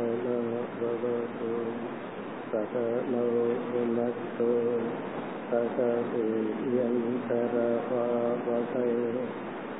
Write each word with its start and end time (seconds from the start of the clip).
सहना 0.00 0.36
भवतु 0.80 1.48
सहनौ 2.52 3.24
भुनक्तु 3.70 4.46
सह 5.50 5.76
वीर्यन्तरवावहै 6.12 7.34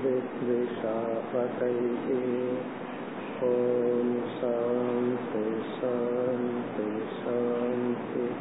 विद्विषावहैः 0.04 2.06
ॐ 3.48 4.14
शान्ति 4.36 5.44
शान्ति 5.74 6.88
शान्तिः 7.20 8.40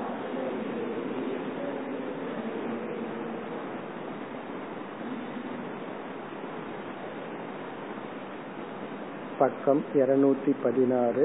பக்கம் 9.40 9.82
இருநூத்தி 9.94 10.54
பதினாறு 10.62 11.24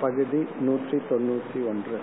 பகுதி 0.00 0.42
நூற்றி 0.60 0.98
தொண்ணூற்றி 1.10 1.60
ஒன்று 1.68 2.00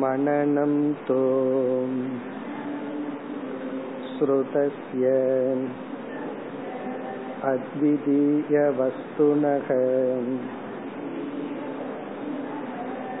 மனநம் 0.00 0.80
தோம் 1.08 1.98
ஸ்ருதஸ்ய 4.12 5.04
अद्वितीयवस्तुनः 8.38 9.68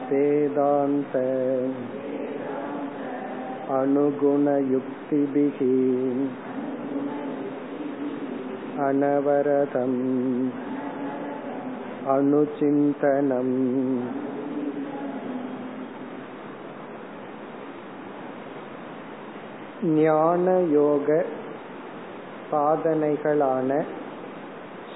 वेदान्त 0.08 1.14
अनुगुणयुक्तिभिः 3.76 5.58
अनवरतम् 8.80 9.98
अनुचिन्तनम् 12.08 13.54
ஞானயோக 19.96 21.08
சாதனைகளான 22.50 23.70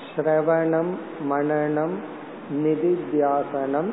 சிரவணம் 0.07 0.93
மனநம் 1.31 1.97
நிதித்தியாசனம் 2.63 3.91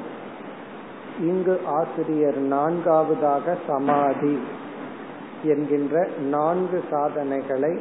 இங்கு 1.21 1.55
ஆசிரியர் 1.75 2.39
நான்காவதாக 2.47 3.55
சமாதி 3.67 4.35
என்கின்ற 5.45 5.95
நான்கு 6.29 6.79
சாதனைகளை 6.89 7.73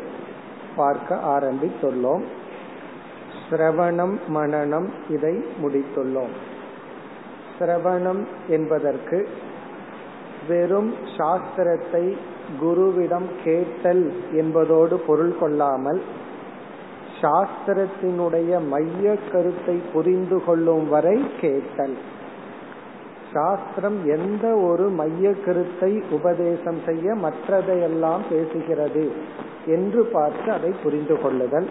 பார்க்க 0.81 1.17
ஆரம்பித்துள்ளோம். 1.35 2.23
சிரவணம் 3.49 4.15
மனநம் 4.35 4.89
இதை 5.09 5.33
முடித்துள்ளோம். 5.61 6.35
சிரவணம் 7.59 8.21
என்பதற்கு 8.47 9.17
வெறும் 10.47 10.91
சாஸ்திரத்தை 11.17 12.05
குருவிடம் 12.61 13.27
கேட்டல் 13.43 14.05
என்பதோடு 14.33 14.95
பொருள் 15.07 15.35
கொள்ளாமல் 15.39 16.01
சாஸ்திரத்தினுடைய 17.21 18.51
மைய 18.71 19.13
கருத்தை 19.31 19.75
புரிந்து 19.93 20.37
கொள்ளும் 20.45 20.85
வரை 20.93 21.17
கேட்டல். 21.41 21.95
சாஸ்திரம் 23.33 23.97
எந்த 24.05 24.45
ஒரு 24.69 24.85
மைய 24.89 25.33
கருத்தை 25.33 26.03
உபதேசம் 26.11 26.79
செய்ய 26.85 27.13
மற்றதையெல்லாம் 27.23 28.23
பேசுகிறது 28.31 29.05
என்று 29.65 30.03
பார்த்து 30.05 30.51
அதை 30.51 30.71
புரிந்து 30.83 31.15
கொள்ளுதல். 31.21 31.67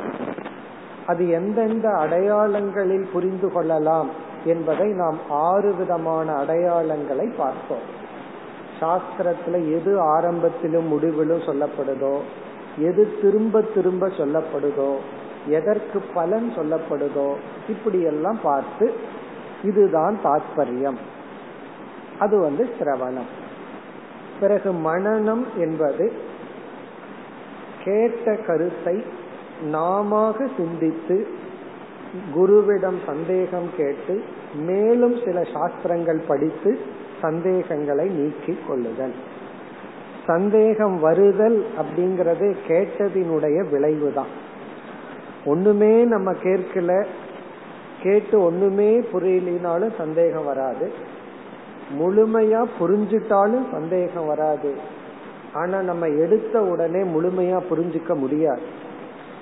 அது 1.06 1.28
எந்தெந்த 1.30 1.88
அடையாளங்களில் 1.88 3.06
புரிந்து 3.12 3.48
கொள்ளலாம் 3.52 4.10
என்பதை 4.44 4.88
நாம் 4.92 5.18
ஆறு 5.30 5.74
விதமான 5.74 6.26
அடையாளங்களை 6.42 7.26
பார்த்தோம் 7.36 7.86
சாஸ்திரத்துல 8.80 9.56
எது 9.78 9.92
ஆரம்பத்திலும் 10.16 10.86
முடிவிலும் 10.86 11.46
சொல்லப்படுதோ 11.48 12.14
எது 12.78 13.02
திரும்ப 13.22 13.62
திரும்ப 13.74 14.06
சொல்லப்படுதோ 14.06 14.92
எதற்கு 15.46 15.98
பலன் 16.14 16.50
சொல்லப்படுதோ 16.56 17.30
இப்படியெல்லாம் 17.68 18.38
பார்த்து 18.42 18.86
இதுதான் 19.62 20.16
தாத்பரியம். 20.24 21.00
அது 22.20 22.40
வந்து 22.40 22.68
சிரவணம். 22.78 23.30
பிறகு 24.40 24.72
மனநம் 24.72 25.44
என்பது 25.56 26.12
கேட்ட 27.84 28.36
கருத்தை 28.36 29.04
நாம 29.62 30.36
சிந்தித்து 30.56 31.28
குருவிடம் 32.36 32.96
சந்தேகம் 33.06 33.70
கேட்டு 33.76 34.22
மேலும் 34.54 35.16
சில 35.24 35.42
சாஸ்திரங்கள் 35.52 36.22
படித்து 36.28 36.78
சந்தேகங்களை 37.22 38.08
நீக்கிக் 38.08 38.68
கொள்ளுதல். 38.68 39.14
சந்தேகம் 40.26 41.00
வருதல் 41.00 41.66
அப்படிங்கறது 41.78 42.56
கேட்டதினுடைய 42.68 43.70
விளைவுதான். 43.70 44.48
ஒண்ணுமே 45.44 46.04
நம்ம 46.04 46.32
கேட்கல 46.32 47.06
கேட்டு 48.02 48.40
ஒண்ணுமே 48.40 49.00
புரியலினாலும் 49.00 49.96
சந்தேகம் 49.96 50.44
வராது. 50.44 51.09
முழுமையா 51.98 52.64
புரிஞ்சிட்டாலும் 52.80 53.70
சந்தேகம் 53.70 54.26
வராது. 54.26 54.74
ஆனா 55.54 55.82
நம்ம 55.82 56.06
எடுத்த 56.06 56.60
உடனே 56.60 56.98
முழுமையா 56.98 57.62
புரிஞ்சுக்க 57.70 58.14
முடியாது. 58.14 58.62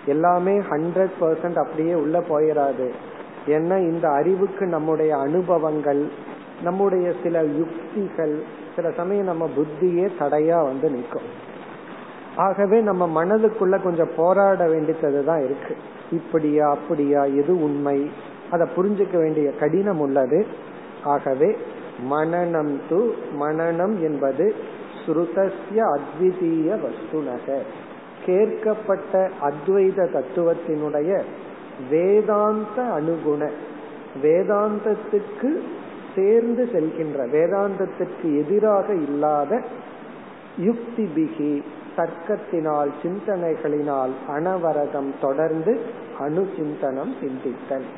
எல்லாமே 0.06 0.58
ஹண்ட்ரட் 0.58 1.10
பர்சன்ட் 1.20 1.58
அப்படியே 1.58 1.94
உள்ள 1.94 2.20
போயிடாது 2.20 2.90
ஏன்னா 3.46 3.78
இந்த 3.78 4.08
அறிவுக்கு 4.08 4.66
நம்முடைய 4.66 5.16
அனுபவங்கள் 5.16 6.08
நம்முடைய 6.62 7.12
சில 7.22 7.44
யுக்திகள் 7.44 8.42
சில 8.76 8.90
சமயம் 8.90 9.24
நம்ம 9.24 9.50
புத்தியே 9.56 10.08
தடையா 10.18 10.62
வந்து 10.62 10.90
நிற்கும். 10.90 11.46
ஆகவே 12.36 12.80
நம்ம 12.80 13.24
மனதுக்குள்ள 13.24 13.82
கொஞ்சம் 13.82 14.10
போராட 14.16 14.66
வேண்டியது 14.66 15.24
தான் 15.24 15.44
இருக்கு. 15.44 15.76
இப்படியா 16.10 16.70
அப்படியா 16.70 17.22
எது 17.22 17.62
உண்மை? 17.62 18.10
அதை 18.50 18.66
புரிஞ்சுக்க 18.76 19.16
வேண்டிய 19.16 19.52
கடினம் 19.52 20.00
உள்ளது. 20.00 20.46
ஆகவே 21.04 21.56
மனநம் 22.10 22.74
து 22.90 23.10
மனநம் 23.40 24.00
என்பது 24.00 24.54
ஸ்ருதஸ்ய 25.06 25.78
அத்விதீய 25.78 26.78
வஸ்துனக. 26.84 27.58
கேட்கப்பட்ட 28.26 29.30
அத்வைத 29.42 30.08
தத்துவத்தினுடைய 30.08 31.22
வேதாந்த 31.90 32.82
அனுகுண 32.82 33.50
வேதாந்தத்துக்கு 34.22 35.50
சேர்ந்து 36.14 36.68
செல்கின்ற 36.72 37.18
வேதாந்தத்திற்கு 37.26 38.36
எதிராக 38.38 38.92
இல்லாத 38.92 39.62
யுக்தி 40.58 41.08
பிகி 41.16 41.62
தர்க்கத்தினால் 41.96 42.90
சிந்தனைகளினால் 43.02 44.10
அனவரதம் 44.28 45.12
தொடர்ந்து 45.20 45.80
அணு 46.18 46.48
சிந்தனம் 46.56 47.14
சிந்தித்தல். 47.20 47.88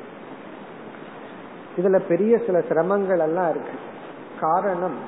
இதுல 1.77 2.01
பெரிய 2.09 2.39
சில 2.47 2.59
சிரமங்கள் 2.59 3.19
எல்லாம் 3.19 3.51
இருக்கு. 3.51 3.77
காரணம் 4.41 4.99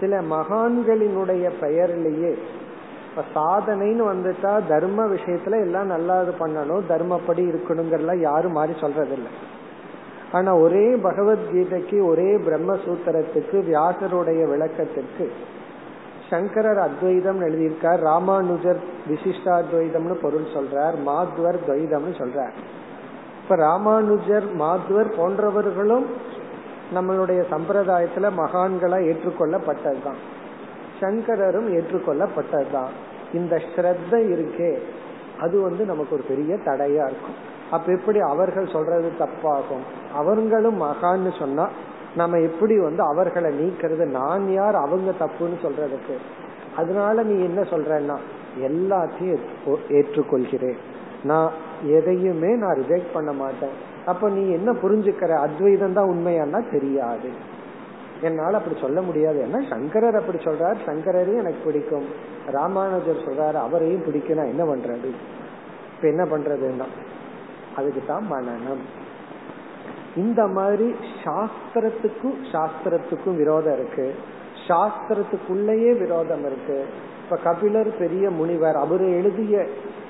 சில 0.00 0.20
மகான்களினுடைய 0.20 1.50
பெயர்லேயே 1.60 2.38
இப்ப 3.08 3.24
சாதனைன்னு 3.34 4.04
வந்துட்டா 4.12 4.60
தர்ம 4.68 5.04
விஷயத்துல 5.06 5.60
எல்லாம் 5.60 5.86
நல்லா 5.86 6.22
இது 6.22 6.34
பண்ணணும் 6.38 6.86
தர்மப்படி 6.88 7.42
இருக்கணுங்கிறலாம் 7.42 8.20
யாரும் 8.20 8.52
மாறி 8.52 8.72
சொல்றதில்லை. 8.72 9.32
ஆனா 10.32 10.56
ஒரே 10.56 10.94
பகவத்கீதைக்கு 10.94 12.04
ஒரே 12.04 12.36
பிரம்மசூத்திரத்துக்கு 12.36 13.52
வியாசருடைய 13.52 14.48
விளக்கத்திற்கு 14.48 15.32
சங்கரர் 16.30 16.78
அத்வைதம் 16.78 17.40
எழுதியிருக்கார் 17.40 17.98
ராமானுஜர் 17.98 18.80
விசிஷ்டாத்வைதம்னு 19.08 20.14
பொருள் 20.14 20.52
சொல்றார் 20.54 20.94
மாத்வர் 21.06 21.58
துவைதம்னு 21.66 22.14
சொல்றார். 22.18 22.56
இப்ப 23.42 23.56
ராமானுஜர் 23.56 24.56
மாத்வர் 24.56 25.14
போன்றவர்களும் 25.16 26.04
நம்மளுடைய 26.94 27.44
சம்பிரதாயத்துல 27.50 28.30
மகான்களா 28.36 29.16
ஏற்றுக்கொள்ளப்பட்டதுதான். 29.16 30.16
சங்கரரும் 31.00 31.74
ஏற்றுக்கொள்ளப்பட்டதுதான். 31.74 32.88
இந்த 33.32 33.56
ஸ்ரத்த 33.56 34.10
இருக்கே. 34.10 34.78
அது 35.40 35.60
வந்து 35.60 35.84
நமக்கு 35.84 36.14
ஒரு 36.14 36.24
பெரிய 36.28 36.54
தடையா 36.54 37.04
இருக்கும். 37.04 37.50
அப்ப 37.70 37.92
எப்படி 37.92 38.18
அவர்கள் 38.18 38.68
சொல்றது 38.68 39.12
தப்பாகும்? 39.18 40.14
அவர்களும் 40.14 40.82
மகான்னு 40.82 41.38
சொன்னா 41.38 41.68
நம்ம 42.16 42.38
எப்படி 42.38 42.80
வந்து 42.80 43.02
அவர்களை 43.02 43.66
நீக்கிறது? 43.66 44.04
நான் 44.06 44.52
யார்? 44.52 44.74
அவங்க 44.74 45.10
தப்புன்னு 45.10 45.56
சொல்றதுக்கு. 45.62 46.16
அதனால 46.76 47.22
நீ 47.22 47.42
என்ன 47.42 47.60
சொல்றன்னா 47.60 48.16
எல்லாத்தையும் 48.60 49.38
ஏற்றுக்கொள்கிறேன். 49.88 50.78
நான் 51.24 51.50
எதையுமே 51.84 52.56
நான் 52.56 52.76
ரிஜெக்ட் 52.76 53.12
பண்ண 53.12 53.32
மாட்டேன். 53.32 53.90
அப்ப 54.06 54.28
நீ 54.28 54.50
என்ன 54.50 54.72
புரிஞ்சுக்கிற? 54.72 55.38
அத்வைதம் 55.38 55.92
தான் 55.92 56.08
உண்மையானா 56.08 56.70
தெரியாது. 56.70 57.28
என்னால 58.20 58.56
அப்படி 58.56 58.78
சொல்ல 58.80 59.02
முடியாது. 59.02 59.46
ஏன்னா 59.46 59.68
சங்கரர் 59.68 60.16
அப்படி 60.16 60.38
சொல்றாரு. 60.38 60.76
சங்கரரையும் 60.86 61.36
எனக்கு 61.36 61.64
பிடிக்கும். 61.64 62.04
ராமானுஜர் 62.46 63.16
சொல்றாரு 63.16 63.54
அவரையும் 63.54 64.04
பிடிக்கும் 64.04 64.44
என்ன 64.44 64.64
பண்றது? 64.64 65.10
இப்ப 65.94 66.08
என்ன 66.08 66.24
பண்றதுன்னா 66.24 66.84
அதுக்கு 67.76 68.02
தான் 68.06 68.26
மனநம். 68.32 69.00
இந்த 70.16 70.46
மாதிரி 70.46 70.94
சாஸ்திரத்துக்கும் 71.24 72.36
சாஸ்திரத்துக்கும் 72.52 73.36
விரோதம் 73.36 73.74
இருக்கு. 73.74 74.14
சாஸ்திரத்துக்குள்ளேயே 74.68 75.98
விரோதம் 75.98 76.46
இருக்கு. 76.46 76.84
இப்ப 77.32 77.50
கபிலர் 77.50 77.96
பெரிய 77.98 78.30
முனிவர் 78.30 78.76
அவரு 78.76 79.10
எழுதிய 79.10 79.66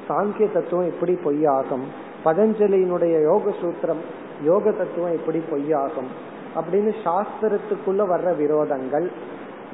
சாங்கிய 0.09 0.53
தத்துவம் 0.53 0.87
எப்படி 0.87 1.13
பொய்யாகும்? 1.13 1.83
பதஞ்சலியினுடைய 2.25 3.23
யோக 3.23 3.51
சூத்திரம் 3.63 4.01
யோக 4.45 4.71
தத்துவம் 4.71 5.13
எப்படி 5.13 5.43
பொய்யாகும்? 5.51 6.07
அப்படின்னு 6.55 6.95
சாஸ்திரத்துக்குள்ள 7.05 8.03
வர்ற 8.03 8.35
விரோதங்கள். 8.35 9.09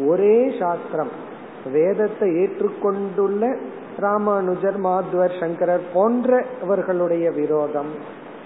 ஒரே 0.07 0.55
சாஸ்திரம். 0.61 1.09
வேதத்தை 1.73 2.37
ஏற்றுக்கொண்டுள்ள 2.37 3.57
ராமானுஜர் 3.97 4.81
மாத்வர் 4.81 5.41
சங்கரர் 5.41 5.83
போன்றவர்களுடைய 5.95 7.35
விரோதம். 7.35 7.91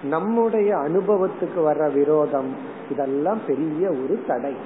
நம்முடைய 0.04 0.76
அனுபவத்துக்கு 0.76 1.58
வர்ற 1.58 1.92
விரோதம். 1.92 2.56
இதெல்லாம் 2.90 3.40
பெரிய 3.46 3.88
ஒரு 3.88 4.22
தடை. 4.26 4.56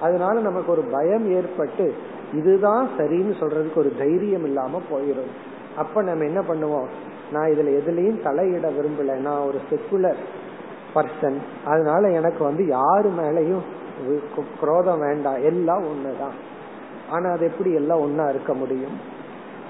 அதனால 0.00 0.40
நமக்கு 0.40 0.72
ஒரு 0.72 0.82
பயம் 0.92 1.32
ஏற்பட்டு 1.32 1.94
இதுதான் 2.32 2.88
சரின்னு 2.98 3.34
சொல்றதுக்கு 3.40 3.74
ஒரு 3.74 3.92
தைரியம் 3.98 4.44
இல்லாம 4.44 4.82
போயிடும். 4.90 5.30
அப்ப 5.76 6.02
நம்ம 6.02 6.24
என்ன 6.24 6.40
பண்ணுவோம்? 6.40 6.86
நான் 7.32 7.48
இதுல 7.48 7.80
எதுலயும் 7.80 8.22
தலையிட 8.24 8.70
விரும்பல. 8.72 9.16
நான் 9.16 9.40
ஒரு 9.40 9.60
செக்குலர் 9.70 10.16
பர்சன் 10.94 11.36
அதனால 11.64 12.10
எனக்கு 12.10 12.44
வந்து 12.44 12.66
யாரு 12.66 13.12
மேலையும் 13.18 13.60
குரோதம் 14.60 14.98
வேண்டாம் 14.98 15.42
எல்லாம் 15.42 15.84
ஒண்ணுதான். 15.84 16.36
ஆனா 17.10 17.30
அது 17.30 17.46
எப்படி 17.46 17.72
எல்லாம் 17.72 18.00
ஒன்னா 18.00 18.28
இருக்க 18.28 18.54
முடியும்? 18.54 19.16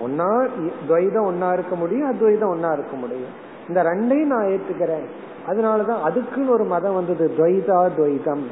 ஒன்னா 0.01 0.49
துவைதம் 0.89 1.31
ஒன்னா 1.31 1.53
இருக்க 1.53 1.77
முடியும். 1.77 2.09
அத்வைதம் 2.09 2.63
ஒன்னா 2.63 2.73
இருக்க 2.73 2.97
முடியும். 2.97 3.47
இந்த 3.69 3.83
ரெண்டையும் 3.83 4.27
நான் 4.27 4.47
ஏத்துக்கிறேன். 4.47 5.05
அதனாலதான் 5.49 6.03
அதுக்குன்னு 6.03 6.53
ஒரு 6.53 6.65
மதம் 6.65 6.95
வந்தது. 6.95 7.33
துவைதா 7.37 7.91
துவைதம். 7.97 8.45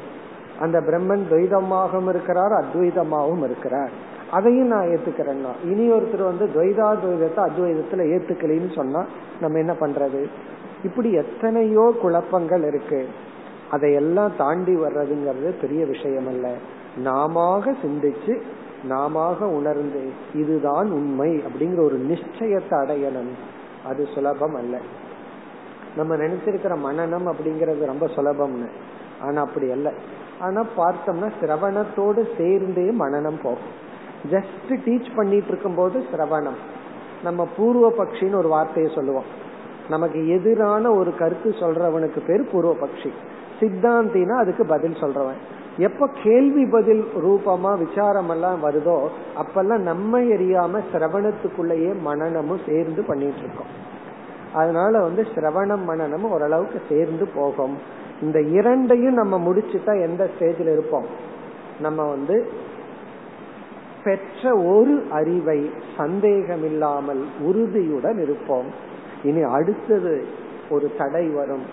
அந்த 0.59 0.81
பிரம்மன் 0.81 1.23
துவைதமாகவும் 1.29 2.09
இருக்கிறார் 2.09 2.51
அத்வைதமாகவும் 2.51 3.43
இருக்கிறார். 3.43 3.91
அதையும் 4.31 4.67
நான் 4.67 4.87
ஏத்துக்கிறேன்னா 4.87 5.51
இனி 5.63 5.91
ஒருத்தர் 5.91 6.23
வந்து 6.23 6.45
துவைதா 6.45 6.97
துவைதத்தை 7.05 7.39
அத்வைதத்துல 7.39 7.97
ஏத்துக்கலின்னு 7.97 8.73
சொன்னா 8.75 9.05
நம்ம 9.41 9.57
என்ன 9.57 9.73
பண்றது? 9.73 10.25
இப்படி 10.83 11.11
எத்தனையோ 11.11 11.95
குழப்பங்கள் 12.01 12.63
இருக்கு. 12.63 13.07
அதையெல்லாம் 13.71 14.35
தாண்டி 14.37 14.75
வர்றதுங்கிறது 14.75 15.61
பெரிய 15.61 15.85
விஷயம் 15.85 16.27
அல்ல 16.27 16.53
நாம 16.97 17.59
சிந்திச்சு 17.59 18.41
நாம 18.83 19.37
உணர்ந்து 19.37 20.11
இதுதான் 20.33 20.91
உண்மை 20.91 21.29
அப்படிங்கிற 21.29 21.83
ஒரு 21.83 21.97
நிச்சயத்தை 21.97 22.71
அடையணும். 22.71 23.31
அது 23.85 24.07
சுலபம் 24.15 24.55
அல்ல. 24.55 24.77
நம்ம 25.97 26.15
நினைச்சிருக்கிற 26.15 26.77
மனநம் 26.85 27.31
அப்படிங்கறது 27.31 27.85
ரொம்ப 27.85 28.05
சுலபம்னு. 28.05 28.67
ஆனா 29.21 29.41
அப்படி 29.41 29.71
அல்ல. 29.71 29.93
ஆனா 30.41 30.65
பார்த்தோம்னா 30.77 31.31
சிரவணத்தோடு 31.41 32.37
சேர்ந்தே 32.37 32.91
மனநம் 32.91 33.39
போகும். 33.43 33.85
ஜஸ்ட் 34.31 34.69
டீச் 34.69 35.15
பண்ணிட்டு 35.15 35.47
இருக்கும் 35.47 35.75
போது 35.75 36.05
சிரவணம். 36.11 36.57
நம்ம 37.23 37.47
பூர்வ 37.57 37.89
பக்ஷின்னு 37.89 38.35
ஒரு 38.35 38.47
வார்த்தையை 38.47 38.91
சொல்லுவோம். 38.95 39.23
நமக்கு 39.89 40.27
எதிரான 40.27 40.91
ஒரு 40.91 41.17
கருத்து 41.17 41.49
சொல்றவனுக்கு 41.49 42.25
பேர் 42.27 42.51
பூர்வ 42.51 42.73
பக்ஷி. 42.73 43.11
சித்தாந்தினா 43.59 44.29
அதுக்கு 44.29 44.65
பதில் 44.65 44.93
சொல்றவன். 44.93 45.39
எப்ப 45.77 46.09
கேள்வி 46.23 46.65
பதில் 46.65 47.03
ரூபமா 47.15 47.87
விசாரம் 47.87 48.29
எல்லாம் 48.29 48.63
வருதோ 48.63 49.07
அப்பெல்லாம் 49.37 49.79
நம்ம 49.79 50.19
எரியாம 50.19 50.81
சிரவணத்துக்குள்ளேயே 50.93 51.95
மனநமும் 52.05 52.69
சேர்ந்து 52.69 53.03
பண்ணிட்டு 53.03 53.37
இருக்கோம் 53.37 53.85
அதனால 54.53 54.99
வந்து 54.99 55.27
சிரவணம் 55.35 55.83
மனநமும் 55.87 56.29
ஓரளவுக்கு 56.29 56.81
சேர்ந்து 56.89 57.27
போகும். 57.35 58.05
இந்த 58.21 58.41
இரண்டையும் 58.41 59.13
நம்ம 59.13 59.39
முடிச்சுட்டா 59.39 60.01
எந்த 60.01 60.29
ஸ்டேஜில் 60.39 60.71
இருப்போம்? 60.71 61.05
நம்ம 61.79 62.03
வந்து 62.03 62.51
பெற்ற 64.03 64.55
ஒரு 64.57 65.05
அறிவை 65.09 65.71
சந்தேகமில்லாமல் 65.97 67.25
உறுதியுடன் 67.41 68.21
இருப்போம். 68.21 68.65
இனி 69.23 69.41
அடுத்தது 69.41 70.25
ஒரு 70.69 70.91
தடை 70.97 71.27
வரும். 71.27 71.63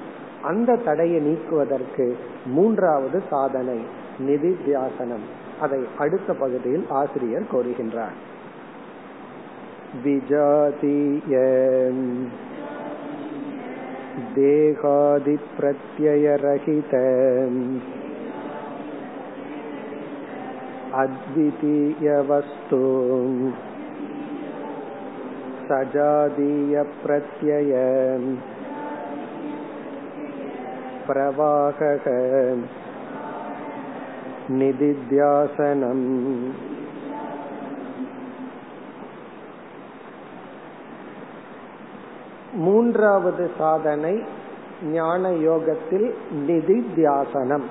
அந்த 0.43 0.77
தடையை 0.77 1.21
நீக்குவதற்கு 1.21 2.17
மூன்றாவது 2.47 3.23
சாதனை 3.31 3.81
நிதித்தியாசனம். 4.19 5.25
அதை 5.61 5.87
அடுத்த 5.99 6.35
பகுதியில் 6.35 6.87
ஆசிரியர் 6.89 7.47
கோருகின்றார் 7.53 8.17
விஜாதீய 10.05 11.33
देहादिप्रत्ययरहित 14.38 16.94
अद्वितीयवस्तु 21.04 22.82
सजातीयप्रत्यय 25.70 27.74
प्रवाहः 31.08 32.06
निदिध्यासनम् 34.60 36.06
மூன்றாவது 42.55 43.51
சாதனை 43.59 44.23
ஞான 44.93 45.33
யோகத்தில் 45.33 46.15
நிதித்தியாசனம் 46.47 47.63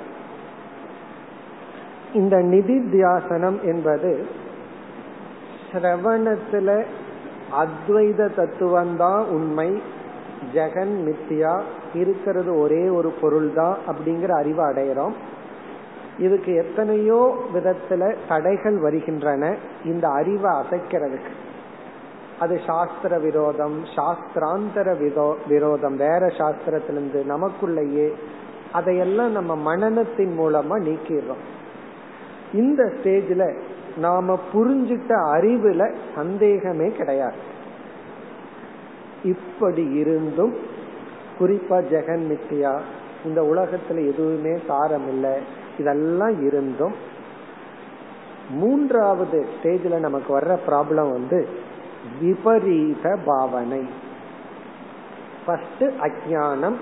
இந்த 2.14 2.38
நிதி 2.38 2.78
தியாசனம் 2.78 3.62
என்பது 3.62 4.28
சிரவணத்துல 5.72 6.86
அத்வைத 7.52 8.30
தத்துவம்தான் 8.38 9.26
உண்மை 9.26 9.82
ஜெகன் 10.54 10.94
மித்தியா 11.06 11.62
இருக்கிறது 11.94 12.60
ஒரே 12.60 12.90
ஒரு 12.90 13.14
பொருள் 13.22 13.54
தான் 13.54 13.78
அப்படிங்கிற 13.88 14.30
அறிவை 14.30 14.66
அடையிறோம். 14.66 15.14
இதுக்கு 16.18 16.54
எத்தனையோ 16.54 17.38
விதத்துல 17.54 18.16
தடைகள் 18.28 18.78
வருகின்றன. 18.78 19.56
இந்த 19.86 20.08
அறிவை 20.08 20.52
அசைக்கிறதுக்கு. 20.52 21.32
அது 22.40 22.62
சாஸ்திர 22.66 23.20
விரோதம் 23.20 23.84
சாஸ்திராந்தர 23.84 24.98
விதோ 24.98 25.36
விரோதம். 25.48 25.96
வேற 25.96 26.20
சாஸ்திரத்திலிருந்து 26.20 27.24
நமக்குள்ளேயே 27.30 28.14
அதையெல்லாம் 28.72 29.32
நம்ம 29.32 29.76
மனநத்தின் 29.76 30.34
மூலமா 30.38 30.76
நீக்கிடுறோம். 30.88 31.44
இந்த 32.54 32.84
ஸ்டேஜ்ல 32.84 33.62
நாம 33.98 34.40
புரிஞ்சிட்ட 34.54 35.10
அறிவுல 35.10 35.96
சந்தேகமே 36.16 36.88
கிடையாது. 36.88 37.36
இப்படி 39.24 39.84
இருந்தும் 39.84 40.54
குறிப்பா 41.40 41.78
ஜெகன் 41.92 42.24
மித்தியா 42.32 42.80
இந்த 43.26 43.42
உலகத்துல 43.42 44.14
எதுவுமே 44.14 44.60
சாரம் 44.68 45.08
இல்லை. 45.08 45.40
இதெல்லாம் 45.78 46.46
இருந்தும் 46.46 47.12
மூன்றாவது 48.50 49.46
ஸ்டேஜ்ல 49.56 50.00
நமக்கு 50.00 50.40
வர்ற 50.40 50.58
ப்ராப்ளம் 50.68 51.12
வந்து 51.12 51.48
விபரீத 52.22 53.18
பாவனை. 53.26 53.84
ஃபர்ஸ்ட் 55.46 55.84
அஜானம் 55.84 56.76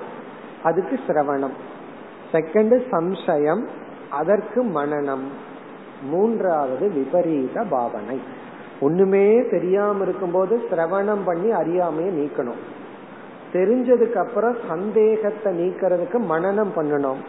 அதுக்கு 0.64 1.00
சிரவணம். 1.08 1.54
செகண்ட் 2.32 2.82
சம்சயம் 2.92 3.68
அதற்கு 4.10 4.64
மனநம். 4.64 5.26
மூன்றாவது 6.10 6.90
விபரீத 6.90 7.64
பாவனை. 7.70 8.22
ஒண்ணுமே 8.82 9.50
தெரியாம 9.50 10.04
இருக்கும்போது 10.04 10.62
சிரவணம் 10.72 11.24
பண்ணி 11.26 11.52
அறியாமைய 11.52 12.12
நீக்கணும். 12.12 12.62
தெரிஞ்சதுக்கு 13.54 14.14
அப்புறம் 14.14 14.56
சந்தேகத்தை 14.68 15.68
நீக்கிறதுக்கு 15.68 16.22
மனநம் 16.30 16.72
பண்ணணும். 16.76 17.22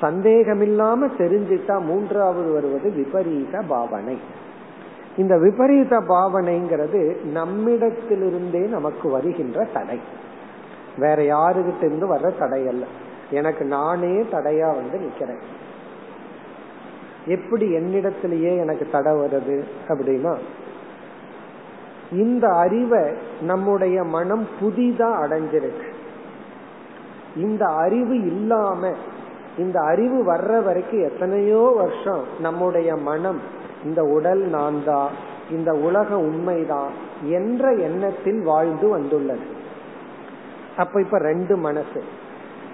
சந்தேகம் 0.00 0.60
இல்லாம 0.60 1.06
தெரிஞ்சிட்டா 1.06 1.80
மூன்றாவது 1.80 2.52
வருவது 2.52 2.90
விபரீத 2.90 3.62
பாவனை. 3.68 4.18
இந்த 5.16 5.38
விபரீத 5.38 6.00
பாவனைங்கிறது 6.00 7.16
நம்மிடத்திலிருந்தே 7.34 8.68
நமக்கு 8.68 9.10
வருகின்ற 9.10 9.64
தடை. 9.64 10.00
வேற 10.98 11.22
யாருகிட்ட 11.22 11.84
இருந்து 11.84 12.14
வர்ற 12.14 12.38
தடை 12.38 12.68
அல்ல. 12.68 12.84
எனக்கு 13.30 13.64
நானே 13.64 14.08
தடையா 14.08 14.74
வந்து 14.74 14.98
நிக்கிறேன். 14.98 15.40
எப்படி 17.26 17.66
என்னிடத்திலேயே 17.76 18.58
எனக்கு 18.58 18.88
தடை 18.92 19.12
வருது 19.12 19.62
அப்படின்னா 19.88 20.38
இந்த 22.12 22.48
அறிவை 22.48 23.12
நம்முடைய 23.40 24.04
மனம் 24.04 24.48
புதிதா 24.60 25.10
அடைஞ்சிருக்கு. 25.24 25.92
இந்த 27.36 27.66
அறிவு 27.66 28.14
இல்லாம 28.14 28.92
இந்த 29.58 29.80
அறிவு 29.80 30.34
வர்ற 30.34 30.62
வரைக்கும் 30.62 31.02
எத்தனையோ 31.02 31.72
வருஷம் 31.76 32.24
நம்முடைய 32.40 32.96
மனம் 32.96 33.60
இந்த 33.84 34.02
உடல் 34.02 34.38
நான் 34.38 34.84
தான் 34.84 35.10
இந்த 35.50 35.72
உலக 35.72 36.18
உண்மைதான் 36.18 36.92
என்ற 37.22 37.72
எண்ணத்தில் 37.72 38.42
வாழ்ந்து 38.42 38.88
வந்துள்ளது. 38.88 39.46
அப்ப 40.76 41.00
இப்ப 41.00 41.18
ரெண்டு 41.18 41.56
மனசு. 41.56 42.02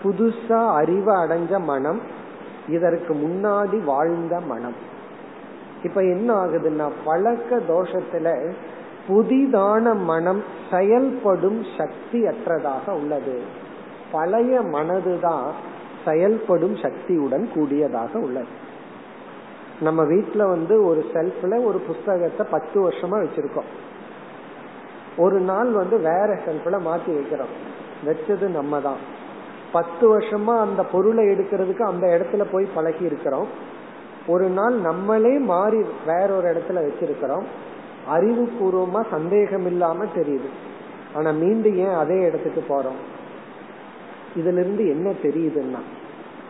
புதுசா 0.02 0.66
அறிவு 0.74 1.12
அடைஞ்ச 1.14 1.60
மனம் 1.60 2.00
இதற்கு 2.68 3.14
முன்னாடி 3.14 3.84
வாழ்ந்த 3.84 4.40
மனம். 4.40 4.74
இப்ப 5.82 6.00
என்ன 6.00 6.34
ஆகுதுன்னா 6.34 6.90
பழக்க 7.04 7.56
தோஷத்துல 7.56 8.52
புதிதான 9.08 9.96
மனம் 9.96 10.42
செயல்படும் 10.70 11.64
சக்தி 11.78 12.22
அற்றதாக 12.22 12.90
உள்ளது. 12.90 13.40
பழைய 14.12 14.60
மனதுதான் 14.60 15.50
செயல்படும் 16.04 16.76
சக்தியுடன் 16.76 17.48
கூடியதாக 17.54 18.18
உள்ளது. 18.18 18.66
நம்ம 19.80 20.04
வீட்டுல 20.04 20.48
வந்து 20.48 20.84
ஒரு 20.84 21.04
செல்ஃப்ல 21.14 21.64
ஒரு 21.64 21.78
புஸ்தகத்தை 21.78 22.46
பத்து 22.50 22.90
வருஷமா 22.90 23.26
வச்சிருக்கோம். 23.26 23.68
ஒரு 25.16 25.40
நாள் 25.40 25.70
வந்து 25.70 25.96
வேற 25.96 26.26
செல்ஃப்ல 26.26 26.78
மாத்தி 26.88 27.10
வைக்கிறோம். 27.10 27.54
வச்சது 28.06 28.50
நம்ம 28.50 28.80
தான் 28.80 28.96
பத்து 29.72 30.18
வருஷமா 30.18 30.58
அந்த 30.58 30.82
பொருளை 30.82 31.24
எடுக்கிறதுக்கு 31.24 31.80
அந்த 31.80 32.06
இடத்துல 32.06 32.46
போய் 32.52 32.68
பழகி 32.74 33.04
இருக்கிறோம். 33.04 33.46
ஒரு 34.26 34.48
நாள் 34.48 34.74
நம்மளே 34.74 35.38
மாறி 35.38 35.84
வேற 36.06 36.34
ஒரு 36.34 36.48
இடத்துல 36.52 36.88
வச்சிருக்கிறோம். 36.88 37.44
அறிவுபூர்வமா 38.10 39.04
சந்தேகம் 39.10 39.66
இல்லாம 39.66 40.04
தெரியுது. 40.04 40.48
ஆனா 41.14 41.30
மீண்டும் 41.30 41.76
ஏன் 41.76 41.94
அதே 41.94 42.20
இடத்துக்கு 42.20 42.64
போறோம்? 42.68 43.00
இதுல 44.36 44.58
இருந்து 44.58 44.88
என்ன 44.88 45.10
தெரியுதுன்னா 45.10 45.78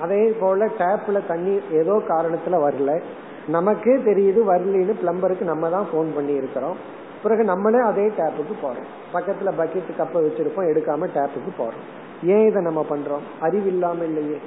அதே 0.01 0.37
போல 0.41 0.67
டேப்ல 0.67 1.27
தண்ணி 1.27 1.61
ஏதோ 1.73 2.03
காரணத்துல 2.09 2.61
வரல. 2.67 3.03
நமக்கே 3.49 3.91
தெரியுது 3.91 4.41
வரலன்னு 4.49 4.95
பிளம்பருக்கு 5.03 5.43
நம்ம 5.43 5.69
தான் 5.69 5.87
போன் 5.93 6.15
பண்ணி 6.15 6.33
இருக்கிறோம் 6.33 6.77
பிறகு 7.23 7.45
நம்மளே 7.45 7.79
அதே 7.79 8.07
டேப்புக்கு 8.07 8.55
போறோம். 8.63 8.89
பக்கத்துல 9.13 9.53
பக்கெட் 9.59 9.97
கப்ப 9.99 10.21
வச்சிருப்போம் 10.21 10.69
எடுக்காம 10.73 11.09
டேப்புக்கு 11.15 11.51
போறோம். 11.59 11.81
ஏன் 12.23 12.47
இதை 12.47 12.63
நம்ம 12.63 12.87
பண்றோம்? 12.91 13.25
அறிவில்லாம 13.41 14.03
இல்லையே. 14.03 14.39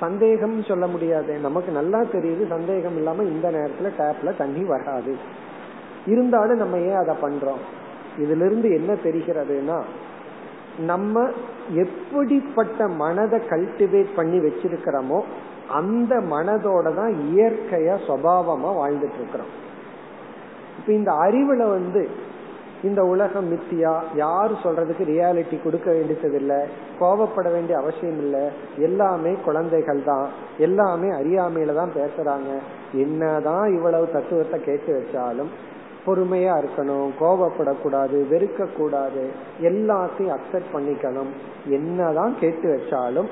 சந்தேகம் 0.00 0.62
சொல்ல 0.62 0.86
முடியாது. 0.86 1.38
நமக்கு 1.38 1.72
நல்லா 1.72 1.98
தெரியுது 1.98 2.46
சந்தேகம் 2.48 2.96
இல்லாம 2.96 3.22
இந்த 3.22 3.50
நேரத்துல 3.50 3.90
டேப்ல 3.98 4.36
தண்ணி 4.36 4.64
வராது. 4.64 5.16
இருந்தாலும் 6.06 6.56
நம்ம 6.56 6.78
ஏன் 6.78 6.94
அதை 6.94 7.14
பண்றோம்? 7.22 7.62
இதுல 8.18 8.46
இருந்து 8.46 8.70
என்ன 8.70 8.92
தெரிகிறதுனா 8.92 9.82
நம்ம 10.78 11.30
எப்படிப்பட்ட 11.74 12.88
மனதை 12.88 13.38
கல்டிவேட் 13.38 14.14
பண்ணி 14.16 14.38
வச்சிருக்கிறோமோ 14.38 15.22
அந்த 15.68 16.20
மனதோட 16.20 16.94
தான் 16.94 17.14
இயற்கையா 17.28 17.94
சுவாவமா 18.06 18.70
வாழ்ந்துட்டு 18.80 19.14
இருக்கிறோம். 19.14 19.52
இப்ப 20.78 20.92
இந்த 20.92 21.10
அறிவுல 21.10 21.68
வந்து 21.70 22.08
இந்த 22.82 23.04
உலகம் 23.04 23.52
மித்தியா 23.52 24.02
யாரு 24.14 24.54
சொல்றதுக்கு 24.62 25.04
ரியாலிட்டி 25.04 25.62
கொடுக்க 25.62 25.90
வேண்டியது 25.90 26.38
இல்லை 26.40 26.60
கோபப்பட 27.00 27.50
வேண்டிய 27.52 27.78
அவசியம் 27.78 28.18
இல்லை 28.18 28.50
எல்லாமே 28.78 29.32
குழந்தைகள் 29.44 30.02
தான் 30.04 30.28
எல்லாமே 30.58 31.08
அறியாமையில 31.08 31.74
தான் 31.74 31.94
பேசுறாங்க. 31.94 32.50
என்னதான் 32.92 33.72
இவ்வளவு 33.72 34.08
தத்துவத்தை 34.12 34.60
கேட்டு 34.60 34.92
வச்சாலும் 34.98 35.50
பொறுமையா 36.06 36.64
இருக்கணும் 36.64 37.10
கோபப்படக்கூடாது 37.20 38.16
வெறுக்க 38.30 38.72
கூடாது 38.72 39.30
எல்லாத்தையும் 39.60 40.38
அக்செப்ட் 40.38 40.70
பண்ணிக்கணும். 40.72 41.30
என்னதான் 41.66 42.38
கேட்டு 42.40 42.68
வச்சாலும் 42.74 43.28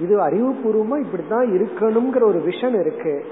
இது 0.00 0.18
அறிவுபூர்வமா 0.18 1.04
இப்படித்தான் 1.04 1.46
இருக்கணுங்கிற 1.46 2.22
ஒரு 2.22 2.38
விஷன் 2.38 2.80
இருக்கு. 2.80 3.24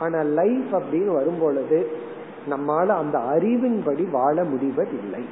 ஆனா 0.00 0.22
லைஃப் 0.22 0.76
அப்படின்னு 0.76 1.06
வரும் 1.06 1.38
பொழுது 1.40 1.90
நம்மால 2.50 2.86
அந்த 2.86 3.18
அறிவின்படி 3.18 4.10
வாழ 4.10 4.44
முடிவதில்லை. 4.44 5.24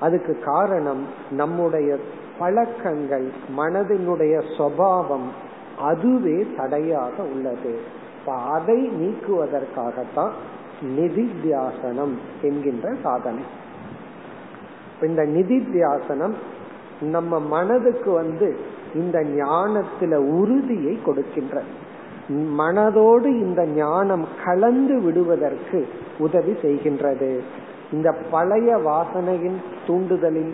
அதுக்கு 0.00 0.38
காரணம் 0.44 1.06
நம்முடைய 1.30 1.96
பழக்கங்கள் 2.38 3.30
மனதினுடைய 3.56 4.42
சுவாவம் 4.58 5.28
அதுவே 5.78 6.46
தடையாக 6.56 7.22
உள்ளது. 7.22 7.78
அதை 8.26 8.88
நீக்குவதற்காகத்தான் 8.88 10.30
நிதித்தியாசனம் 10.82 12.14
என்கின்ற 12.42 12.94
சாதனை. 13.02 13.42
இந்த 15.02 15.22
நிதித்தியாசனம் 15.22 16.32
நம்ம 17.00 17.40
மனதுக்கு 17.40 18.12
வந்து 18.12 18.56
இந்த 18.94 19.20
ஞானத்துல 19.20 20.14
உறுதியை 20.14 21.02
கொடுக்கின்ற 21.02 21.62
மனதோடு 22.58 23.24
இந்த 23.24 23.66
ஞானம் 23.66 24.26
கலந்து 24.44 25.00
விடுவதற்கு 25.00 25.88
உதவி 26.18 26.52
செய்கின்றது. 26.52 27.40
இந்த 27.92 28.16
பழைய 28.30 28.76
வாசனையின் 28.76 29.56
தூண்டுதலின் 29.86 30.52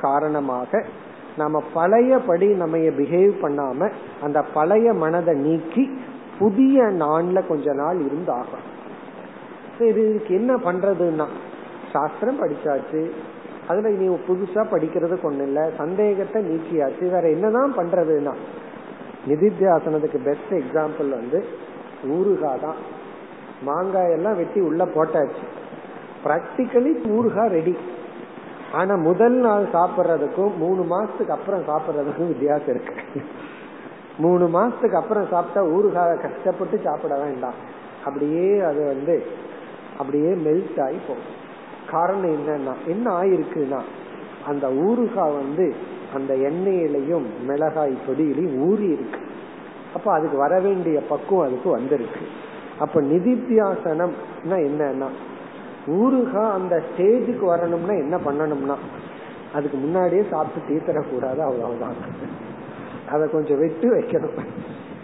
காரணமாக 0.00 0.84
நம்ம 1.36 1.62
பழையபடி 1.74 2.54
நம்ம 2.54 2.76
பிஹேவ் 2.76 3.32
பண்ணாம 3.42 3.92
அந்த 4.22 4.42
பழைய 4.42 4.92
மனதை 4.92 5.34
நீக்கி 5.34 5.90
புதிய 6.38 6.82
நான்ல 6.82 7.46
கொஞ்ச 7.46 7.72
நாள் 7.72 7.98
இருந்தாகும் 7.98 8.70
இதுக்கு 9.78 10.34
என்ன 10.34 10.56
பண்றதுன்னா 10.56 11.26
சாஸ்திரம் 11.92 12.40
படிச்சாச்சு. 12.42 13.10
அதுல 13.68 13.88
நீ 13.88 14.06
புதுசா 14.06 14.62
படிக்கிறதுக்கு 14.72 15.28
ஒண்ணு 15.30 15.42
இல்ல. 15.42 15.70
சந்தேகத்தை 15.76 16.42
நீக்கியாச்சு. 16.42 17.10
வேற 17.10 17.30
என்னதான் 17.30 17.76
பண்றதுன்னா 17.76 18.32
நிதித்தியாசனத்துக்கு 19.28 20.18
பெஸ்ட் 20.24 20.52
எக்ஸாம்பிள் 20.52 21.08
வந்து 21.08 21.44
ஊறுகாய் 22.06 22.60
தான் 22.60 22.74
மாங்காய் 23.62 24.10
எல்லாம் 24.10 24.36
வெட்டி 24.36 24.60
உள்ள 24.60 24.84
போட்டாச்சு. 24.84 25.44
பிராக்டிக்கலி 26.24 26.92
ஊறுகாய் 27.08 27.48
ரெடி 27.48 27.76
ஆனா 28.72 28.94
முதல் 28.94 29.32
நாள் 29.32 29.64
சாப்பிட்றதுக்கும் 29.72 30.56
மூணு 30.56 30.82
மாசத்துக்கு 30.82 31.28
அப்புறம் 31.28 31.60
சாப்பிட்றதுக்கும் 31.60 32.26
வித்தியாசம் 32.26 32.68
இருக்கு. 32.68 32.94
மூணு 34.18 34.46
மாசத்துக்கு 34.46 34.92
அப்புறம் 34.92 35.26
சாப்பிட்டா 35.30 35.70
ஊறுகாய் 35.70 36.20
கஷ்டப்பட்டு 36.20 36.80
சாப்பிட 36.84 37.16
வேண்டாம். 37.16 37.54
அப்படியே 38.04 38.60
அது 38.60 38.86
வந்து 38.86 39.22
அப்படியே 40.02 40.30
மெல்ட் 40.46 40.80
ஆகி 40.84 41.00
போகும். 41.08 41.30
காரணம் 41.90 42.34
என்னன்னா 42.34 42.74
என்ன 42.86 43.06
ஆயிருக்குன்னா 43.20 43.80
அந்த 44.46 44.66
ஊறுகாய் 44.86 45.36
வந்து 45.40 45.66
அந்த 46.14 46.32
எண்ணெயிலையும் 46.48 47.26
மிளகாய் 47.46 47.94
பொடியிலையும் 48.06 48.56
ஊறி 48.68 48.86
இருக்கு. 48.96 49.20
அப்ப 49.94 50.12
அதுக்கு 50.12 50.36
வர 50.36 50.60
வேண்டிய 50.60 50.98
பக்குவம் 51.08 51.46
அதுக்கு 51.46 51.70
வந்திருக்கு. 51.70 52.22
அப்ப 52.78 53.00
நிதித்தியாசனம் 53.02 54.14
என்னன்னா 54.68 55.08
ஊறுகா 55.86 56.44
அந்த 56.52 56.74
ஸ்டேஜுக்கு 56.88 57.44
வரணும்னா 57.44 57.94
என்ன 58.04 58.16
பண்ணணும்னா 58.16 58.76
அதுக்கு 59.54 59.76
முன்னாடியே 59.76 60.22
சாப்பிட்டு 60.30 60.68
தீர்த்தரக்கூடாது 60.68 61.40
அவ்வளவுதான். 61.48 61.98
அதை 63.10 63.24
கொஞ்சம் 63.30 63.58
வெட்டு 63.58 63.88
வைக்கணும். 63.96 64.38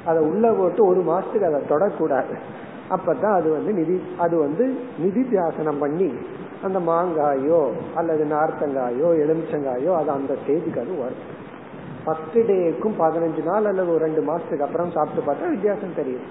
அதை 0.04 0.20
உள்ள 0.22 0.52
போட்டு 0.52 0.82
ஒரு 0.86 1.00
மாசத்துக்கு 1.00 1.48
அதை 1.50 1.60
தொடக்கூடாது. 1.68 2.34
அப்பதான் 2.88 3.36
அது 3.38 3.48
வந்து 3.52 3.72
நிதி 3.72 3.96
அது 4.18 4.36
வந்து 4.38 4.64
நிதி 4.98 5.22
தியாசனம் 5.22 5.78
பண்ணி 5.78 6.08
அந்த 6.62 6.78
மாங்காயோ 6.78 7.60
அல்லது 7.94 8.24
நார்த்தங்காயோ 8.24 9.08
எலுமிச்சங்காயோ 9.22 9.90
அது 9.96 10.10
அந்த 10.10 10.36
ஸ்டேஜுக்கு 10.40 10.80
அது 10.80 10.94
வரும். 10.98 11.24
ஃபர்ஸ்ட் 12.04 12.38
டேக்கும் 12.50 12.96
பதினஞ்சு 12.98 13.42
நாள் 13.44 13.64
அல்லது 13.64 13.90
ஒரு 13.94 14.04
ரெண்டு 14.04 14.22
மாசத்துக்கு 14.28 14.66
அப்புறம் 14.66 14.90
சாப்பிட்டு 14.90 15.22
பார்த்தா 15.26 15.50
வித்தியாசம் 15.50 15.96
தெரியும். 15.96 16.26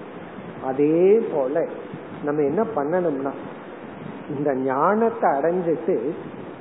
அதே 0.64 1.20
போல 1.34 1.66
நம்ம 2.24 2.42
என்ன 2.42 2.62
பண்ணணும்னா 2.76 3.32
இந்த 4.36 4.54
ஞானத்தை 4.54 5.28
அடைஞ்சிட்டு 5.30 5.96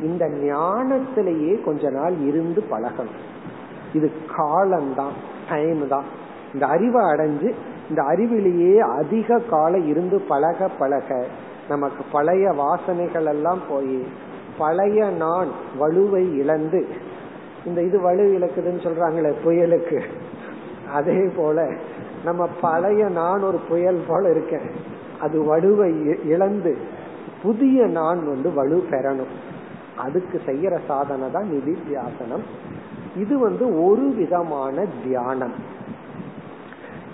இந்த 0.01 0.25
ஞானத்திலேயே 0.27 1.53
கொஞ்ச 1.63 1.89
நாள் 1.89 2.15
இருந்து 2.19 2.63
பழகணும். 2.71 3.23
இது 3.93 4.07
காலம்தான் 4.35 5.15
டைம் 5.49 5.87
தான். 5.87 6.07
இந்த 6.53 6.65
அறிவை 6.65 7.01
அடைஞ்சு 7.03 7.49
இந்த 7.89 8.01
அறிவிலேயே 8.01 8.77
அதிக 8.77 9.39
காலம் 9.39 9.87
இருந்து 9.87 10.19
பழக 10.19 10.67
பழக 10.67 11.25
நமக்கு 11.69 12.03
பழைய 12.11 12.51
வாசனைகள் 12.51 13.25
எல்லாம் 13.25 13.59
போய் 13.69 14.03
பழைய 14.57 15.09
நான் 15.09 15.47
வலுவை 15.79 16.35
இழந்து 16.35 16.85
இந்த 17.65 17.83
இது 17.83 17.99
வலு 17.99 18.23
இழக்குதுன்னு 18.39 18.83
சொல்றாங்களே 18.83 19.33
புயலுக்கு. 19.43 20.01
அதே 20.93 21.29
போல 21.37 21.71
நம்ம 22.25 22.47
பழைய 22.61 23.09
நான் 23.09 23.41
ஒரு 23.41 23.59
புயல் 23.69 24.03
போல 24.07 24.29
இருக்கேன். 24.29 24.71
அது 25.19 25.37
வலுவை 25.41 26.15
இழந்து 26.25 26.77
புதிய 27.43 27.85
நான் 27.85 28.27
வந்து 28.27 28.53
வலு 28.53 28.83
பெறணும். 28.89 29.33
அதுக்கு 29.95 30.41
செய்யற 30.45 30.79
சாதனை 30.87 31.31
தான் 31.31 31.49
நிதித்தியாசனம். 31.51 32.45
இது 33.17 33.39
வந்து 33.39 33.85
ஒரு 33.85 34.13
விதமான 34.17 34.85
தியானம். 35.03 35.53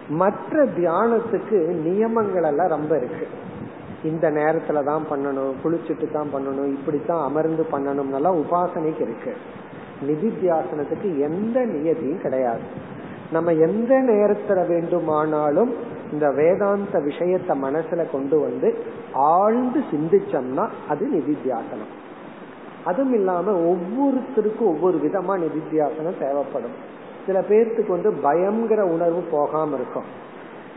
மற்ற 0.10 0.66
தியானத்துக்கு 0.66 1.68
நியமங்கள் 1.68 2.44
எல்லாம் 2.44 2.68
ரொம்ப 2.68 2.98
இருக்கு. 2.98 3.28
இந்த 4.04 4.30
நேரத்துல 4.32 4.84
தான் 4.84 5.04
பண்ணணும் 5.12 5.54
குளிச்சுட்டு 5.64 6.12
தான் 6.12 6.28
பண்ணணும் 6.34 6.66
இப்படித்தான் 6.66 7.24
அமர்ந்து 7.24 7.66
பண்ணணும்னால 7.72 8.44
உபாசனைக்கு 8.44 9.02
இருக்கு. 9.02 9.36
நிதித்தியாசனத்துக்கு 10.08 11.20
எந்த 11.20 11.66
நியதியும் 11.66 12.22
கிடையாது. 12.22 12.62
நம்ம 13.32 13.52
எந்த 13.52 13.96
நேரத்துல 13.96 14.68
வேண்டுமானாலும் 14.68 15.74
இந்த 16.12 16.32
வேதாந்த 16.32 17.00
விஷயத்த 17.00 17.56
மனசுல 17.64 18.12
கொண்டு 18.12 18.40
வந்து 18.40 18.76
ஆழ்ந்து 19.14 19.80
சிந்திச்சோம்னா 19.80 20.70
அது 20.90 21.08
நிதித்தியாசனம். 21.14 21.92
அதுவும் 22.84 23.14
இல்லாம 23.14 23.52
ஒவ்வொருத்தருக்கும் 23.52 24.66
ஒவ்வொரு 24.66 24.98
விதமா 24.98 25.40
நிதித்தியாசனம் 25.40 26.20
தேவைப்படும். 26.20 26.92
சில 27.26 27.40
பேர்த்துக்கு 27.50 27.90
வந்து 27.90 28.12
பயம்ங்கிற 28.24 28.82
உணர்வு 28.96 29.22
போகாம 29.32 29.76
இருக்கும். 29.76 30.08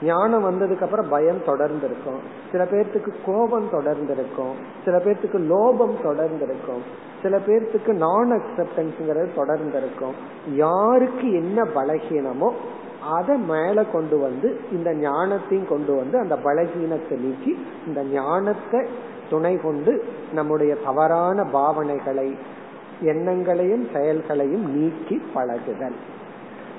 ஞானம் 0.03 0.45
வந்ததுக்கு 0.47 0.83
அப்புறம் 0.83 1.09
பயம் 1.09 1.45
தொடர்ந்து 1.47 1.87
இருக்கும் 1.87 2.19
சில 2.53 2.65
பேர்த்துக்கு 2.65 3.13
கோபம் 3.27 3.69
தொடர்ந்து 3.71 4.13
இருக்கும் 4.13 4.55
சில 4.85 4.97
பேர்த்துக்கு 4.97 5.39
லோபம் 5.53 5.95
தொடர்ந்து 6.03 6.45
இருக்கும் 6.45 6.83
சில 7.23 7.39
பேர்த்துக்கு 7.47 7.93
நான் 7.93 8.33
அக்செப்டன்ஸ்ங்கிறது 8.33 9.31
தொடர்ந்து 9.35 9.79
இருக்கும் 9.79 10.17
யாருக்கு 10.55 11.33
என்ன 11.33 11.63
பலகீனமோ 11.75 12.51
அதை 13.13 13.37
மேல 13.37 13.85
கொண்டு 13.85 14.19
வந்து 14.19 14.49
இந்த 14.73 14.91
ஞானத்தையும் 14.95 15.69
கொண்டு 15.69 15.95
வந்து 15.97 16.19
அந்த 16.19 16.37
பலகீனத்தை 16.45 17.17
நீக்கி 17.19 17.53
இந்த 17.87 18.03
ஞானத்தை 18.05 18.81
துணை 19.31 19.55
கொண்டு 19.61 20.05
நம்முடைய 20.35 20.75
தவறான 20.85 21.45
பாவனைகளை 21.53 22.29
எண்ணங்களையும் 23.01 23.89
செயல்களையும் 23.95 24.67
நீக்கி 24.77 25.23
பழகுதல். 25.35 25.99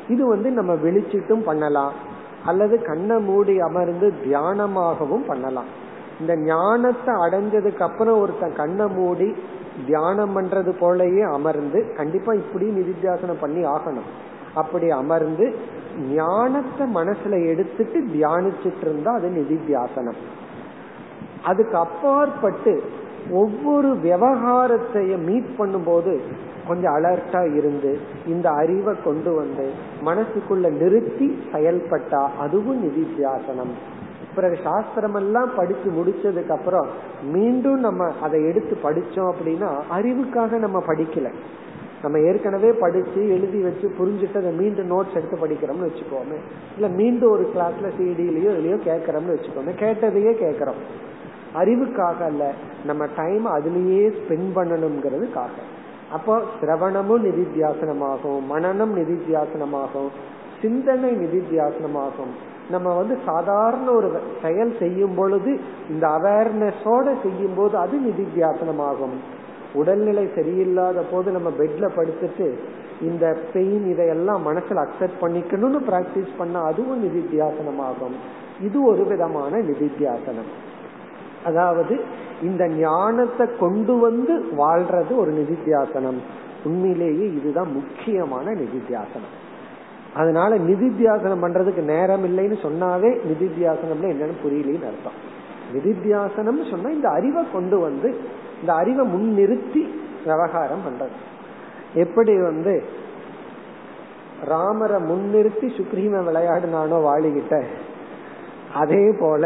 இது 0.07 0.27
வந்து 0.27 0.51
நம்ம 0.51 0.73
விழிச்சிட்டும் 0.73 1.43
பண்ணலாம். 1.43 1.93
அல்லது 2.45 2.75
கண்ணை 2.81 3.17
மூடி 3.19 3.59
அமர்ந்து 3.59 4.13
தியானமாகவும் 4.25 5.25
பண்ணலாம். 5.27 5.69
இந்த 6.19 6.33
ஞானத்தை 6.35 7.13
அடைஞ்சதுக்கு 7.15 7.83
அப்புறம் 7.87 8.19
ஒருத்தன் 8.19 8.55
கண்ணை 8.55 8.85
மூடி 8.87 9.35
தியானம் 9.85 10.35
பண்றது 10.37 10.71
போலயே 10.79 11.23
அமர்ந்து 11.33 11.79
கண்டிப்பா 11.97 12.33
இப்படி 12.33 12.67
நிதித்தியாசனம் 12.69 13.41
பண்ணி 13.41 13.63
ஆகணும். 13.65 14.07
அப்படி 14.53 14.89
அமர்ந்து 14.89 15.45
ஞானத்தை 16.13 16.85
மனசுல 16.93 17.35
எடுத்துட்டு 17.47 17.99
தியானிச்சிட்டு 18.13 18.81
இருந்தா 18.81 19.13
அது 19.13 19.29
நிதித்தியாசனம். 19.29 20.19
அதுக்கு 21.43 21.77
அப்பாற்பட்டு 21.77 22.73
ஒவ்வொரு 23.31 23.89
விவகாரத்தையும் 24.03 25.23
மீட் 25.29 25.51
பண்ணும்போது 25.57 26.13
கொஞ்சம் 26.67 26.95
அலர்ட்டா 26.95 27.55
இருந்து 27.55 27.99
இந்த 28.27 28.49
அறிவை 28.49 28.95
கொண்டு 29.03 29.33
வந்து 29.33 29.71
மனசுக்குள்ள 30.05 30.69
நிறுத்தி 30.71 31.39
செயல்பட்டா 31.51 32.29
அதுவும் 32.39 32.83
நிதித்தியாசனம். 32.83 33.73
பிறகு 34.35 34.57
சாஸ்திரம் 34.63 35.13
எல்லாம் 35.13 35.55
படிச்சு 35.55 35.91
முடிச்சதுக்கு 35.91 36.49
அப்புறம் 36.49 36.87
மீண்டும் 37.23 37.79
நம்ம 37.79 38.13
அதை 38.21 38.45
எடுத்து 38.45 38.77
படிச்சோம் 38.83 39.31
அப்படின்னா 39.31 39.81
அறிவுக்காக 39.91 40.57
நம்ம 40.57 40.83
படிக்கல. 40.87 41.33
நம்ம 42.01 42.19
ஏற்கனவே 42.19 42.71
படிச்சு 42.71 43.29
எழுதி 43.29 43.61
வச்சு 43.61 43.91
புரிஞ்சுட்டு 43.99 44.37
அதை 44.37 44.51
மீண்டும் 44.51 44.91
நோட்ஸ் 44.91 45.15
எடுத்து 45.15 45.47
படிக்கிறோம்னு 45.47 45.89
வச்சுக்கோமே. 45.89 46.37
இல்ல 46.75 46.87
மீண்டும் 46.87 47.31
ஒரு 47.31 47.51
கிளாஸ்ல 47.55 47.91
சிடிலயோ 47.99 48.51
இதுலயோ 48.51 48.77
கேட்கறோம்னு 48.85 49.37
வச்சுக்கோமே. 49.37 49.71
கேட்டதையே 49.79 50.33
கேட்கறோம். 50.43 50.81
அறிவுக்காக 51.55 52.23
அல்ல 52.23 52.51
நம்ம 52.85 53.05
டைம் 53.15 53.47
அதுலயே 53.47 54.13
ஸ்பெண்ட் 54.17 54.49
பண்ணணுங்கிறதுக்காக. 54.55 55.57
அப்போ 56.11 56.41
சிரவணமும் 56.61 57.23
நிதித்தியாசனமாகும் 57.27 58.41
மனநம் 58.49 58.93
நிதித்தியாசனமாகும் 58.95 60.09
சிந்தனை 60.61 61.09
நிதித்தியாசனமாகும். 61.11 62.31
நம்ம 62.69 62.93
வந்து 62.95 63.17
சாதாரண 63.25 63.91
ஒரு 63.91 64.19
செயல் 64.41 64.75
செய்யும் 64.79 65.15
பொழுது 65.15 65.59
இந்த 65.89 66.07
அவேர்னஸோட 66.07 67.21
செய்யும் 67.23 67.55
போது 67.55 67.77
அது 67.77 67.99
நிதித்தியாசனமாகும். 67.99 69.15
உடல்நிலை 69.73 70.25
சரியில்லாத 70.25 71.03
போது 71.11 71.31
நம்ம 71.31 71.49
பெட்ல 71.49 71.89
படுத்துட்டு 71.95 72.53
இந்த 73.01 73.37
பெயின் 73.53 73.85
இதையெல்லாம் 73.89 74.45
மனசுல 74.47 74.85
அக்செப்ட் 74.85 75.21
பண்ணிக்கணும்னு 75.21 75.79
பிராக்டிஸ் 75.89 76.37
பண்ணா 76.37 76.61
அதுவும் 76.61 77.03
நிதித்தியாசனமாகும். 77.03 78.15
இது 78.61 78.85
ஒரு 78.85 79.03
விதமான 79.03 79.57
நிதித்தியாசனம். 79.57 80.49
அதாவது 81.47 81.95
இந்த 82.41 82.63
ஞானத்தை 82.67 83.45
கொண்டு 83.59 83.93
வந்து 83.97 84.33
வாழ்றது 84.57 85.13
ஒரு 85.17 85.31
நிதித்தியாசனம். 85.31 86.19
உண்மையிலேயே 86.63 87.25
இதுதான் 87.33 87.71
முக்கியமான 87.71 88.45
நிதித்தியாசனம். 88.51 89.33
அதனால 90.15 90.51
நிதித்தியாசனம் 90.57 91.43
பண்றதுக்கு 91.45 91.83
நேரம் 91.83 92.25
இல்லைன்னு 92.27 92.57
சொன்னாவே 92.67 93.11
நிதித்தியாசனம்னு 93.29 94.11
என்னன்னு 94.13 94.41
புரியலன்னு 94.43 94.89
அர்த்தம். 94.91 95.17
நிதித்தியாசனம் 95.73 96.69
சொன்னா 96.69 96.89
இந்த 96.89 97.09
அறிவை 97.09 97.43
கொண்டு 97.53 97.79
வந்து 97.79 98.09
இந்த 98.59 98.71
அறிவை 98.73 99.03
முன்னிறுத்தி 99.07 99.81
விவகாரம் 100.25 100.85
பண்றது. 100.87 101.17
எப்படி 101.93 102.33
வந்து 102.41 102.73
ராமரை 104.45 104.97
முன்னிறுத்தி 105.01 105.67
சுக்ரீம 105.77 106.15
விளையாடுனானோ 106.27 106.97
வாழிக்கிட்ட 107.07 107.55
அதே 108.73 109.03
போல 109.19 109.43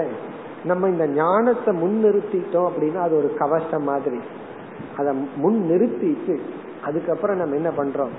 நம்ம 0.66 0.88
இந்த 0.88 1.08
ஞானத்தை 1.08 1.76
முன்னிறுத்திட்டோம் 1.82 2.70
அப்படின்னா 2.70 2.96
அது 2.96 3.16
ஒரு 3.16 3.34
கவசம் 3.38 3.84
மாதிரி. 3.84 4.20
அதை 4.98 5.28
முன் 5.36 5.66
நிறுத்திட்டு 5.70 6.40
அதுக்கப்புறம் 6.84 7.38
நம்ம 7.38 7.56
என்ன 7.56 7.70
பண்றோம்? 7.70 8.14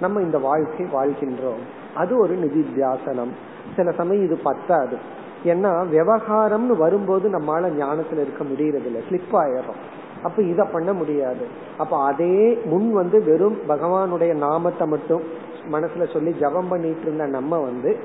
நம்ம 0.00 0.20
இந்த 0.20 0.38
வாழ்க்கை 0.38 0.86
வாழ்கின்றோம். 0.86 1.62
அது 1.94 2.18
ஒரு 2.18 2.34
நிதித்தியாசனம் 2.34 3.32
சில 3.76 3.90
சமயம் 3.90 4.24
இது 4.24 4.38
பத்தாது. 4.38 4.96
ஏன்னா 5.44 5.72
விவகாரம்னு 5.86 6.76
வரும்போது 6.76 7.30
நம்மளால 7.30 7.62
ஞானத்துல 7.62 8.20
இருக்க 8.20 8.44
முடியறது 8.44 8.86
இல்லை 8.86 9.02
ஸ்லிப் 9.10 9.32
ஆயிடும் 9.32 9.80
அப்ப 10.22 10.42
இத 10.42 10.64
பண்ண 10.64 10.92
முடியாது. 10.92 11.46
அப்ப 11.78 12.04
அதே 12.04 12.60
முன் 12.64 12.92
வந்து 12.92 13.24
வெறும் 13.24 13.56
பகவானுடைய 13.68 14.34
நாமத்தை 14.34 14.86
மட்டும் 14.86 15.22
மனசுல 15.70 16.12
சொல்லி 16.12 16.34
ஜபம் 16.34 16.68
பண்ணிட்டு 16.68 17.00
இருந்த 17.00 17.26
நம்ம 17.26 17.58
வந்து 17.58 17.98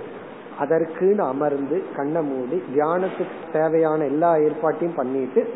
அதற்குன்னு 0.59 1.17
அமர்ந்து 1.17 1.83
கண்ணை 1.95 2.21
மூடி 2.21 2.63
தியானத்துக்கு 2.75 3.51
தேவையான 3.53 4.03
எல்லா 4.03 4.35
ஏற்பாட்டையும் 4.35 4.95
பண்ணிட்டு 4.95 5.53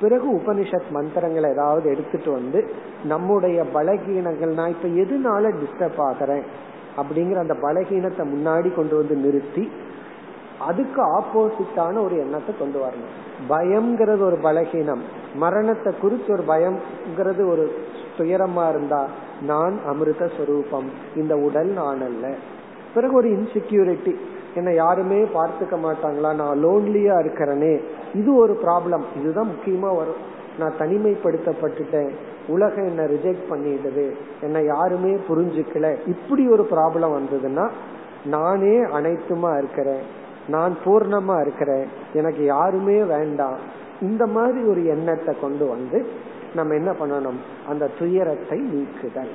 பிறகு 0.00 0.36
உபனிஷத் 0.36 0.90
மந்திரங்களை 0.90 1.50
ஏதாவது 1.50 1.90
எடுத்துட்டு 1.90 2.32
வந்து 2.32 2.70
நம்முடைய 3.04 3.64
பலகீனங்கள் 3.74 4.52
நான் 4.52 4.74
இப்ப 4.74 4.88
எதுனால 4.88 5.42
டிஸ்டர்ப் 5.42 5.98
ஆகிறேன்? 5.98 6.42
அப்படிங்கிற 6.96 7.38
அந்த 7.38 7.54
பலகீனத்தை 7.54 8.22
முன்னாடி 8.22 8.74
கொண்டு 8.74 8.96
வந்து 8.96 9.14
நிறுத்தி 9.14 9.70
அதுக்கு 10.58 11.20
ஆப்போசிட்டான 11.20 12.04
ஒரு 12.04 12.18
எண்ணத்தை 12.18 12.54
கொண்டு 12.58 12.80
வரணும். 12.80 13.52
பயம்ங்கிறது 13.52 14.20
ஒரு 14.20 14.36
பலகீனம். 14.36 15.00
மரணத்தை 15.34 15.94
குறித்து 16.00 16.32
ஒரு 16.32 16.44
பயம்ங்கிறது 16.48 17.48
ஒரு 17.48 17.74
துயரமா 18.18 18.68
இருந்தா 18.68 19.08
நான் 19.42 19.78
அமிர்த 19.86 20.30
ஸ்வரூபம் 20.36 20.90
இந்த 21.16 21.36
உடல் 21.36 21.68
நான் 21.68 22.00
அல்ல. 22.00 22.34
பிறகு 22.94 23.14
ஒரு 23.14 23.28
இன்செக்யூரிட்டி 23.28 24.16
என்ன 24.56 24.72
யாருமே 24.72 25.22
பார்த்துக்க 25.22 25.76
மாட்டாங்களா? 25.84 26.34
நான் 26.34 26.64
லோன்லியா 26.64 27.14
இருக்கிறனே. 27.14 27.80
இது 28.14 28.34
ஒரு 28.34 28.58
ப்ராப்ளம் 28.62 29.02
இதுதான் 29.16 29.48
முக்கியமா 29.48 29.96
வரும். 29.96 30.34
நான் 30.58 30.74
தனிமைப்படுத்தப்பட்டுட்டேன். 30.78 32.10
உலகம் 32.48 32.86
என்ன 32.86 33.02
ரிஜெக்ட் 33.02 33.42
பண்ணிடுது. 33.50 34.14
என்ன 34.40 34.60
யாருமே 34.60 35.14
புரிஞ்சுக்கல. 35.28 35.96
இப்படி 36.06 36.48
ஒரு 36.48 36.66
ப்ராப்ளம் 36.70 37.20
வந்ததுன்னா 37.20 37.70
நானே 38.24 38.78
அனைத்துமா 38.84 39.58
இருக்கிறேன். 39.58 40.02
நான் 40.48 40.76
பூர்ணமா 40.84 41.40
இருக்கிறேன். 41.40 41.86
எனக்கு 42.12 42.44
யாருமே 42.44 43.02
வேண்டாம். 43.02 43.58
இந்த 44.00 44.26
மாதிரி 44.26 44.66
ஒரு 44.66 44.86
எண்ணத்தை 44.86 45.36
கொண்டு 45.40 45.66
வந்து 45.66 46.06
நம்ம 46.54 46.74
என்ன 46.74 46.90
பண்ணணும்? 46.90 47.68
அந்த 47.68 47.90
துயரத்தை 47.98 48.58
நீக்குதல். 48.58 49.30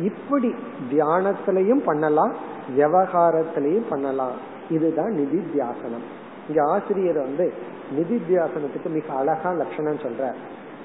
இப்படி 0.00 0.54
தியானத்திலையும் 0.92 1.84
பண்ணலாம். 1.84 2.54
விவகாரத்திலையும் 2.74 3.88
பண்ணலாம். 3.88 4.36
இதுதான் 4.70 5.12
நிதி 5.12 5.38
தியாசனம். 5.38 6.06
இங்க 6.48 6.62
ஆசிரியர் 6.62 7.16
வந்து 7.16 7.52
நிதி 7.92 8.22
தியாசனத்துக்கு 8.28 8.88
மிக 8.88 9.12
அழகா 9.12 9.52
லட்சணம் 9.52 9.96
சொல்ற 9.96 10.34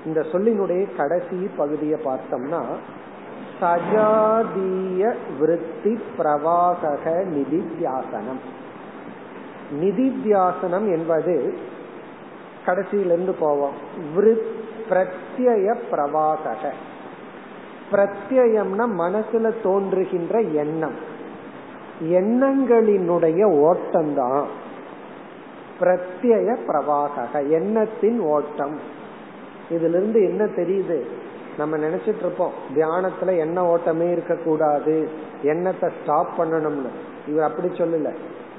இந்த 0.06 0.22
சொல்லினுடைய 0.22 0.96
கடைசி 0.96 1.50
பகுதியை 1.58 2.00
பார்த்தோம்னா 2.06 2.64
சஜாதீய 3.62 5.16
விருத்தி 5.40 6.00
பிரவாகக 6.18 7.26
நிதித்தியாசனம் 7.26 8.42
நிதித்தியாசனம் 9.82 10.96
என்பது 10.96 11.58
கடைசியிலிருந்து 12.66 13.34
போவோம். 13.40 13.74
பிரத்யய 14.90 15.76
பிரவாகக. 15.92 16.72
பிரத்யம்னா 17.92 18.86
மனசுல 18.98 19.62
தோன்றுகின்ற 19.64 20.40
எண்ணம். 20.40 21.11
எண்ணங்களினுடைய 22.04 23.46
ஓட்டம்தான். 23.46 24.44
பிரத்யய 25.80 26.58
பிரவாக 26.68 27.50
எண்ணத்தின் 27.50 28.20
ஓட்டம். 28.20 28.80
இதுல 29.70 29.90
இருந்து 29.90 30.24
என்ன 30.24 30.44
தெரியுது? 30.44 31.02
நம்ம 31.58 31.78
நினைச்சிட்டு 31.78 32.18
இருப்போம் 32.18 32.52
தியானத்துல 32.76 33.38
எண்ண 33.38 33.76
ஓட்டமே 33.76 34.12
இருக்க 34.12 34.36
கூடாது 34.36 35.10
எண்ணத்தை 35.42 35.90
ஸ்டாப் 36.02 36.30
பண்ணணும்னு. 36.38 36.88
இவர் 37.28 37.50
அப்படி 37.50 37.68
சொல்லல. 37.68 38.16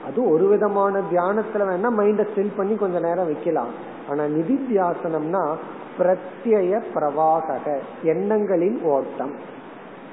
அது 0.06 0.28
ஒரு 0.30 0.48
விதமான 0.48 1.00
தியானத்துல 1.00 1.58
வேணா 1.58 1.88
மைண்ட 1.98 2.26
ஸ்டில் 2.34 2.56
பண்ணி 2.56 2.74
கொஞ்ச 2.74 3.00
நேரம் 3.00 3.26
வைக்கலாம். 3.26 3.68
ஆனா 4.08 4.24
நிதித்தியாசனம்னா 4.24 5.54
பிரத்யய 5.98 6.82
பிரவாக 6.94 7.78
எண்ணங்களின் 8.02 8.82
ஓட்டம். 8.82 9.34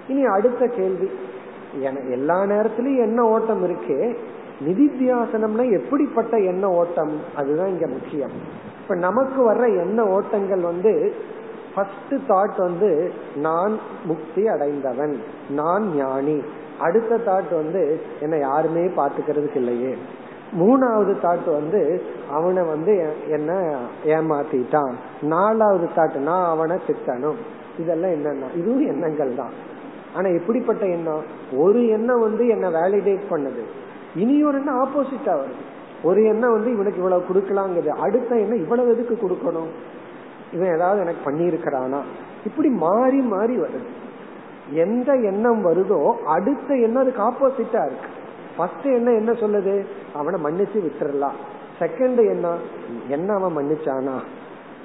இனி 0.08 0.26
அடுத்த 0.26 0.68
கேள்வி. 0.68 1.10
எல்லா 2.12 2.42
நேரத்திலயும் 2.42 3.00
என்ன 3.00 3.24
ஓட்டம் 3.24 3.64
இருக்கு 3.64 4.18
நிதித்தியாசனம்னா 4.68 5.72
எப்படிப்பட்ட 5.72 6.38
எண்ண 6.38 6.70
ஓட்டம்? 6.70 7.20
அதுதான் 7.36 7.68
இங்க 7.68 7.88
முக்கியம். 7.88 8.32
இப்ப 8.82 8.96
நமக்கு 8.96 9.52
வர்ற 9.52 9.80
எண்ண 9.80 10.08
ஓட்டங்கள் 10.08 10.60
வந்து 10.60 11.14
ஃபர்ஸ்ட் 11.76 12.14
தாட் 12.28 12.58
வந்து 12.58 13.12
நான் 13.36 13.80
முக்தி 14.06 14.48
அடைந்தவன் 14.48 15.22
நான் 15.50 15.96
ஞானி. 15.96 16.44
அடுத்த 16.80 17.18
தாட் 17.18 17.56
வந்து 17.56 18.02
என்ன 18.22 18.38
யாருமே 18.38 18.86
பாத்துக்கிறதுக்கு 18.86 19.56
இல்லையே. 19.56 19.98
மூணாவது 20.60 21.14
தாட் 21.22 21.52
வந்து 21.52 22.02
அவனை 22.32 22.64
வந்து 22.64 23.14
என்ன 23.30 23.76
ஏமாத்திட்டான். 24.06 24.94
நாலாவது 25.22 25.90
தாட் 25.96 26.16
நான் 26.16 26.50
அவனை 26.50 26.78
திட்டணும். 26.88 27.40
இதெல்லாம் 27.80 28.12
என்னன்னா 28.12 28.58
இதுவும் 28.58 28.88
எண்ணங்கள் 28.88 29.36
தான் 29.36 29.68
ஆனா 30.16 30.28
எப்படிப்பட்ட 30.28 30.86
எண்ணம்? 30.86 31.24
ஒரு 31.58 31.88
எண்ணம் 31.88 32.22
வந்து 32.22 32.48
என்ன 32.48 32.70
வேலிடேட் 32.70 33.22
பண்ணுது. 33.30 33.62
இனி 34.16 34.44
ஒரு 34.44 34.58
எண்ணம் 34.58 34.86
ஆப்போசிட்டா 34.86 35.26
வருது. 35.26 35.68
ஒரு 36.04 36.24
எண்ணம் 36.24 36.52
வந்து 36.52 36.72
இவனுக்கு 36.72 36.98
இவ்வளவு 36.98 37.26
கொடுக்கலாங்குது 37.28 37.88
அடுத்த 37.88 38.36
எண்ணம் 38.36 38.58
இவ்வளவு 38.58 38.90
எதுக்கு 38.90 39.28
கொடுக்கணும்? 39.28 39.70
இவன் 40.54 40.74
ஏதாவது 40.76 41.00
எனக்கு 41.00 41.32
பண்ணியிருக்கிறானா? 41.32 42.02
இப்படி 42.46 42.70
மாறி 42.70 43.18
மாறி 43.18 43.58
வருது. 43.58 43.88
எந்த 44.72 45.14
எண்ணம் 45.14 45.66
வருதோ 45.66 46.12
அடுத்த 46.12 46.76
எண்ணம் 46.76 47.02
அதுக்கு 47.02 47.22
ஆப்போசிட்டா 47.22 47.86
இருக்கு. 47.86 48.10
ஃபர்ஸ்ட் 48.58 48.86
எண்ணம் 48.86 49.16
என்ன 49.16 49.32
சொல்லுது? 49.32 49.86
அவனை 50.14 50.44
மன்னிச்சு 50.44 50.78
விட்டுறலாம். 50.78 51.38
செகண்ட் 51.80 52.30
என்ன 52.30 52.58
என்ன 53.08 53.34
அவன் 53.34 53.58
மன்னிச்சானா? 53.58 54.22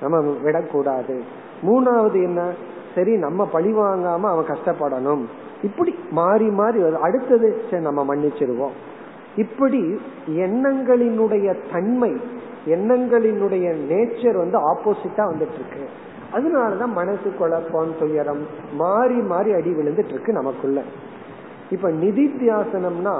நம்ம 0.01 0.35
விடக்கூடாது. 0.43 1.23
மூணாவது 1.63 2.23
என்ன? 2.23 2.53
சரி 2.95 3.17
நம்ம 3.17 3.47
பழி 3.47 3.73
வாங்காம 3.73 4.29
அவன் 4.33 4.51
கஷ்டப்படணும். 4.53 5.25
இப்படி 5.63 5.95
மாறி 6.11 6.49
மாறி 6.49 6.81
அடுத்தது 7.01 7.49
சரி 7.71 7.83
நம்ம 7.83 8.15
மன்னிச்சிருவோம். 8.15 8.75
இப்படி 9.37 9.83
எண்ணங்களினுடைய 10.47 11.57
தன்மை 11.73 12.13
எண்ணங்களினுடைய 12.67 13.67
நேச்சர் 13.91 14.37
வந்து 14.37 14.59
ஆப்போசிட்டா 14.73 15.25
வந்துட்டு 15.31 15.59
இருக்கு 15.61 15.85
அதனாலதான் 16.33 16.93
மனசு 16.93 17.29
குழப்பம் 17.39 17.95
துயரம் 17.99 18.45
மாறி 18.75 19.15
மாறி 19.15 19.53
அடி 19.53 19.71
விழுந்துட்டு 19.71 20.15
இருக்கு 20.15 20.33
நமக்குள்ள. 20.33 20.83
இப்ப 21.71 21.89
நிதித்தியாசனம்னா 21.91 23.17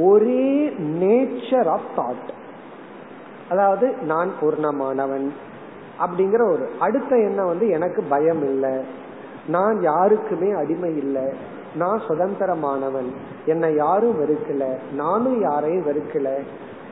ஒரே 0.00 0.68
நேச்சர் 1.00 1.68
ஆஃப் 1.68 1.90
தாட் 1.96 2.30
அதாவது 3.50 3.94
நான் 4.02 4.30
பூர்ணமானவன் 4.40 5.26
அப்படிங்கிற 6.00 6.52
ஒரு 6.52 6.70
அடுத்த 6.80 7.16
எண்ணம் 7.16 7.46
வந்து 7.46 7.68
எனக்கு 7.68 8.02
பயம் 8.02 8.42
இல்லை. 8.42 8.84
நான் 9.46 9.82
யாருக்குமே 9.82 10.50
அடிமை 10.50 10.96
இல்லை. 10.96 11.24
நான் 11.74 12.02
சுதந்திரமானவன். 12.08 13.10
என்னை 13.46 13.74
யாரும் 13.74 14.20
வெறுக்கல. 14.20 14.76
நானும் 14.94 15.40
யாரையும் 15.40 15.86
வெறுக்கல. 15.86 16.38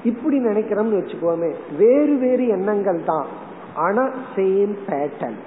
இப்படி 0.04 0.44
நினைக்கிறோம்னு 0.44 1.00
வச்சுக்கோமே 1.00 1.54
வேறு 1.78 2.16
வேறு 2.16 2.46
எண்ணங்கள் 2.46 3.02
தான். 3.06 3.26
ஆனா 3.74 4.10
சேம் 4.36 4.78
பேட்டர்ன் 4.88 5.38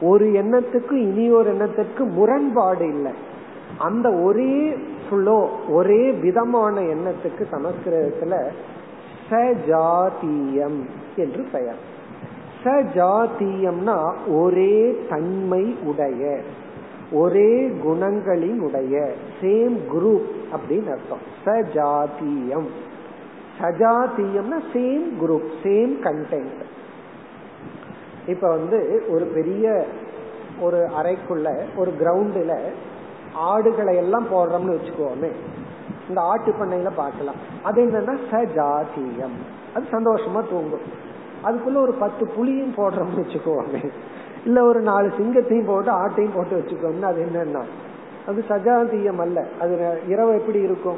ஒரு 0.00 0.26
எண்ணத்துக்கு 0.26 0.92
இனி 0.92 1.30
ஒரு 1.30 1.54
எண்ணத்துக்கு 1.54 2.08
முரண்பாடு 2.10 2.88
இல்லை. 2.88 3.12
அந்த 3.78 4.12
ஒரே 4.12 4.76
ஃபுல்லோ 5.10 5.48
ஒரே 5.68 6.10
விதமான 6.10 6.80
எண்ணத்துக்கு 6.80 7.44
சமஸ்கிருதத்துல 7.52 8.46
சஜாதீயம் 9.30 10.80
என்று 11.16 11.46
பெயர். 11.52 11.94
சஜாத்தியம்னா 12.64 13.98
ஒரே 14.28 14.98
தன்மை 15.08 15.76
உடைய 15.84 16.40
ஒரே 17.12 17.50
குணங்களின் 17.84 18.58
உடைய 18.58 18.94
சேம் 19.40 19.76
குரூப் 19.92 20.30
அப்படின்னு 20.52 20.90
அர்த்தம். 20.90 21.24
சஜாத்தியம் 21.44 22.68
சஜாத்தியம்னா 23.60 24.58
சேம் 24.72 25.06
குரூப் 25.20 25.50
சேம் 25.62 25.94
கண்டென்ட் 26.06 26.64
இப்ப 28.26 28.48
வந்து 28.48 29.04
ஒரு 29.08 29.24
பெரிய 29.24 29.84
ஒரு 30.60 30.78
அறைக்குள்ள 30.98 31.48
ஒரு 31.76 31.90
கிரவுண்டுல 32.00 32.54
ஆடுகளை 33.34 33.96
எல்லாம் 33.96 34.26
போடுறோம்னு 34.32 34.74
வச்சுக்கோமே 34.74 35.30
இந்த 36.08 36.20
ஆட்டு 36.20 36.52
பண்ணையில 36.52 36.90
பார்க்கலாம். 36.96 37.40
அது 37.62 37.78
என்னன்னா 37.86 38.14
சஜாத்தியம் 38.30 39.36
அது 39.74 39.86
சந்தோஷமா 39.90 40.40
தூங்கும். 40.50 40.86
அதுக்குள்ள 41.44 41.80
ஒரு 41.80 41.92
பத்து 41.92 42.26
புளியும் 42.26 42.74
போடுறோம்னு 42.76 43.16
வச்சுக்கோமே. 43.16 43.92
இல்ல 44.44 44.64
ஒரு 44.64 44.80
நாலு 44.80 45.12
சிங்கத்தையும் 45.16 45.66
போட்டு 45.66 45.90
ஆட்டையும் 45.90 46.34
போட்டு 46.34 46.56
வச்சுக்கோம்னா 46.56 47.02
அது 47.02 47.26
என்னன்னா 47.32 47.62
அது 48.26 48.44
சஜாத்தியம் 48.48 49.20
அல்ல. 49.20 49.46
அது 49.60 50.00
இரவு 50.08 50.34
எப்படி 50.34 50.60
இருக்கும்? 50.60 50.96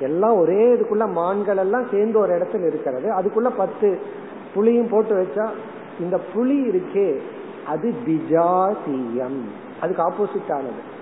எல்லாம் 0.00 0.38
ஒரே 0.38 0.66
இதுக்குள்ள 0.66 1.12
மான்கள் 1.12 1.56
எல்லாம் 1.56 1.88
சேர்ந்து 1.90 2.18
ஒரு 2.18 2.38
இடத்துல 2.38 2.66
இருக்கிறது. 2.66 3.14
அதுக்குள்ள 3.14 3.50
பத்து 3.56 4.00
புளியும் 4.54 4.88
போட்டு 4.90 5.14
வச்சா 5.22 5.48
இந்த 6.00 6.20
புலி 6.34 6.68
இருக்கே 6.68 7.20
அது 7.66 7.94
பிஜாத்தியம் 8.06 9.40
அதுக்கு 9.80 10.02
ஆப்போசிட் 10.02 10.52
ஆனது. 10.52 10.94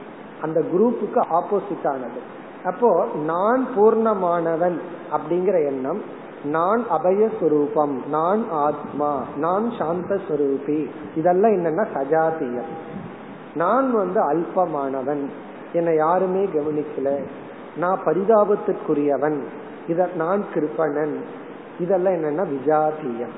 அந்த 0.43 0.61
குரூப்புக்கு 0.61 1.23
ஆப்போசிட் 1.31 1.89
ஆனது. 1.89 2.21
அப்போ 2.65 3.07
நான் 3.25 3.67
பூர்ணமானவன் 3.77 4.81
அப்படிங்கிற 5.13 5.67
எண்ணம் 5.67 6.01
நான் 6.45 6.85
அபயஸ்வரூபம் 6.91 8.07
நான் 8.09 8.51
ஆத்மா 8.51 9.25
நான் 9.37 9.71
சாந்த 9.79 10.21
ஸ்வரூபி 10.29 10.91
இதெல்லாம் 11.17 11.51
என்னன்னா 11.51 11.87
சஜாத்தியம் 11.95 12.73
நான் 13.55 13.93
வந்து 13.93 14.33
அல்பமானவன். 14.33 15.27
என்னை 15.73 15.97
யாருமே 15.97 16.45
கவனிக்கல. 16.45 17.23
நான் 17.77 18.01
பரிதாபத்திற்குரியவன். 18.05 19.41
இத 19.89 20.09
நான் 20.17 20.45
கிருப்பணன். 20.55 21.17
இதெல்லாம் 21.79 22.13
என்னன்னா 22.13 22.47
விஜாத்தியம் 22.49 23.35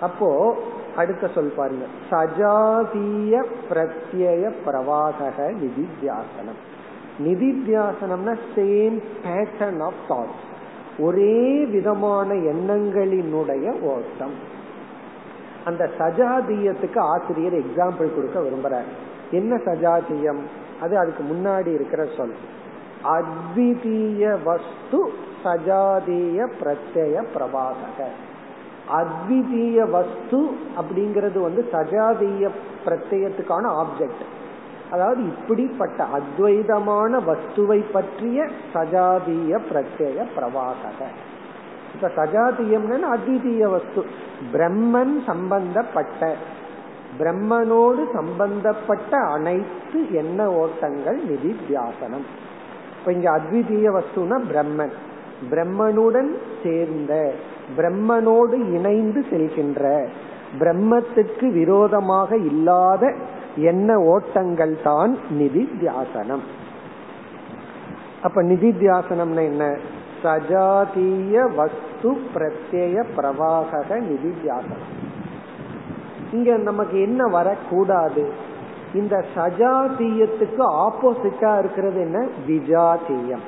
அப்போ 0.00 0.56
அடுத்த 0.96 1.28
சொல் 1.34 1.52
பாருங்க. 1.56 1.84
சஜாதீய 2.10 3.44
பிரத்யய 3.70 4.52
பிரவாதக 4.66 5.38
நிதித்தியாசனம். 5.38 6.60
நிதித்தியாசனம்னா 7.18 8.38
சேம் 8.54 9.02
பேட்டர்ன் 9.24 9.82
ஆஃப் 9.82 10.00
தாட்ஸ் 10.08 10.48
ஒரே 10.98 11.64
விதமான 11.64 12.34
எண்ணங்களினுடைய 12.34 13.80
ஓட்டம். 13.80 14.32
அந்த 15.64 15.90
சஜாதீயத்துக்கு 15.98 16.98
ஆசிரியர் 16.98 17.52
எக்ஸாம்பிள் 17.52 18.14
கொடுக்க 18.14 18.40
விரும்புறார். 18.40 18.88
என்ன 19.30 19.56
சஜாதீயம்? 19.56 20.38
அது 20.80 20.98
அதுக்கு 20.98 21.24
முன்னாடி 21.24 21.66
இருக்கிற 21.66 22.06
சொல். 22.16 22.34
அத்விதீய 23.04 24.42
வஸ்து 24.44 25.12
சஜாதீய 25.44 26.48
பிரத்ய 26.64 27.24
பிரபாசக 27.34 28.04
அத்விதீய 28.90 29.90
வஸ்து 29.90 30.50
அப்படிங்கிறது 30.80 31.40
வந்து 31.40 31.68
சஜாதீய 31.72 32.48
பிரத்யத்துக்கான 32.84 33.84
ஆப்ஜெக்ட் 33.84 34.24
அதாவது 34.90 35.20
இப்படிப்பட்ட 35.22 36.06
அத்வைதமான 36.18 37.12
வஸ்துவை 37.28 37.80
பற்றிய 37.92 38.46
சஜாதீய 38.74 39.58
பிரத்யேக 39.68 40.26
பிரவாக 40.36 40.82
இப்ப 41.94 42.08
சஜாதீயம்னு 42.16 43.06
அத்விதீய 43.14 43.62
வஸ்து. 43.70 44.02
பிரம்மன் 44.52 45.14
சம்பந்தப்பட்ட 45.26 46.34
பிரம்மனோடு 47.18 48.02
சம்பந்தப்பட்ட 48.12 49.12
அனைத்து 49.34 50.00
எண்ண 50.12 50.40
ஓட்டங்கள் 50.52 51.18
நிதி 51.28 51.56
தியாசனம் 51.68 52.26
இப்ப 52.98 53.12
இங்க 53.12 53.28
அத்விதீய 53.38 53.86
வஸ்துனா 53.96 54.38
பிரம்மன். 54.52 54.94
பிரம்மனுடன் 55.50 56.30
சேர்ந்த 56.62 57.12
பிரம்மனோடு 57.76 58.56
இணைந்து 58.76 59.20
செல்கின்ற 59.30 60.08
பிரம்மத்துக்கு 60.60 61.46
விரோதமாக 61.52 62.36
இல்லாத 62.50 63.14
என்ன 63.60 63.98
ஓட்டங்கள் 64.00 64.82
தான் 64.82 65.18
நிதி 65.30 65.68
தியாசனம். 65.80 66.44
அப்ப 68.22 68.42
நிதித்தியாசனம்னா 68.42 69.42
என்ன? 69.42 69.76
சஜாதீய 70.22 71.54
வஸ்து 71.54 72.16
பிரத்யேய 72.34 73.04
பிரவாக 73.16 74.00
நிதி 74.00 74.34
தியாசனம். 74.44 75.08
இங்க 76.32 76.56
நமக்கு 76.56 77.00
என்ன 77.00 77.26
வரக்கூடாது? 77.26 78.30
இந்த 78.94 79.24
சஜாதீயத்துக்கு 79.36 80.60
ஆப்போசிட்டா 80.60 81.58
இருக்கிறது 81.58 82.00
என்ன? 82.00 82.28
விஜாதீயம். 82.48 83.44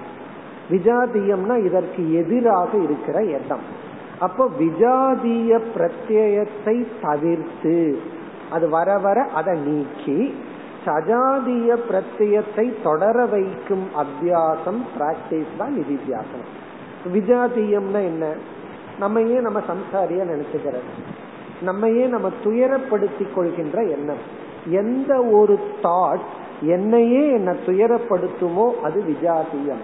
விஜாதீயம்னா 0.71 1.65
இதற்கு 1.65 2.15
எதிராக 2.15 2.79
இருக்கிற 2.79 3.23
எண்ணம். 3.23 3.81
அப்போ 4.19 4.49
விஜாதீய 4.59 5.61
பிரத்யத்தை 5.75 6.87
தவிர்த்து 7.03 7.99
அது 8.53 8.67
வர 8.69 8.99
வர 8.99 9.19
அதை 9.35 9.55
நீக்கி 9.59 10.19
சஜாதிய 10.85 11.71
பிரத்யத்தை 11.89 12.67
தொடர 12.83 13.27
வைக்கும் 13.27 13.87
அத்தியாசம் 14.03 14.81
பிராக்டிஸ் 14.95 15.57
தான் 15.59 15.75
நிதித்தியாசனம் 15.79 16.51
விஜாதியம்னா 17.13 18.01
என்ன? 18.11 18.25
நம்மையே 18.99 19.37
நம்ம 19.41 19.61
சம்சாரிய 19.69 20.23
நினைச்சுக்கிறது. 20.23 20.91
நம்மையே 21.63 22.05
நம்ம 22.07 22.29
துயரப்படுத்தி 22.45 23.25
கொள்கின்ற 23.35 23.79
எண்ணம். 23.83 24.23
எந்த 24.81 25.13
ஒரு 25.33 25.55
தாட் 25.83 26.27
என்னையே 26.61 27.25
என்ன 27.31 27.51
துயரப்படுத்துமோ 27.67 28.67
அது 28.83 28.99
விஜாதியம். 29.03 29.83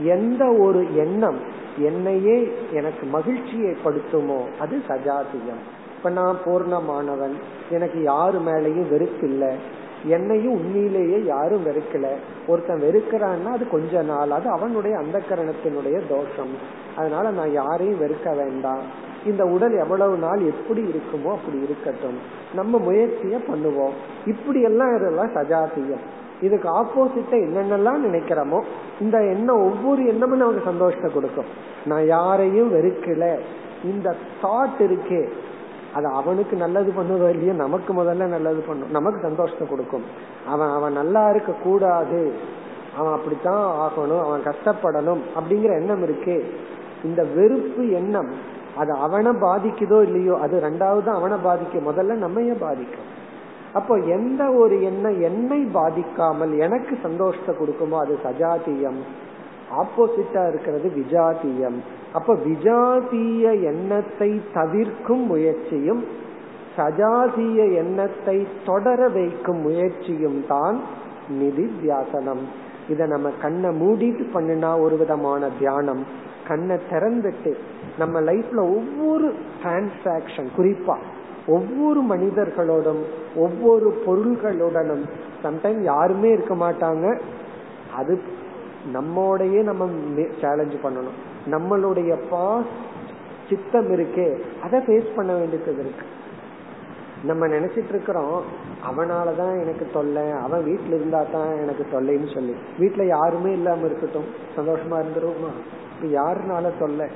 எந்த 0.00 0.42
ஒரு 0.60 0.80
எண்ணம் 0.96 1.40
என்னையே 1.78 2.36
எனக்கு 2.72 3.06
மகிழ்ச்சியை 3.06 3.72
படுத்துமோ 3.84 4.40
அது 4.60 4.76
சஜாதியம். 4.88 5.62
இப்ப 6.02 6.14
நான் 6.14 6.38
பூர்ணமானவன். 6.44 7.32
எனக்கு 7.70 8.02
யாரு 8.02 8.38
மேலேயும் 8.38 8.88
வெறுப்பில்லை. 8.90 9.54
என்னையும் 10.04 10.52
உண்மையிலேயே 10.52 11.24
யாரும் 11.24 11.66
வெறுக்கல. 11.66 12.06
ஒருத்தன் 12.46 12.80
வெறுக்கிறான்னா 12.80 13.44
அது 13.44 13.68
கொஞ்ச 13.68 14.02
நாள். 14.02 14.30
அது 14.30 14.48
அவனுடைய 14.48 14.96
அந்த 14.96 15.20
கரணத்தினுடைய 15.30 16.00
தோஷம். 16.08 16.54
அதனால 16.96 17.30
நான் 17.30 17.52
யாரையும் 17.52 18.00
வெறுக்க 18.00 18.36
வேண்டாம். 18.36 18.80
இந்த 19.26 19.44
உடல் 19.44 19.78
எவ்வளவு 19.78 20.16
நாள் 20.16 20.40
எப்படி 20.42 20.82
இருக்குமோ 20.82 21.30
அப்படி 21.30 21.62
இருக்கட்டும். 21.62 22.18
நம்ம 22.54 22.78
முயற்சிய 22.78 23.38
பண்ணுவோம். 23.38 23.92
இப்படி 24.26 24.62
எல்லாம் 24.62 24.96
இதெல்லாம் 24.96 25.34
சஜாத்தியம் 25.34 26.02
இதுக்கு 26.40 26.68
ஆப்போசிட்டா 26.68 27.32
என்னென்னலாம் 27.32 28.04
நினைக்கிறோமோ 28.10 28.64
இந்த 29.00 29.18
எண்ணம் 29.18 29.62
ஒவ்வொரு 29.62 30.06
எண்ணமும் 30.06 30.38
நமக்கு 30.38 30.60
சந்தோஷத்தை 30.64 31.12
கொடுக்கும். 31.12 31.44
நான் 31.84 32.06
யாரையும் 32.06 32.74
வெறுக்கல. 32.74 33.38
இந்த 33.84 34.14
தாட் 34.42 34.78
இருக்கே. 34.78 35.28
அது 35.94 36.06
அவனுக்கு 36.20 36.54
நல்லது 36.56 36.90
பண்ணுவதோ 36.96 37.28
இல்லையோ 37.34 37.54
நமக்கு 37.64 37.92
முதல்ல 38.00 38.26
நல்லது 38.26 38.60
பண்ணும். 38.66 38.90
நமக்கு 38.90 39.20
சந்தோஷத்தை 39.20 39.66
கொடுக்கும். 39.68 40.04
அவன் 40.48 40.72
அவன் 40.76 40.92
நல்லா 40.92 41.22
இருக்க 41.30 41.52
கூடாது. 41.52 42.20
அவன் 42.98 43.12
அப்படித்தான் 43.12 43.64
ஆகணும். 43.84 44.22
அவன் 44.26 44.42
கஷ்டப்படணும் 44.48 45.22
அப்படிங்கிற 45.36 45.72
எண்ணம் 45.80 46.02
இருக்கு. 46.02 46.36
இந்த 47.04 47.22
வெறுப்பு 47.36 47.84
எண்ணம் 47.90 48.30
அது 48.80 48.92
அவனை 49.06 49.32
பாதிக்குதோ 49.46 49.98
இல்லையோ 50.02 50.34
அது 50.44 50.54
ரெண்டாவது 50.68 51.08
அவனை 51.18 51.36
பாதிக்கும் 51.42 51.88
முதல்ல 51.90 52.16
நம்மைய 52.24 52.52
பாதிக்கும். 52.66 53.08
அப்போ 53.72 53.94
எந்த 54.16 54.42
ஒரு 54.62 54.76
எண்ணம் 54.82 55.18
என்னை 55.20 55.60
பாதிக்காமல் 55.74 56.52
எனக்கு 56.58 56.94
சந்தோஷத்தை 57.02 57.52
கொடுக்குமோ 57.60 57.96
அது 58.04 58.14
சஜாத்தியம் 58.24 59.00
ஆப்போசிட்டா 59.82 60.42
இருக்கிறது 60.48 60.88
விஜாத்தியம் 60.96 61.78
அப்ப 62.12 62.34
விஜாதிய 62.46 63.44
எண்ணத்தை 63.62 64.40
தவிர்க்கும் 64.54 65.24
முயற்சியும் 65.26 66.02
சஜாதிய 66.76 67.60
எண்ணத்தை 67.74 68.46
தொடர 68.66 69.08
வைக்கும் 69.08 69.60
முயற்சியும் 69.60 70.44
தான் 70.48 70.76
நிதி 71.28 71.64
தியாசனம். 71.82 72.42
இத 72.88 73.06
நம்ம 73.06 73.30
கண்ணை 73.42 73.70
மூடிட்டு 73.80 74.24
பண்ணினா 74.34 74.70
ஒரு 74.80 74.96
விதமான 74.96 75.50
தியானம். 75.58 76.02
கண்ணை 76.48 76.76
திறந்துட்டு 76.90 77.52
நம்ம 77.98 78.20
லைஃப்ல 78.20 78.60
ஒவ்வொரு 78.76 79.34
டிரான்சாக்சன் 79.62 80.48
குறிப்பா 80.56 80.96
ஒவ்வொரு 81.46 82.00
மனிதர்களோடும் 82.02 83.02
ஒவ்வொரு 83.36 83.88
பொருள்களுடனும் 84.06 85.04
சம்டைம் 85.44 85.80
யாருமே 85.82 86.30
இருக்க 86.30 86.54
மாட்டாங்க. 86.54 87.06
அது 87.96 88.14
நம்மோடையே 88.92 89.62
நம்ம 89.62 89.88
சேலஞ்ச் 90.40 90.76
பண்ணணும். 90.82 91.18
நம்மளுடைய 91.50 92.18
பாஸ்ட் 92.30 92.80
சித்தம் 93.48 93.90
இருக்கே 93.90 94.42
அதை 94.62 94.80
ஃபேஸ் 94.80 95.16
பண்ண 95.16 95.34
வேண்டியது 95.34 95.72
இருக்கு. 95.72 96.06
நம்ம 97.24 97.46
நினைச்சிட்டு 97.46 97.88
இருக்கிறோம் 97.88 98.42
அவனாலதான் 98.90 99.60
எனக்கு 99.60 99.88
தொல்லை 99.92 100.30
அவன் 100.30 100.64
வீட்டுல 100.64 100.94
இருந்தா 100.94 101.24
தான் 101.32 101.58
எனக்கு 101.58 101.86
தொல்லைன்னு 101.92 102.34
சொல்லி. 102.34 102.54
வீட்டுல 102.78 103.06
யாருமே 103.06 103.52
இல்லாம 103.52 103.86
இருக்கட்டும் 103.86 104.24
சந்தோஷமா 104.56 104.96
இருந்துருவோமா? 104.96 105.52
இப்ப 105.94 106.22
யாருனால 106.22 106.72
தொல்லை? 106.78 107.06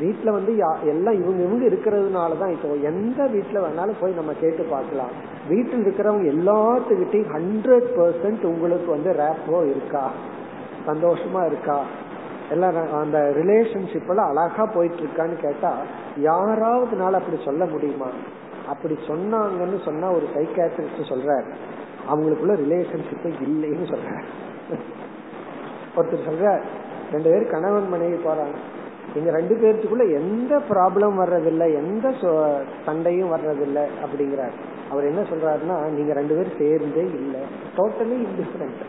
வீட்டுல 0.00 0.30
வந்து 0.30 0.56
எல்லாம் 0.84 1.14
இவங்க 1.14 1.42
இவங்க 1.44 1.64
இருக்கிறதுனாலதான் 1.66 2.50
இப்போ 2.50 2.68
எந்த 2.68 3.24
வீட்டுல 3.24 3.62
வேணாலும் 3.64 4.00
போய் 4.00 4.12
நம்ம 4.12 4.32
கேட்டு 4.40 4.64
பார்க்கலாம். 4.64 5.10
வீட்டில் 5.48 5.84
இருக்கிறவங்க 5.84 6.28
எல்லாத்துக்கிட்டையும் 6.28 7.32
ஹண்ட்ரட் 7.34 7.88
பர்சன்ட் 7.96 8.44
உங்களுக்கு 8.44 8.90
வந்து 8.90 9.12
ரேப்போ 9.12 9.70
இருக்கா? 9.70 10.10
சந்தோஷமா 10.86 11.46
இருக்கா? 11.46 11.82
எல்லாம் 12.54 12.76
அந்த 13.02 13.18
ரிலேஷன்ஷிப் 13.38 14.10
எல்லாம் 14.12 14.30
அழகா 14.32 14.64
போயிட்டு 14.74 15.00
இருக்கான்னு 15.04 15.36
கேட்டா 15.44 15.72
யாராவதுனால 16.28 17.18
அப்படி 17.20 17.38
சொல்ல 17.48 17.64
முடியுமா? 17.74 18.10
அப்படி 18.72 18.94
சொன்னாங்கன்னு 19.10 19.78
சொன்னா 19.84 20.06
ஒரு 20.18 20.26
சைக்காட்ரிஸ்ட் 20.36 21.10
சொல்றாரு 21.12 21.50
அவங்களுக்குள்ள 22.10 22.54
ரிலேஷன்ஷிப் 22.64 23.28
இல்லைன்னு 23.48 23.86
சொல்றாரு. 23.92 24.26
ஒருத்தர் 25.96 26.28
சொல்ற 26.30 26.46
ரெண்டு 27.12 27.28
பேர் 27.30 27.52
கணவன் 27.52 27.88
மனைவி 27.88 28.18
போறாங்க. 28.24 28.58
இங்க 29.18 29.30
ரெண்டு 29.36 29.54
பேர்த்துக்குள்ள 29.60 30.04
எந்த 30.20 30.52
ப்ராப்ளம் 30.70 31.14
வர்றதில்லை 31.20 31.66
எந்த 31.82 32.06
சண்டையும் 32.86 33.32
வர்றதில்லை 33.34 33.84
அப்படிங்கிறார். 34.04 34.56
அவர் 34.90 35.08
என்ன 35.10 35.22
சொல்றாருன்னா 35.30 35.76
நீங்க 35.96 36.12
ரெண்டு 36.18 36.34
பேரும் 36.36 36.58
சேர்ந்தே 36.58 37.04
இல்லை. 37.20 37.42
டோட்டலி 37.76 38.16
இன்டிஃபரெண்ட் 38.26 38.82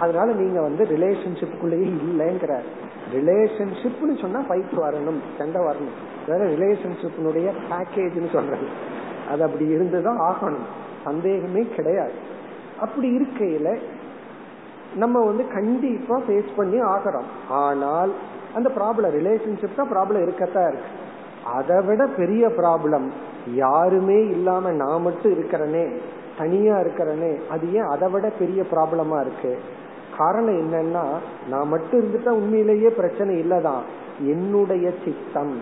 அதனால 0.00 0.32
நீங்க 0.32 0.60
வந்து 0.60 0.84
ரிலேஷன்ஷிப்புக்குள்ளேயே 0.84 1.92
இல்லைங்கிறார். 2.02 2.66
ரிலேஷன்ஷிப்னு 3.14 4.20
சொன்னா 4.20 4.40
ஃபைட் 4.40 4.74
வரணும் 4.76 5.20
சண்டை 5.38 5.62
வரணும். 5.62 5.96
வேற 6.26 6.46
ரிலேஷன்ஷிப்னுடைய 6.46 7.52
பேக்கேஜ்னு 7.70 8.30
சொல்றது. 8.32 8.66
அது 9.30 9.42
அப்படி 9.42 9.66
இருந்துதான் 9.66 10.18
ஆகணும். 10.18 10.80
சந்தேகமே 11.04 11.66
கிடையாது. 11.76 12.12
அப்படி 12.80 13.16
இருக்கையில 13.16 13.78
நம்ம 14.94 15.24
வந்து 15.24 15.48
கண்டிப்பா 15.48 16.20
ஃபேஸ் 16.20 16.56
பண்ணி 16.56 16.80
ஆகிறோம். 16.80 17.28
ஆனால் 17.48 18.12
அந்த 18.54 18.70
ப்ராப்ளம் 18.76 19.14
ரிலேஷன்ஷிப் 19.14 19.76
தான் 19.76 19.90
ப்ராப்ளம் 19.90 20.22
இருக்கத்தான் 20.22 20.68
இருக்கு. 20.68 20.90
அதை 21.44 21.80
விட 21.80 22.06
பெரிய 22.06 22.48
ப்ராப்ளம் 22.48 23.08
யாருமே 23.54 24.20
இல்லாம 24.28 24.70
நான் 24.70 25.02
மட்டும் 25.02 25.32
இருக்கிறனே 25.32 25.98
தனியா 26.38 26.78
இருக்கிறனே 26.78 27.48
அது 27.50 27.72
ஏன் 27.72 27.82
அதை 27.82 28.10
விட 28.10 28.30
பெரிய 28.38 28.62
ப்ராப்ளமா 28.62 29.20
இருக்கு? 29.20 29.58
காரணம் 30.22 30.72
என்னன்னா 30.72 31.06
நான் 31.48 31.68
மட்டும் 31.68 32.00
இருந்துட்டா 32.00 32.28
உண்மையிலேயே 32.28 32.88
பிரச்சனை 32.88 33.34
இல்லதான். 33.34 33.82
என்னுடைய 34.20 34.90
சித்தம் 35.04 35.60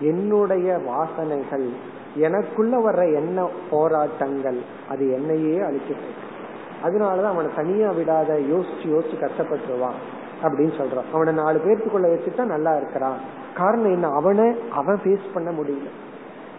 என்னுடைய 0.00 0.78
வாசனைகள் 0.78 1.68
எனக்குள்ள 2.14 2.90
வர்ற 2.90 3.14
என்ன 3.14 3.48
போராட்டங்கள் 3.70 4.58
அது 4.88 5.12
என்னையே 5.12 5.58
அழிச்சிட்டு 5.58 5.96
இருக்கு. 5.96 6.30
அதனாலதான் 6.82 7.32
அவனை 7.32 7.50
தனியா 7.56 7.90
விடாத 7.90 8.34
யோசிச்சு 8.34 8.84
யோசிச்சு 8.84 9.18
கஷ்டப்பட்டுருவான் 9.20 9.98
அப்படின்னு 10.42 10.80
சொல்றான். 10.80 11.12
அவனை 11.12 11.32
நாலு 11.34 11.58
பேர்த்துக்குள்ள 11.58 12.06
வச்சுட்டா 12.14 12.44
நல்லா 12.44 12.76
இருக்கிறான். 12.76 13.18
காரணம் 13.56 13.92
என்ன? 13.92 14.08
அவனை 14.08 14.54
அவன் 14.70 15.00
ஃபேஸ் 15.04 15.32
பண்ண 15.34 15.50
முடியல. 15.50 15.88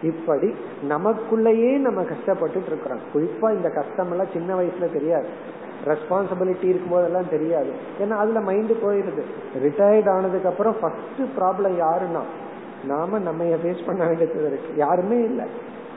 இப்படி 0.02 0.54
நமக்குள்ளேயே 0.88 1.78
நம்ம 1.78 2.02
கஷ்டப்பட்டுட்டு 2.02 2.66
இருக்கிறோம். 2.66 3.00
குறிப்பா 3.14 3.56
இந்த 3.56 3.68
கஷ்டம் 3.68 4.10
எல்லாம் 4.10 4.32
சின்ன 4.32 4.54
வயசுல 4.54 4.92
தெரியாது. 4.92 5.28
ரெஸ்பான்சிபிலிட்டி 5.90 6.66
இருக்கும் 6.72 6.94
போதெல்லாம் 6.96 7.32
தெரியாது. 7.34 7.70
ஏன்னா 8.02 8.16
அதுல 8.22 8.40
மைண்டு 8.48 8.74
போயிருது. 8.84 9.22
ரிட்டையர்ட் 9.64 10.10
ஆனதுக்கு 10.14 10.50
அப்புறம் 10.52 10.76
ஃபர்ஸ்ட் 10.80 11.22
ப்ராப்ளம் 11.38 11.76
யாருன்னா 11.84 12.24
நாம 12.92 13.18
நம்ம 13.18 13.44
ஃபேஸ் 13.62 13.86
பண்ண 13.86 14.02
வேண்டியது 14.04 14.46
இருக்கு. 14.46 14.72
யாருமே 14.76 15.18
இல்லை. 15.30 15.46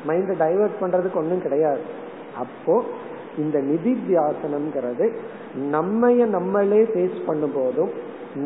மைண்ட் 0.06 0.34
டைவர்ட் 0.44 0.82
பண்றதுக்கு 0.82 1.22
ஒன்றும் 1.24 1.46
கிடையாது. 1.48 1.82
அப்போ 2.44 2.76
இந்த 3.38 3.58
நிதி 3.70 3.92
தியாசனம்ங்கிறது 4.08 5.08
நம்மைய 5.74 6.22
நம்மளே 6.36 6.82
ஃபேஸ் 6.92 7.18
பண்ணும் 7.26 7.56
போதும் 7.56 7.92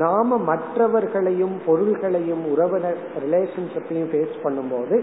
நாம 0.02 0.38
மற்றவர்களையும் 0.50 1.56
பொருள்களையும் 1.66 2.44
உறவினர் 2.52 3.00
ரிலேஷன்ஷிப்பையும் 3.24 4.10
ஃபேஸ் 4.12 4.36
பண்ணும்போது 4.44 4.98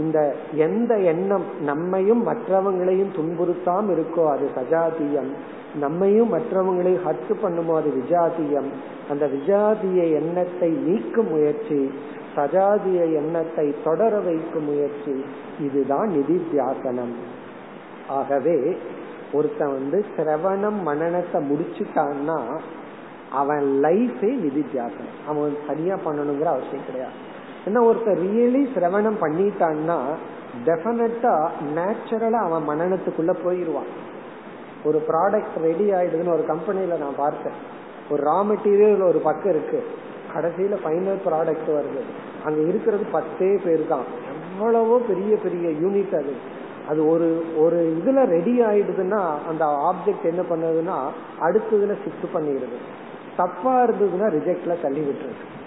இந்த 0.00 0.18
எந்த 0.66 0.92
எண்ணம் 1.12 1.46
நம்மையும் 1.68 2.22
மற்றவங்களையும் 2.26 3.14
துன்புறுத்தாம 3.16 3.92
இருக்கோ 3.96 4.24
அது 4.34 4.46
சஜாதியம். 4.58 5.30
நம்மையும் 5.80 6.32
மற்றவங்களையும் 6.34 7.04
ஹத்து 7.06 7.34
பண்ணுமோ 7.42 7.74
அது 7.76 7.90
விஜாதியம். 8.00 8.70
அந்த 9.10 9.24
விஜாதிய 9.34 10.00
எண்ணத்தை 10.20 10.70
நீக்கும் 10.86 11.30
முயற்சி 11.30 11.80
சஜாதிய 12.36 13.00
எண்ணத்தை 13.20 13.66
தொடர 13.84 14.12
வைக்கும் 14.26 14.68
முயற்சி 14.70 15.14
இதுதான் 15.66 16.08
நிதித்தியாசனம் 16.16 17.14
ஆகவே 18.18 18.58
ஒருத்தன் 19.32 19.74
வந்து 19.78 19.98
சிரவணம் 20.14 20.78
மனநத்தை 20.88 21.40
முடிச்சுட்டான்னா 21.50 22.38
அவன் 23.40 23.66
லைஃபே 23.82 24.30
நிதித்தியாசனம் 24.44 25.18
அவன் 25.28 25.58
தனியா 25.66 25.96
பண்ணணுங்கிற 26.06 26.48
அவசியம் 26.54 26.88
கிடையாது. 26.88 27.18
ஏன்னா 27.66 27.80
ஒருத்தர் 27.88 28.20
ரியலி 28.26 28.62
சிரவணம் 28.74 29.20
பண்ணிட்டான்னா 29.20 29.98
டெஃபினட்டா 30.66 31.48
நேச்சுரலா 31.74 32.40
அவன் 32.48 32.68
மனநத்துக்குள்ள 32.68 33.34
போயிடுவான் 33.44 33.90
ஒரு 34.84 35.02
ப்ராடக்ட் 35.08 35.56
ரெடி 35.62 35.92
ஆயிடுதுன்னு 35.92 36.34
ஒரு 36.34 36.44
கம்பெனியில 36.48 36.98
நான் 36.98 37.16
பார்த்தேன். 37.16 37.52
ஒரு 38.10 38.22
ரா 38.22 38.38
மெட்டீரியல் 38.44 39.08
ஒரு 39.08 39.18
பக்கம் 39.18 39.52
இருக்கு. 39.52 39.84
கடைசியில 40.34 40.76
ஃபைனல் 40.84 41.20
ப்ராடக்ட் 41.26 41.68
வருது. 41.68 42.02
அங்க 42.44 42.60
இருக்கிறது 42.60 43.04
பத்தே 43.12 43.56
பேர் 43.64 43.86
தான். 43.88 44.04
எவ்வளவோ 44.58 45.00
பெரிய 45.08 45.36
பெரிய 45.36 45.68
யூனிட் 45.68 46.14
அது. 46.14 46.34
அது 46.88 47.08
ஒரு 47.08 47.44
ஒரு 47.58 48.02
இதுல 48.04 48.24
ரெடி 48.24 48.60
ஆயிடுதுன்னா 48.60 49.20
அந்த 49.48 49.64
ஆப்ஜெக்ட் 49.66 50.24
என்ன 50.24 50.42
பண்ணுதுன்னா 50.42 50.98
அடுத்ததுல 51.40 51.96
ஷிஃப்ட் 52.04 52.28
பண்ணிடுது. 52.34 52.78
தப்பா 53.36 53.84
இருந்ததுன்னா 53.84 54.28
ரிஜெக்ட்ல 54.36 54.82
தள்ளி 54.82 55.00
விட்டுருது. 55.00 55.58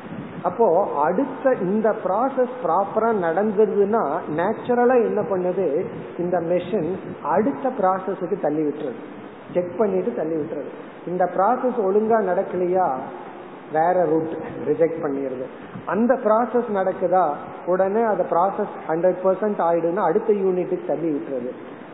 அப்போ 0.47 0.67
அடுத்த 1.05 1.51
இந்த 1.65 1.89
ப்ராசஸ் 2.05 2.55
ப்ராப்பரா 2.63 3.09
நடந்ததுன்னா 3.25 4.01
நேச்சுரலா 4.39 4.95
என்ன 5.09 5.21
பண்ணுது? 5.31 5.67
இந்த 6.23 6.37
மெஷின் 6.51 6.89
அடுத்த 7.35 7.71
ப்ராசஸுக்கு 7.79 8.37
தள்ளி 8.45 8.63
விட்டுறது 8.67 8.99
செக் 9.53 9.77
பண்ணிட்டு 9.77 10.11
தள்ளி 10.19 10.35
விட்டுறது 10.39 10.71
இந்த 11.11 11.23
ப்ராசஸ் 11.35 11.79
ஒழுங்கா 11.87 12.19
நடக்கலையா? 12.31 12.87
வேற 13.77 13.97
ரூட் 14.11 14.33
ரிஜெக்ட் 14.69 14.99
பண்ணிடுது 15.03 15.45
அந்த 15.93 16.13
ப்ராசஸ் 16.25 16.69
நடக்குதா? 16.79 17.25
உடனே 17.65 18.03
அந்த 18.11 18.23
ப்ராசஸ் 18.33 18.73
ஹண்ட்ரட் 18.89 19.19
பர்சன்ட் 19.25 19.61
ஆயிடுன்னா 19.69 20.03
அடுத்த 20.09 20.31
யூனிட்டுக்கு 20.43 20.91
தள்ளி 20.91 21.09
விட்டுறது 21.15 21.51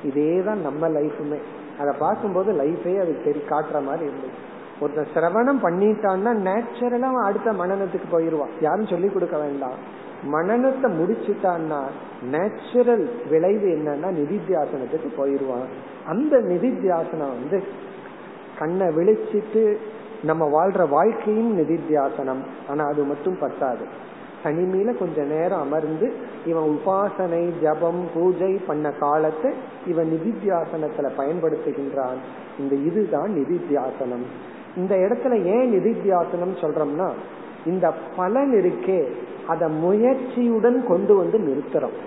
இதே 0.09 0.29
தான் 0.47 0.62
நம்ம 0.67 0.89
லைஃபுமே 0.97 1.39
அதை 1.81 1.91
பார்க்கும்போது 1.99 2.49
லைஃபே 2.62 2.93
அது 3.03 3.13
தெரி 3.25 3.41
காட்டுற 3.51 3.77
மாதிரி 3.88 4.05
இருந்தது 4.09 4.35
ஒருத்தன் 4.79 5.13
சிரவணம் 5.13 5.65
பண்ணிட்டான்னா 5.65 6.31
நேச்சுரலா 6.47 7.01
அவன் 7.01 7.23
அடுத்த 7.23 7.51
மனநத்துக்கு 7.51 8.07
போயிடுவான் 8.11 8.49
யாரும் 8.61 8.87
சொல்லி 8.87 9.07
கொடுக்க 9.07 9.37
வேண்டாம். 9.37 10.07
மனநத்தை 10.31 10.87
முடிச்சுட்டான்னா 10.99 11.81
நேச்சுரல் 12.23 13.09
விளைவு 13.29 13.67
என்னன்னா 13.67 14.07
நிதித்தியாசனத்துக்கு 14.09 15.09
போயிடுவான் 15.17 15.67
அந்த 16.07 16.37
நிதித்தியாசனம் 16.37 17.35
வந்து 17.37 17.63
கண்ணை 18.59 18.87
விழிச்சிட்டு 18.87 19.75
நம்ம 20.23 20.45
வாழ்ற 20.45 20.89
வாழ்க்கையும் 20.89 21.57
நிதித்தியாசனம். 21.57 22.41
ஆனா 22.67 22.85
அது 22.85 23.03
மட்டும் 23.03 23.37
பத்தாது. 23.39 23.85
தனிமையில 24.43 24.97
கொஞ்ச 24.97 25.23
நேரம் 25.23 25.61
அமர்ந்து 25.61 26.13
இவன் 26.45 26.63
உபாசனை 26.63 27.51
ஜபம் 27.61 28.07
பூஜை 28.13 28.53
பண்ண 28.67 28.91
காலத்தை 28.91 29.53
இவன் 29.87 30.07
நிதித்தியாசனத்துல 30.07 31.09
பயன்படுத்துகின்றான். 31.17 32.19
இந்த 32.59 32.75
இதுதான் 32.75 33.29
நிதித்தியாசனம். 33.29 34.25
இந்த 34.75 34.95
இடத்துல 34.95 35.43
ஏன் 35.43 35.71
நிதித்தியாசனம் 35.71 36.58
சொல்றோம்னா 36.62 37.12
இந்த 37.65 37.93
பலன் 38.15 38.53
இருக்கே 38.53 39.12
அத 39.47 39.67
முயற்சியுடன் 39.67 40.84
கொண்டு 40.86 41.15
வந்து 41.15 41.39
நிறுத்துறோம். 41.39 41.97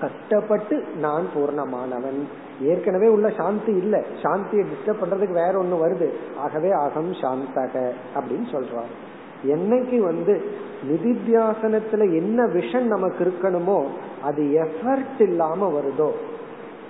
கஷ்டப்பட்டு 0.00 0.84
நான் 1.00 1.26
பூர்ணமானவன். 1.34 2.22
ஏற்கனவே 2.60 3.08
உள்ள 3.08 3.30
சாந்தி 3.30 3.72
இல்ல. 3.72 4.04
சாந்தியை 4.22 4.64
டிஸ்டர்ப் 4.64 4.96
பண்றதுக்கு 5.04 5.32
வேற 5.32 5.62
ஒண்ணு 5.62 5.78
வருது. 5.86 6.08
ஆகவே 6.36 6.70
அகம் 6.70 7.12
சாந்தக 7.12 7.90
அப்படின்னு 8.14 8.46
சொல்றாரு. 8.52 9.10
என்னைக்கு 9.46 9.98
வந்து 9.98 10.44
நிதித்தியாசனத்துல 10.90 12.16
என்ன 12.16 12.46
விஷன் 12.46 12.82
நமக்கு 12.82 13.24
இருக்கணுமோ 13.24 13.84
அது 14.22 14.42
எஃபர்ட் 14.42 15.20
இல்லாம 15.20 15.80
வருதோ 15.80 16.10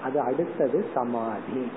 அது 0.02 0.20
அடுத்தது 0.20 0.84
சமாதி. 0.94 1.70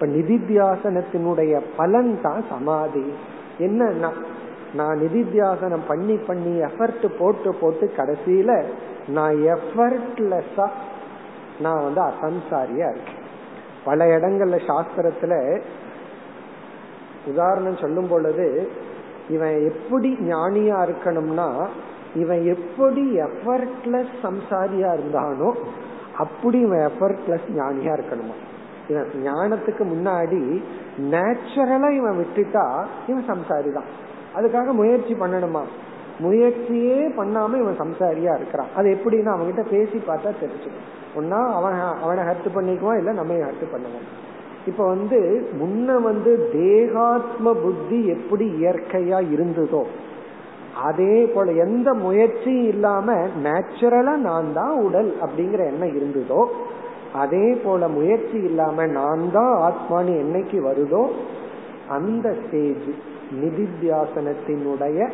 இப்ப 0.00 0.10
நிதித்தியாசனத்தினுடைய 0.10 1.62
பலன் 1.76 2.20
தான் 2.22 2.44
சமாதி. 2.48 3.12
என்னன்னா 3.58 4.10
நான் 4.74 4.98
நிதித்தியாசனம் 4.98 5.86
பண்ணி 5.88 6.16
பண்ணி 6.16 6.60
எஃபர்ட் 6.60 7.06
போட்டு 7.18 7.54
போட்டு 7.54 7.92
கடைசியில 7.96 8.64
நான் 9.08 9.34
எஃபர்ட்லெஸ்ஸா 9.34 10.68
நான் 11.60 11.82
வந்து 11.82 12.00
அசம்சாரியா 12.00 12.88
இருக்கேன். 12.90 13.24
பல 13.84 14.04
இடங்கள்ல 14.04 14.58
சாஸ்திரத்துல 14.66 15.62
உதாரணம் 17.26 17.80
சொல்லும் 17.80 18.08
பொழுது 18.08 18.68
இவன் 19.28 19.64
எப்படி 19.64 20.16
ஞானியா 20.20 20.78
இருக்கணும்னா 20.88 21.68
இவன் 22.14 22.44
எப்படி 22.44 23.18
எஃபர்ட்லெஸ் 23.20 24.14
சம்சாரியா 24.22 24.92
இருந்தானோ 24.92 25.54
அப்படி 26.16 26.60
இவன் 26.60 26.90
எஃபர்ட்லெஸ் 26.90 27.48
ஞானியா 27.56 27.92
இருக்கணுமா? 27.98 28.36
ஞானத்துக்கு 29.24 29.84
முன்னாடி 29.84 30.60
நேச்சுரலா 31.10 31.90
இவன் 31.90 32.18
விட்டுட்டா 32.18 32.84
இவன் 33.06 33.28
சம்சாரி 33.28 33.72
தான் 33.72 33.90
அதுக்காக 34.36 34.72
முயற்சி 34.72 35.14
பண்ணணுமா? 35.14 35.62
முயற்சியே 36.18 37.08
பண்ணாம 37.16 37.58
இவன் 37.58 37.80
சம்சாரியா 37.80 38.34
இருக்கிறான். 38.34 38.68
அது 38.76 38.96
எப்படின்னா 38.96 39.32
அவன்கிட்ட 39.34 39.64
பேசி 39.70 39.98
பார்த்தா 40.06 40.30
தெரிஞ்சுக்கும். 40.40 40.86
ஒன்னா 41.16 41.52
அவன் 41.52 41.76
அவனை 42.02 42.24
ஹர்த்து 42.24 42.48
பண்ணிக்குவான் 42.54 42.96
இல்ல 42.96 43.12
நம்ம 43.12 43.34
ஹர்த்து 43.34 43.66
பண்ணுவான். 43.72 44.08
இப்ப 44.66 44.86
வந்து 44.86 45.46
முன்ன 45.60 46.02
வந்து 46.02 46.48
தேகாத்ம 46.52 47.52
புத்தி 47.54 48.06
எப்படி 48.06 48.46
இயற்கையா 48.46 49.18
இருந்ததோ 49.30 49.86
அதே 50.74 51.26
போல 51.34 51.52
எந்த 51.52 51.94
முயற்சியும் 51.94 52.68
இல்லாம 52.68 53.14
நேச்சுரலா 53.42 54.16
நான் 54.16 54.52
தான் 54.52 54.76
உடல் 54.78 55.14
அப்படிங்கிற 55.20 55.66
எண்ணம் 55.66 55.94
இருந்ததோ 55.94 56.48
அதே 57.12 57.54
போல 57.54 57.88
முயற்சி 57.88 58.36
இல்லாம 58.36 58.86
நான் 58.86 59.30
தான் 59.32 59.72
ஆத்மானு 59.72 60.10
என்னைக்கு 60.10 60.58
வருதோ 60.60 61.10
அந்த 61.88 62.36
ஸ்டேஜ் 62.46 62.88
நிதித்தியாசனத்தினுடைய 63.40 65.12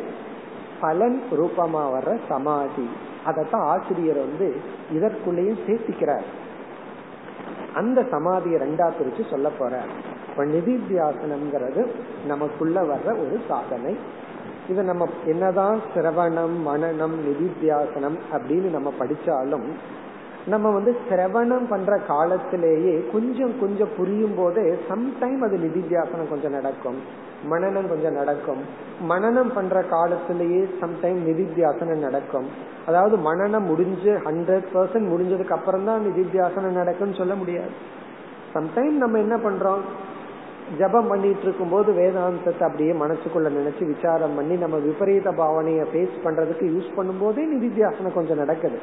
பலன் 0.81 1.21
ரூபமா 1.31 1.83
வர்ற 1.97 2.19
சமாதி. 2.27 2.89
அதத்தான் 3.25 3.63
ஆசிரியர் 3.63 4.17
வந்து 4.17 4.55
இதற்குள்ளேயும் 4.93 5.57
சேர்த்திக்கிறார். 5.67 6.23
அந்த 7.73 8.01
சமாதியை 8.01 8.57
ரெண்டா 8.57 8.91
பிரிச்சு 8.99 9.29
சொல்ல 9.29 9.49
போறார். 9.59 9.91
இப்ப 10.29 10.45
நிதித்தியாசனம்ங்கிறது 10.45 11.87
நமக்குள்ள 12.27 12.81
வர்ற 12.81 13.07
ஒரு 13.07 13.39
சாதனை. 13.47 13.97
இது 14.69 14.83
நம்ம 14.83 15.07
என்னதான் 15.25 15.79
சிரவணம் 15.95 16.55
மனநம் 16.65 17.15
நிதித்தியாசனம் 17.25 18.19
அப்படின்னு 18.33 18.69
நம்ம 18.69 18.93
படிச்சாலும் 18.99 19.63
நம்ம 20.47 20.71
வந்து 20.71 20.91
சிரவணம் 21.09 21.67
பண்ற 21.69 21.97
காலத்திலேயே 22.07 23.03
கொஞ்சம் 23.11 23.53
கொஞ்சம் 23.59 23.93
புரியும் 23.97 24.35
போதே 24.35 24.65
சம்டைம் 24.89 25.39
அது 25.39 25.55
நிதித்தியாசனம் 25.57 26.29
கொஞ்சம் 26.29 26.51
நடக்கும். 26.51 26.99
மனநம் 27.51 27.87
கொஞ்சம் 27.87 28.13
நடக்கும். 28.13 28.61
மனநம் 29.09 29.51
பண்ற 29.53 29.81
காலத்திலேயே 29.83 30.61
சம்டைம் 30.81 31.19
நிதித்தியாசனம் 31.29 32.03
நடக்கும். 32.07 32.47
அதாவது 32.85 33.17
மனநம் 33.17 33.67
முடிஞ்சு 33.71 34.11
ஹண்ட்ரட் 34.27 34.67
பர்சன்ட் 34.73 35.11
முடிஞ்சதுக்கு 35.13 35.57
அப்புறம் 35.57 35.83
தான் 35.83 36.05
நிதித்தியாசனம் 36.05 36.79
நடக்கும்னு 36.81 37.15
சொல்ல 37.15 37.35
முடியாது. 37.35 37.73
சம்டைம் 38.53 38.95
நம்ம 39.03 39.17
என்ன 39.17 39.37
பண்றோம்? 39.37 39.83
ஜபம் 40.77 41.07
பண்ணிட்டு 41.07 41.43
இருக்கும் 41.43 41.69
போது 41.69 41.89
வேதாந்தத்தை 41.91 42.63
அப்படியே 42.63 42.91
மனசுக்குள்ள 42.91 43.49
நினைச்சு 43.57 43.83
விசாரம் 43.85 44.35
பண்ணி 44.35 44.55
நம்ம 44.55 44.77
விபரீத 44.77 45.31
பாவனைய 45.31 45.81
ஃபேஸ் 45.91 46.15
பண்றதுக்கு 46.23 46.67
யூஸ் 46.75 46.95
பண்ணும் 46.95 47.19
போதே 47.19 47.43
நிதித்தியாசனம் 47.55 48.13
கொஞ்சம் 48.13 48.37
நடக்குது. 48.37 48.79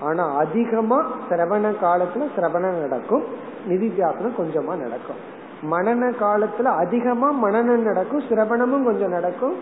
ஆனா 0.00 0.34
அதிகமா 0.34 1.10
சிரவண 1.30 1.72
காலத்துல 1.82 2.26
சிரவணம் 2.36 2.80
நடக்கும் 2.80 3.24
நிதித்தியாசனம் 3.68 4.32
கொஞ்சமா 4.38 4.76
நடக்கும். 4.76 5.34
மனன 5.70 6.14
காலத்துல 6.20 6.62
அதிகமா 6.62 7.44
மனநம் 7.44 7.82
நடக்கும் 7.82 8.20
சிரவணமும் 8.20 8.84
கொஞ்சம் 8.84 9.10
நடக்கும் 9.10 9.54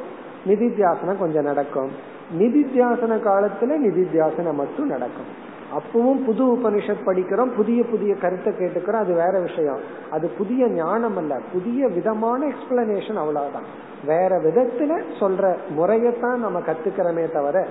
நிதித்தியாசனம் 0.47 1.19
கொஞ்சம் 1.19 1.45
நடக்கும். 1.45 1.91
நிதித்தியாசன 2.39 3.19
காலத்துல 3.19 3.73
நிதித்தியாசனம் 3.85 4.53
மட்டும் 4.53 4.87
நடக்கும். 4.87 5.43
அப்பவும் 5.75 6.25
புது 6.25 6.57
உபனிஷத் 6.57 7.07
படிக்கிறோம் 7.07 7.55
புதிய 7.57 7.85
புதிய 7.85 8.15
கருத்தை 8.15 8.53
கேட்டுக்கிறோம் 8.53 9.01
அது 9.01 9.15
வேற 9.15 9.41
விஷயம். 9.41 9.81
அது 10.11 10.29
புதிய 10.29 10.69
ஞானம் 10.69 11.17
அல்ல 11.17 11.41
புதிய 11.53 11.87
விதமான 11.87 12.47
எக்ஸ்பிளனேஷன் 12.47 13.15
அவ்வளவுதான். 13.15 13.65
வேற 14.07 14.41
விதத்துல 14.41 15.03
சொல்ற 15.21 15.57
முறையத்தான் 15.79 16.37
நம்ம 16.37 16.61
கத்துக்கிறோமே 16.61 17.33
தவிர 17.33 17.67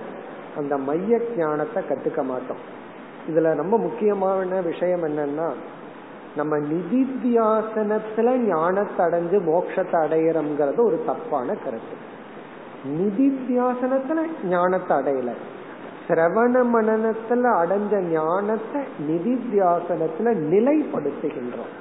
அந்த 0.58 0.78
மைய 0.78 1.22
ஞானத்தை 1.38 1.84
கத்துக்க 1.84 2.24
மாட்டோம். 2.24 2.82
இதுல 3.28 3.56
ரொம்ப 3.56 3.78
முக்கியமான 3.78 4.62
விஷயம் 4.62 5.04
என்னன்னா 5.04 5.52
நம்ம 6.36 6.58
நிதித்தியாசனத்துல 6.58 8.38
ஞானத்தை 8.38 9.06
அடைஞ்சு 9.06 9.42
மோட்சத்தை 9.44 9.94
அடையிறோம்ங்கிறது 9.94 10.80
ஒரு 10.80 11.04
தப்பான 11.06 11.54
கருத்து. 11.54 12.12
நிதித்தியாசனத்துல 12.88 14.46
ஞானத்தை 14.46 14.98
அடையல. 14.98 15.32
சிரவண 16.08 16.66
மனநத்துல 16.74 17.52
அடைஞ்ச 17.62 18.00
ஞானத்தை 18.00 18.82
நிதித்தியாசனத்துல 19.08 20.34
நிலைப்படுத்துகின்றோம். 20.54 21.72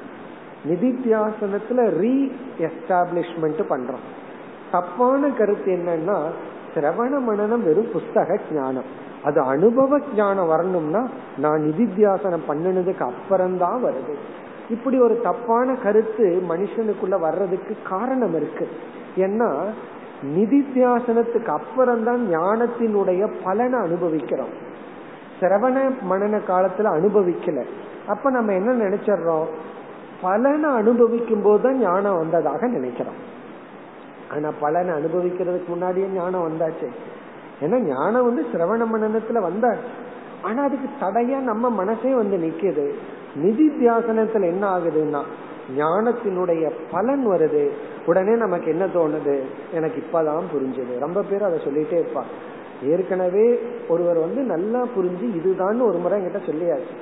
நிதித்தியாசனத்துல 0.68 1.90
ரீ 2.00 2.30
எஸ்டாப்ளிஷ்மெண்ட் 2.58 3.62
பண்றோம். 3.68 4.04
தப்பான 4.72 5.28
கருத்து 5.28 5.72
என்னன்னா 5.72 6.30
சிரவண 6.74 7.20
மனநம் 7.30 7.62
வெறும் 7.62 7.92
புஸ்தக 7.94 8.38
ஞானம். 8.52 9.00
அது 9.24 9.40
அனுபவ 9.40 10.00
ஞானம் 10.14 10.46
வரணும்னா 10.46 11.08
நான் 11.36 11.60
நிதித்தியாசனம் 11.60 12.42
பண்ணினதுக்கு 12.48 13.00
அப்புறம்தான் 13.00 13.84
வருது. 13.84 14.14
இப்படி 14.70 15.00
ஒரு 15.00 15.20
தப்பான 15.22 15.74
கருத்து 15.74 16.42
மனுஷனுக்குள்ள 16.48 17.20
வர்றதுக்கு 17.20 17.76
காரணம் 17.88 18.34
இருக்கு. 18.34 18.68
ஏன்னா 19.16 19.64
நிதித்தியாசனத்துக்கு 20.36 21.46
அப்புறம்தான் 21.46 22.28
ஞானத்தினுடைய 22.38 23.32
பலனை 23.44 23.78
அனுபவிக்கிறோம். 23.80 24.70
சிரவண 25.40 25.94
மனன 26.10 26.40
காலத்துல 26.48 26.84
அனுபவிக்கல. 26.84 27.64
அப்ப 28.06 28.30
நம்ம 28.30 28.52
என்ன 28.52 28.72
நினைச்சிடறோம்? 28.72 29.46
பலனை 30.22 30.70
அனுபவிக்கும் 30.70 31.42
போதுதான் 31.42 31.78
ஞானம் 31.78 32.16
வந்ததாக 32.16 32.66
நினைக்கிறோம். 32.66 33.30
ஆனா 34.32 34.52
பலனை 34.60 34.94
அனுபவிக்கிறதுக்கு 34.94 35.66
முன்னாடியே 35.66 36.06
ஞானம் 36.06 36.48
வந்தாச்சு. 36.48 36.88
ஏன்னா 37.60 37.78
ஞானம் 37.78 38.24
வந்து 38.24 38.46
சிரவண 38.52 38.86
மனநத்துல 38.94 39.34
வந்தாச்சு. 39.34 40.10
ஆனா 40.42 40.62
அதுக்கு 40.62 40.88
தடையா 41.00 41.38
நம்ம 41.38 41.70
மனசே 41.70 42.14
வந்து 42.14 42.36
நிக்குது. 42.36 42.92
நிதித்தியாசனத்துல 43.42 44.42
என்ன 44.44 44.78
ஆகுதுன்னா 44.78 45.22
ஞானத்தினுடைய 45.76 46.72
பலன் 46.90 47.28
வருது. 47.28 47.70
உடனே 48.06 48.36
நமக்கு 48.36 48.66
என்ன 48.66 48.86
தோணுது? 48.86 49.40
எனக்கு 49.72 50.04
இப்பதான் 50.04 50.42
புரிஞ்சது. 50.54 50.98
ரொம்ப 50.98 51.22
பேர் 51.22 51.42
அதை 51.42 51.58
சொல்லிட்டே 51.58 52.04
இருப்பாங்க. 52.04 52.90
ஏற்கனவே 52.90 53.60
ஒருவர் 53.88 54.18
வந்து 54.18 54.42
நல்லா 54.42 54.86
புரிஞ்சு 54.96 55.36
இதுதான் 55.36 55.80
ஒரு 55.80 55.98
முறை 55.98 56.20
என்கிட்ட 56.20 56.38
சொல்லியாச்சு. 56.38 56.94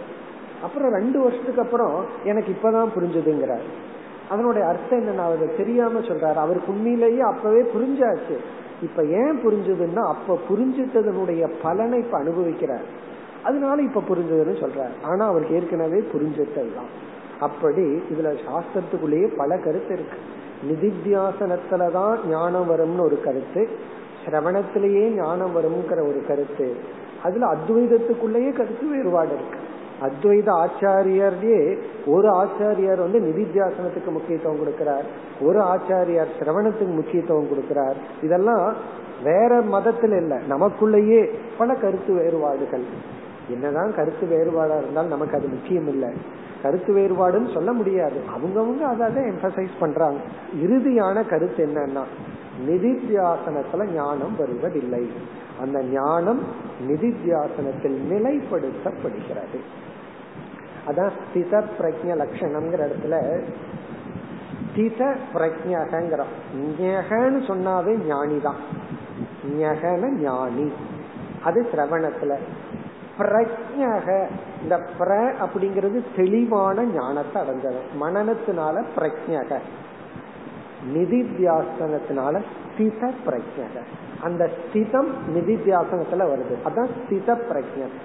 அப்புறம் 0.62 0.92
ரெண்டு 0.92 1.22
வருஷத்துக்கு 1.22 1.62
அப்புறம் 1.62 2.04
எனக்கு 2.24 2.52
இப்பதான் 2.52 2.88
புரிஞ்சுதுங்கிறார். 2.96 3.89
அதனுடைய 4.30 4.68
அர்த்தம் 4.68 5.06
என்ன 5.06 5.22
அவர் 5.22 5.56
தெரியாம 5.56 5.98
சொல்றாரு. 6.00 6.34
அவருக்கு 6.34 6.72
உண்மையிலேயே 6.72 7.20
அப்பவே 7.20 7.60
புரிஞ்சாச்சு. 7.60 8.36
இப்ப 8.82 9.04
ஏன் 9.04 9.46
புரிஞ்சதுன்னா 9.46 9.98
அப்ப 9.98 10.38
புரிஞ்சிட்டதனுடைய 10.50 11.52
பலனை 11.62 11.98
இப்ப 11.98 12.24
அனுபவிக்கிறார். 12.24 12.84
அதனால 13.42 13.82
இப்ப 13.82 14.02
புரிஞ்சதுன்னு 14.08 14.64
சொல்றாரு. 14.64 14.90
ஆனா 15.02 15.26
அவருக்கு 15.26 15.54
ஏற்கனவே 15.54 15.98
புரிஞ்சிட்டதுதான். 15.98 16.90
அப்படி 17.40 17.82
இதுல 17.82 18.38
சாஸ்திரத்துக்குள்ளேயே 18.46 19.36
பல 19.36 19.58
கருத்து 19.58 19.98
இருக்கு. 19.98 20.18
நிதித்தியாசனத்துலதான் 20.70 22.18
ஞானம் 22.28 22.70
வரும்னு 22.70 23.00
ஒரு 23.00 23.22
கருத்து. 23.22 23.68
சிரவணத்திலேயே 24.24 25.08
ஞானம் 25.08 25.56
வரும்ங்கிற 25.56 26.08
ஒரு 26.08 26.24
கருத்து. 26.28 26.76
அதுல 27.22 27.52
அத்வைதத்துக்குள்ளேயே 27.52 28.56
கருத்து 28.56 28.86
வேறுபாடு 28.88 29.34
இருக்கு. 29.34 29.58
அத்வைத 30.00 30.66
ஆச்சாரியர்லயே 30.66 31.78
ஒரு 32.06 32.28
ஆச்சாரியார் 32.28 32.98
வந்து 32.98 33.18
நிதித்தியாசனத்துக்கு 33.18 34.10
முக்கியத்துவம் 34.10 34.58
கொடுக்கிறார். 34.58 35.04
ஒரு 35.40 35.60
ஆச்சாரியார் 35.60 36.26
சிரவணத்துக்கு 36.38 36.94
முக்கியத்துவம் 36.94 37.46
கொடுக்கிறார். 37.46 37.94
இதெல்லாம் 38.22 38.74
வேற 39.24 39.60
மதத்துல 39.60 40.16
இல்ல. 40.16 40.40
நமக்குள்ளேயே 40.48 41.30
பல 41.58 41.74
கருத்து 41.74 42.14
வேறுபாடுகள். 42.14 42.84
என்னதான் 43.48 43.94
கருத்து 43.94 44.26
வேறுபாடா 44.26 44.78
இருந்தாலும் 44.78 45.08
நமக்கு 45.08 45.36
அது 45.36 45.48
முக்கியம் 45.48 45.88
இல்லை. 45.88 46.08
கருத்து 46.62 46.94
வேறுபாடுன்னு 46.94 47.54
சொல்ல 47.54 47.72
முடியாது. 47.72 48.20
அவங்கவுங்க 48.36 48.80
அதை 48.80 49.24
எம்பசைஸ் 49.24 49.78
பண்றாங்க. 49.80 50.18
இறுதியான 50.62 51.28
கருத்து 51.28 51.66
என்னன்னா 51.66 52.02
நிதித்தியாசனத்துல 52.68 53.92
ஞானம் 53.94 54.36
வருவதில்லை. 54.38 55.10
அந்த 55.60 55.82
ஞானம் 55.82 56.42
நிதித்தியாசனத்தில் 56.88 57.98
நிலைப்படுத்தப்படுகிறது. 58.10 59.60
அதான் 60.86 61.10
ஸ்தித 61.26 61.64
பிரஜ 61.78 61.98
லட்சணம்ங்கிற 62.04 62.88
இடத்துல 62.88 63.46
ஸ்தித 64.74 65.16
பிரஜகங்கிறோம் 65.34 66.32
ஞகன்னு 66.80 67.40
சொன்னாவே 67.48 68.12
ஞானிதான். 68.12 68.60
ஞகன 69.50 70.08
ஞானி. 70.08 70.72
அது 71.44 71.66
சிரவணத்துல. 71.72 72.36
பிரஜக 73.18 74.28
இந்த 74.62 74.76
பிர 74.98 75.34
அப்படிங்கிறது 75.40 76.04
தெளிவான 76.16 76.84
ஞானத்தை 76.84 77.42
அடைஞ்சவன் 77.42 77.88
மனநத்தினால 78.00 78.84
பிரஜக 78.96 79.58
நிதித்தியாசனத்தினால 80.94 82.42
ஸ்தித 82.76 83.12
பிரஜக 83.26 83.82
அந்த 84.22 84.50
ஸ்திதம் 84.62 85.08
நிதித்தியாசனத்துல 85.34 86.26
வருது. 86.26 86.54
அதான் 86.64 86.88
ஸ்தித 86.98 87.38
பிரஜன் 87.50 87.96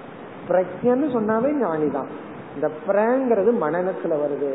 பிரஜன்னு 0.48 1.06
சொன்னாவே 1.06 1.64
ஞானிதான். 1.64 2.06
இந்த 2.56 2.70
பிரங்கிறது 2.88 3.52
மனநத்துல 3.60 4.16
வருது. 4.18 4.54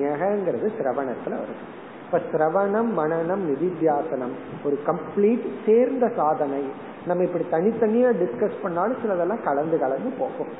ஞகங்கிறது 0.00 0.68
சிரவணத்துல 0.78 1.36
வருது. 1.36 1.86
இப்ப 2.04 2.20
சிரவணம் 2.32 2.88
மனநம் 2.96 3.42
நிதித்தியாசனம் 3.50 4.34
ஒரு 4.64 4.78
கம்ப்ளீட் 4.86 5.48
சேர்ந்த 5.66 6.12
சாதனை. 6.16 6.64
நம்ம 7.06 7.24
இப்படி 7.24 7.44
தனித்தனியா 7.50 8.08
டிஸ்கஸ் 8.08 8.62
பண்ணாலும் 8.62 8.96
சிலதெல்லாம் 8.96 9.44
கலந்து 9.44 9.78
கலந்து 9.78 10.10
போகும். 10.18 10.52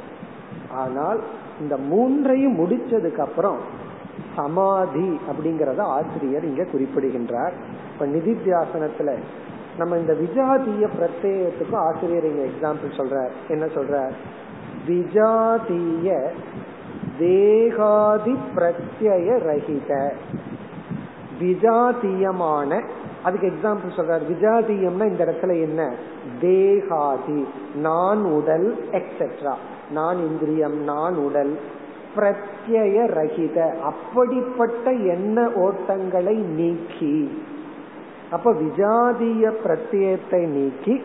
ஆனால் 0.71 1.23
இந்த 1.61 1.77
மூன்றையும் 1.77 2.59
முடிச்சதுக்கு 2.59 3.19
அப்புறம் 3.19 3.59
சமாதி 4.37 5.21
அப்படிங்கறத 5.31 5.81
ஆசிரியர் 5.81 6.45
இங்க 6.45 6.65
குறிப்பிடுகின்றார். 6.65 7.53
இப்ப 7.93 8.07
நிதித்தியாசனத்துல 8.07 9.17
நம்ம 9.79 9.97
இந்த 9.97 10.13
விஜாதிய 10.13 10.89
பிரத்யேகத்துக்கும் 10.99 11.77
ஆசிரியர் 11.77 12.25
இங்க 12.25 12.43
எக்ஸாம்பிள் 12.43 12.97
சொல்றார். 12.97 13.31
என்ன 13.49 13.65
சொல்றார்? 13.65 14.13
விஜாதிய 14.89 16.31
தேகாதி 17.19 18.37
பிரத்யய 18.57 19.39
ரகித 19.39 20.13
விஜாதியமான 21.41 22.83
அதுக்கு 23.23 23.53
எக்ஸாம்பிள் 23.53 23.97
சொல்றாரு. 23.97 24.21
விஜாதியம்னா 24.33 25.07
இந்த 25.07 25.25
இடத்துல 25.25 25.61
என்ன? 25.61 25.95
தேகாதி 26.41 27.47
நான் 27.75 28.25
உடல் 28.25 28.85
எக்ஸெட்ரா 28.93 29.55
நான் 29.91 30.17
இந்திரியம் 30.17 30.79
நான் 30.83 31.15
உடல். 31.15 31.59
பிரத்யய 32.17 33.07
ரகித 33.07 33.79
அப்படிப்பட்ட 33.79 34.91
எண்ண 34.91 35.47
ஓட்டங்களை 35.47 36.35
நீக்கி. 36.35 37.43
அப்ப 38.31 38.53
விஜாதிய 38.53 39.53
பிரத்யத்தை 39.65 40.47
நீக்கி 40.47 41.03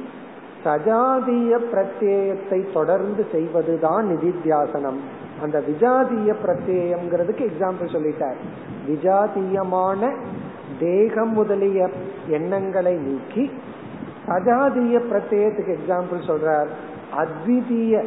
சஜாதிய 0.63 1.59
பிரத்யத்தை 1.71 2.73
தொடர்ந்து 2.73 3.25
செய்வதுதான் 3.31 4.05
நிதித்தியாசனம். 4.07 4.99
அந்த 5.43 5.57
விஜாதிய 5.59 6.35
பிரத்யம்ங்கிறதுக்கு 6.43 7.43
எக்ஸாம்பிள் 7.49 7.93
சொல்லிட்டார். 7.95 8.39
விஜாதியமான 8.87 10.11
தேகம் 10.79 11.33
முதலிய 11.33 11.89
எண்ணங்களை 12.27 12.95
நீக்கி 12.95 13.51
சஜாதிய 14.27 14.97
பிரத்யத்துக்கு 15.11 15.73
எக்ஸாம்பிள் 15.77 16.21
சொல்றார். 16.27 16.69
அத்விதீய 17.23 18.03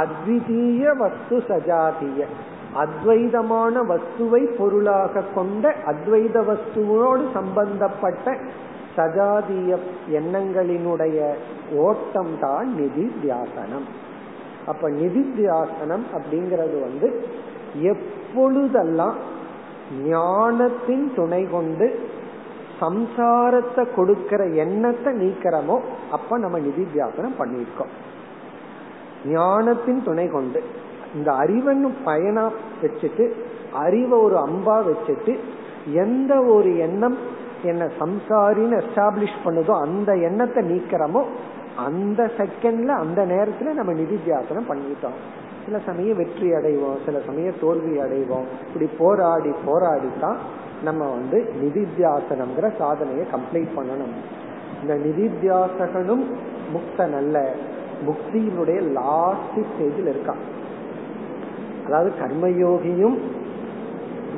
அத்விதீய 0.00 0.82
வஸ்து 0.98 1.36
சஜாதிய. 1.48 2.20
அத்வைதமான 2.82 3.74
வஸ்துவை 3.92 4.42
பொருளாக 4.58 5.22
கொண்ட 5.34 5.74
அத்வைத 5.86 6.36
வஸ்துவோடு 6.50 7.24
சம்பந்தப்பட்ட 7.32 8.36
சஜாதிய 8.96 9.78
எண்ணங்களினுடைய 10.18 11.18
ஓட்டம் 11.76 12.34
தான் 12.40 12.68
நிதி 12.74 13.06
தியாசனம். 13.22 13.88
அப்ப 14.70 14.90
நிதித்தியாசனம் 15.00 16.04
அப்படிங்கிறது 16.14 16.76
வந்து 16.80 17.08
எப்பொழுதெல்லாம் 17.92 19.16
ஞானத்தின் 20.08 21.06
துணை 21.14 21.42
கொண்டு 21.50 21.86
சம்சாரத்தை 22.80 23.84
கொடுக்கிற 23.96 24.42
எண்ணத்தை 24.56 25.10
நீக்கிறோமோ 25.12 25.76
அப்ப 26.10 26.38
நம்ம 26.38 26.58
நிதித்தியாசனம் 26.58 27.38
பண்ணியிருக்கோம். 27.38 27.92
ஞானத்தின் 29.32 30.02
துணை 30.02 30.26
கொண்டு 30.28 30.60
இந்த 31.14 31.30
அறிவன் 31.34 31.82
பயனா 32.04 32.44
வச்சுட்டு 32.82 33.24
அறிவை 33.76 34.18
ஒரு 34.18 34.36
அம்பா 34.38 34.76
வச்சுட்டு 34.86 35.32
எந்த 35.94 36.32
ஒரு 36.54 36.70
எண்ணம் 36.78 37.18
என்ன 37.62 37.88
சம்சாரின்னு 37.98 38.78
எஸ்டாப்ளிஷ் 38.80 39.38
பண்ணுதோ 39.44 39.72
அந்த 39.80 40.10
எண்ணத்தை 40.28 40.62
நீக்கிறோமோ 40.64 41.22
அந்த 41.86 42.20
செகண்ட்ல 42.38 42.94
அந்த 43.02 43.20
நேரத்துல 43.32 43.72
நம்ம 43.78 43.92
நிதித்தியாசனம் 44.00 44.70
பண்ணிட்டோம். 44.70 45.18
சில 45.64 45.78
சமயம் 45.88 46.18
வெற்றி 46.20 46.48
அடைவோம் 46.58 47.00
சில 47.06 47.16
சமயம் 47.26 47.58
தோல்வி 47.60 47.94
அடைவோம். 48.04 48.46
இப்படி 48.66 48.86
போராடி 49.00 49.52
போராடி 49.66 50.10
தான் 50.24 50.38
நம்ம 50.88 51.02
வந்து 51.16 51.38
நிதித்தியாசனம்ங்கிற 51.62 52.68
சாதனையை 52.78 53.24
கம்ப்ளீட் 53.34 53.76
பண்ணணும். 53.78 54.14
இந்த 54.82 54.94
நிதித்தியாசகனும் 55.06 56.24
முக்த 56.74 57.06
நல்ல 57.16 57.36
முக்தியினுடைய 58.08 58.80
லாஸ்ட் 58.98 59.58
ஸ்டேஜில் 59.70 60.10
இருக்கான். 60.12 60.42
அதாவது 61.86 62.10
கர்மயோகியும் 62.22 63.18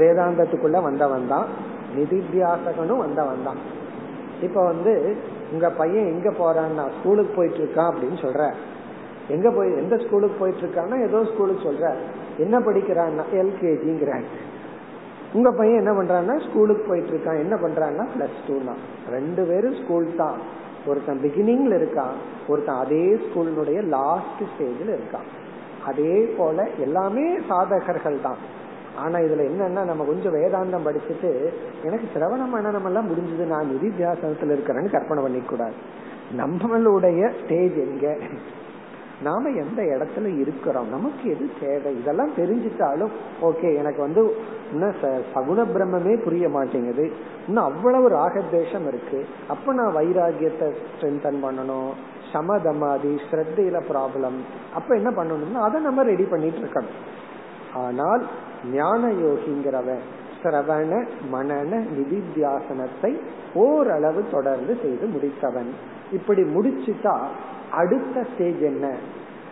வேதாந்தத்துக்குள்ள 0.01 0.79
வந்தவன் 0.89 1.27
தான் 1.33 1.49
நிதித்தியாசகனும் 1.97 3.03
வந்தவன் 3.05 3.45
தான் 3.49 3.61
இப்ப 4.47 4.59
வந்து 4.71 4.93
உங்க 5.53 5.67
பையன் 5.81 6.11
எங்க 6.13 6.29
போறான்னா 6.41 6.85
ஸ்கூலுக்கு 6.97 7.33
போயிட்டு 7.39 7.61
இருக்கான் 7.63 7.91
அப்படின்னு 7.93 8.19
சொல்ற. 8.27 8.43
எங்க 9.35 9.49
போய் 9.57 9.71
எந்த 9.83 9.95
ஸ்கூலுக்கு 10.05 10.37
போயிட்டு 10.41 10.63
இருக்கான்னா 10.65 10.97
ஏதோ 11.09 11.19
ஸ்கூலுக்கு 11.31 11.63
சொல்ற. 11.69 11.91
என்ன 12.45 12.57
படிக்கிறான்னா 12.69 13.25
எல்கேஜிங்கிறாங்க 13.43 14.31
உங்க 15.37 15.51
பையன் 15.59 15.81
என்ன 15.83 15.93
பண்றான்னா 15.99 16.35
ஸ்கூலுக்கு 16.47 16.85
போயிட்டு 16.89 17.13
இருக்கான் 17.15 17.43
என்ன 17.45 17.55
பண்றான்னா 17.65 18.05
பிளஸ் 18.15 18.41
டூ 18.47 18.57
தான். 18.69 18.81
ரெண்டு 19.17 19.43
பேரும் 19.51 19.77
ஸ்கூல் 19.83 20.09
தான். 20.23 20.41
ஒருத்தன் 20.91 21.23
பிகினிங்ல 21.25 21.75
இருக்கான் 21.81 22.17
ஒருத்தன் 22.51 22.81
அதே 22.85 23.05
ஸ்கூலினுடைய 23.25 23.81
லாஸ்ட் 23.97 24.43
ஸ்டேஜில் 24.53 24.93
இருக்கான். 24.97 25.29
அதே 25.91 26.17
போல 26.39 26.67
எல்லாமே 26.87 27.27
சாதகர்கள் 27.51 28.19
தான். 28.27 28.41
ஆனா 28.97 29.19
இதுல 29.19 29.45
என்னன்னா 29.51 29.85
நம்ம 29.85 30.05
கொஞ்சம் 30.05 30.35
வேதாந்தம் 30.35 30.87
படிச்சுட்டு 30.89 31.53
எனக்கு 31.85 32.07
சிரவண 32.15 32.41
மனநம் 32.55 32.85
எல்லாம் 32.85 33.11
முடிஞ்சது 33.11 33.47
நான் 33.47 33.71
நிதித்தியாசனத்துல 33.71 34.57
இருக்கிறேன்னு 34.57 34.91
கற்பனை 34.91 35.23
பண்ணிக்க 35.23 35.49
கூடாது. 35.49 35.75
நம்மளுடைய 36.37 37.45
ஸ்டேஜ் 37.45 37.73
எங்க? 37.73 38.17
நாம 39.23 39.49
எந்த 39.49 39.83
இடத்துல 39.83 40.39
இருக்கிறோம்? 40.39 40.89
நமக்கு 40.89 41.31
எது 41.31 41.51
தேவை? 41.61 41.99
இதெல்லாம் 41.99 42.31
தெரிஞ்சிட்டாலும் 42.37 43.11
ஓகே 43.43 43.77
எனக்கு 43.77 44.01
வந்து 44.01 44.35
இன்னும் 44.73 44.95
சகுண 45.35 45.65
பிரம்மே 45.75 46.23
புரிய 46.23 46.49
மாட்டேங்குது. 46.49 47.13
இன்னும் 47.47 47.65
அவ்வளவு 47.65 48.11
ராகத்வேஷம் 48.11 48.87
இருக்கு. 48.87 49.27
அப்ப 49.49 49.73
நான் 49.73 49.97
வைராகியத்தை 49.97 50.73
ஸ்ட்ரென்தன் 50.93 51.39
பண்ணணும். 51.43 51.91
சமதமாதி 52.33 53.19
ஸ்ரத்தையில 53.31 53.83
ப்ராப்ளம் 53.89 54.39
அப்ப 54.75 54.95
என்ன 54.95 55.11
பண்ணணும்னா 55.11 55.55
அதை 55.55 55.81
நம்ம 55.81 56.03
ரெடி 56.03 56.25
பண்ணிட்டு 56.25 56.59
இருக்கணும். 56.59 56.99
ஆனால் 57.75 58.27
ஞான 58.71 59.09
யோகிங்கிறவன் 59.09 60.03
சிரவண 60.43 61.07
மனன 61.33 61.87
நிதித்தியாசனத்தை 61.97 63.19
ஓரளவு 63.55 64.25
தொடர்ந்து 64.31 64.79
செய்து 64.83 65.07
முடித்தவன். 65.07 65.71
இப்படி 66.13 66.43
முடிச்சுட்டா 66.43 67.19
அடுத்த 67.71 68.27
ஸ்டேஜ் 68.35 68.59
என்ன? 68.59 68.97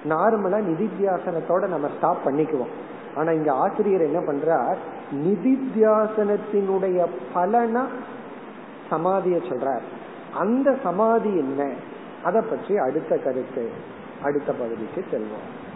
நார்மலா 0.08 0.60
நிதித்தியாசனத்தோட 0.60 1.68
நம்ம 1.68 1.88
ஸ்டாப் 1.96 2.18
பண்ணிக்குவோம். 2.24 2.70
ஆனா 3.16 3.30
இங்க 3.30 3.52
ஆசிரியர் 3.52 4.00
என்ன 4.00 4.18
பண்றார்? 4.18 4.76
நிதித்தியாசனத்தினுடைய 5.14 7.06
பலனா 7.34 7.86
சமாதிய 8.90 9.36
சொல்றார். 9.36 9.82
அந்த 10.38 10.76
சமாதி 10.82 11.28
என்ன? 11.28 11.72
அதை 12.24 12.42
பற்றி 12.50 12.76
அடுத்த 12.76 13.16
கருத்து 13.16 13.70
அடுத்த 14.22 14.52
பகுதிக்கு 14.52 15.04
செல்வோம். 15.12 15.69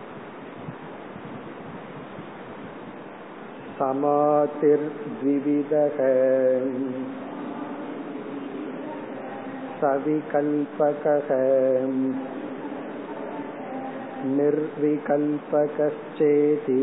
समातिर्द्विविधः 3.80 5.98
सविकल्पकः 9.80 11.30
निर्विकल्पकश्चेति 15.52 16.80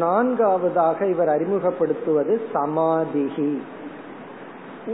நான்காவதாக 0.00 1.06
இவர் 1.12 1.30
அறிமுகப்படுத்துவது 1.34 2.40
சமாதிகி 2.54 3.58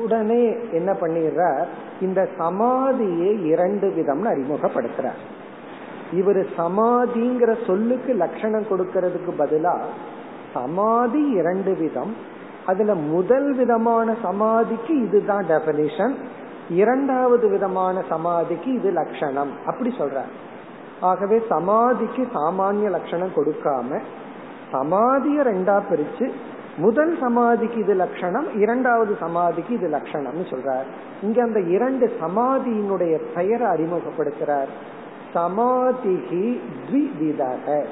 உடனே 0.01 0.57
என்ன 0.73 0.97
பண்ணிடுறார் 1.01 1.69
இந்த 2.01 2.29
சமாதியை 2.39 3.53
இரண்டு 3.53 3.89
விதம்னு 3.89 4.35
அறிமுகப்படுத்துறார் 4.35 5.23
இவர் 6.20 6.42
சமாதிங்கிற 6.58 7.52
சொல்லுக்கு 7.66 8.14
லட்சணம் 8.14 8.66
கொடுக்கறதுக்கு 8.72 9.32
பதிலா 9.42 9.76
சமாதி 10.54 11.24
இரண்டு 11.40 11.72
விதம். 11.76 12.14
அதுல 12.66 12.94
முதல் 12.96 13.56
விதமான 13.56 14.16
சமாதிக்கு 14.22 14.94
இதுதான் 15.06 15.46
டெபனிஷன் 15.52 16.14
இரண்டாவது 16.70 17.50
விதமான 17.50 18.04
சமாதிக்கு 18.10 18.70
இது 18.74 18.92
லட்சணம். 18.92 19.52
அப்படி 19.66 19.92
சொல்ற 19.98 20.20
ஆகவே 21.10 21.38
சமாதிக்கு 21.50 22.24
சாமானிய 22.38 22.88
லட்சணம் 22.90 23.36
கொடுக்காம 23.36 24.00
சமாதிய 24.72 25.44
ரெண்டா 25.52 25.78
பிரிச்சு 25.90 26.28
முதல் 26.78 27.14
சமாதிக்கு 27.22 27.78
இது 27.80 27.94
லட்சணம் 27.94 28.48
இரண்டாவது 28.62 29.14
சமாதிக்கு 29.20 29.74
இது 29.74 29.88
லட்சணம்னு 29.88 30.46
சொல்றார். 30.52 30.88
இங்க 31.22 31.42
அந்த 31.44 31.60
இரண்டு 31.60 32.06
சமாதியினுடைய 32.22 33.16
பெயரை 33.36 33.68
அறிமுகப்படுத்துறார். 33.68 34.72
சமாதிகி 35.34 36.60
த்விவிதக. 36.88 37.84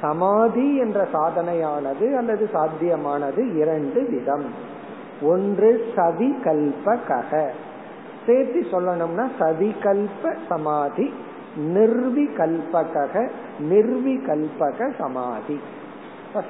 சமாதி 0.00 0.76
என்ற 0.76 1.08
சாதனையானது 1.12 2.14
அல்லது 2.14 2.50
சாத்தியமானது 2.52 3.56
இரண்டு 3.56 4.06
விதம். 4.10 4.44
ஒன்று 5.22 5.92
சவிகல்பக 5.96 7.44
சேர்த்து 8.26 8.66
சொல்லணும்னா 8.70 9.26
சவிகல்ப 9.38 10.36
சமாதி 10.48 11.12
நிர்விகல்பக 11.74 13.28
நிர்விகல்பக 13.70 14.90
சமாதி. 14.98 15.60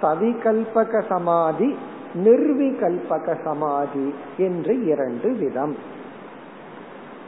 சவிகல்பக 0.03 1.03
சமாதி 1.09 1.77
நிர்விகல்பக 2.25 3.37
சமாதி 3.45 4.15
என்று 4.37 4.85
இரண்டு 4.85 5.33
விதம். 5.33 5.77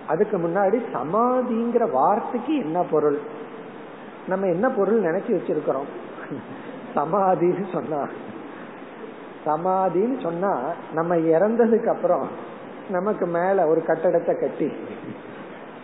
அதுக்கு 0.08 0.38
முன்னாடி 0.38 0.82
சமாதிங்கிற 0.94 1.90
வார்த்தைக்கு 1.90 2.56
என்ன 2.56 2.82
பொருள்? 2.90 3.18
நம்ம 4.28 4.46
என்ன 4.46 4.70
பொருள் 4.70 5.02
நினைச்சு 5.02 5.30
வச்சிருக்கிறோம்? 5.30 5.88
சமாதின்னு 6.94 7.66
சொன்னா. 7.72 8.08
சமாதின்னு 9.46 10.22
சொன்னா 10.22 10.72
நம்ம 10.92 11.16
இறந்ததுக்கு 11.16 11.86
அப்புறம் 11.86 12.28
நமக்கு 12.90 13.26
மேல 13.26 13.66
ஒரு 13.66 13.82
கட்டடத்தை 13.86 14.40
கட்டி 14.40 14.72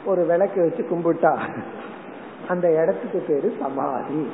ஒரு 0.05 0.27
விளக்கு 0.27 0.61
வச்சு 0.61 0.83
கும்பிட்டா 0.83 1.49
அந்த 2.49 2.73
இடத்துக்கு 2.73 3.25
பேரு 3.29 3.57
சமாதி. 3.61 4.31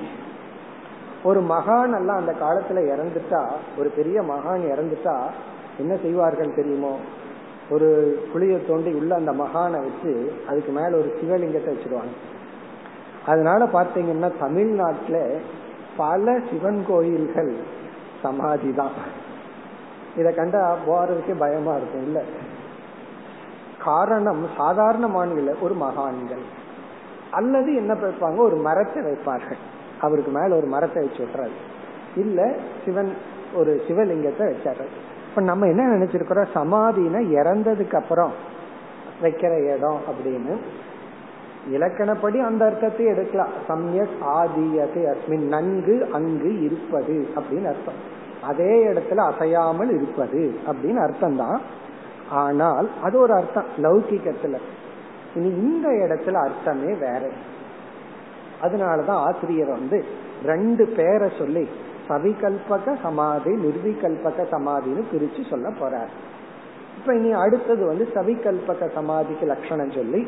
ஒரு 1.24 1.40
மகான் 1.40 1.98
எல்லாம் 1.98 2.16
அந்த 2.16 2.34
காலத்துல 2.40 2.76
இறந்துட்டா 2.76 3.52
ஒரு 3.78 3.88
பெரிய 3.90 4.20
மகான் 4.20 4.64
இறந்துட்டா 4.72 5.16
என்ன 5.78 5.96
செய்வார்கள் 5.96 6.54
தெரியுமோ? 6.54 6.98
ஒரு 7.70 8.20
குழிய 8.32 8.66
தோண்டி 8.66 8.92
உள்ள 8.92 9.14
அந்த 9.14 9.32
மகானை 9.32 9.70
வச்சு 9.70 10.32
அதுக்கு 10.48 10.72
மேல 10.72 10.96
ஒரு 10.96 11.18
சிவலிங்கத்தை 11.22 11.76
வச்சிருவாங்க. 11.76 12.36
அதனால 13.26 13.64
பாத்தீங்கன்னா 13.64 14.32
தமிழ்நாட்டுல 14.38 15.38
பல 15.96 16.38
சிவன் 16.50 16.84
கோயில்கள் 16.88 17.56
சமாதி 18.22 18.74
தான். 18.74 18.90
இதை 20.16 20.34
கண்டா 20.34 20.76
போறதுக்கே 20.86 21.38
பயமா 21.38 21.76
இருக்கும் 21.76 22.02
இல்ல? 22.02 22.22
காரணம் 23.78 24.46
சாதாரணமான 24.56 25.30
ஒரு 25.60 25.74
மகான்கள். 25.74 26.66
அல்லது 27.30 27.74
என்ன 27.74 27.94
வைப்பாங்க? 27.94 28.36
ஒரு 28.36 28.56
மரத்தை 28.56 29.02
வைப்பார்கள். 29.02 29.58
அவருக்கு 30.00 30.30
மேல 30.30 30.56
ஒரு 30.56 30.66
மரத்தை 30.66 31.06
வச்சு 31.06 31.24
விட்டுறாரு. 31.24 31.50
இல்ல 32.16 32.54
சிவன் 32.84 33.14
ஒரு 33.54 33.82
சிவலிங்கத்தை 33.88 34.54
வச்சாரு. 34.54 34.86
இப்ப 35.38 35.50
நம்ம 35.50 35.66
என்ன 35.66 35.82
நினைச்சிருக்கிறோம்? 35.82 36.46
சமாதினா 36.54 37.20
இறந்ததுக்கு 37.38 37.94
அப்புறம் 37.96 38.30
வைக்கிற 39.22 39.74
இடம் 39.74 40.00
அப்படின்னு. 40.08 40.54
இலக்கணப்படி 41.72 42.38
அந்த 42.40 42.64
அர்த்தத்தை 42.64 43.06
எடுக்கலாம். 43.06 43.52
சம்யக் 43.68 44.16
ஆதியத்தை 44.26 45.02
அஸ்மின் 45.12 45.46
நன்கு 45.46 46.08
அங்கு 46.12 46.62
இருப்பது 46.62 47.28
அப்படின்னு 47.36 47.66
அர்த்தம். 47.66 48.00
அதே 48.42 48.86
இடத்துல 48.86 49.16
அசையாமல் 49.16 50.02
இருப்பது 50.02 50.54
அப்படின்னு 50.66 51.02
அர்த்தம் 51.02 51.36
தான் 51.36 51.60
ஆனால் 52.30 52.90
அது 53.02 53.18
ஒரு 53.18 53.34
அர்த்தம் 53.34 53.64
லௌகிக்கத்துல 53.76 54.56
இனி 55.34 55.48
இந்த 55.48 55.88
இடத்துல 55.88 56.32
அர்த்தமே 56.32 56.92
வேற. 56.94 57.22
அதனாலதான் 58.62 59.22
ஆசிரியர் 59.28 59.68
வந்து 59.68 60.04
ரெண்டு 60.44 60.86
பேரை 60.86 61.30
சொல்லி 61.38 61.68
சவிகல்பக 62.08 62.96
சமாதி 63.02 63.50
நிர்விகல்பக 63.50 64.46
சமாதின்னு 64.50 65.02
பிரிச்சு 65.12 65.50
சொல்ல 65.50 65.68
போறார். 65.68 66.08
இப்ப 66.98 67.14
இனி 67.14 67.32
அடுத்தது 67.32 67.86
வந்து 67.86 68.08
சவிகல்பக 68.14 68.92
சமாதிக்கு 68.94 69.46
லட்சணம் 69.46 69.90
சொல்லி 69.90 70.26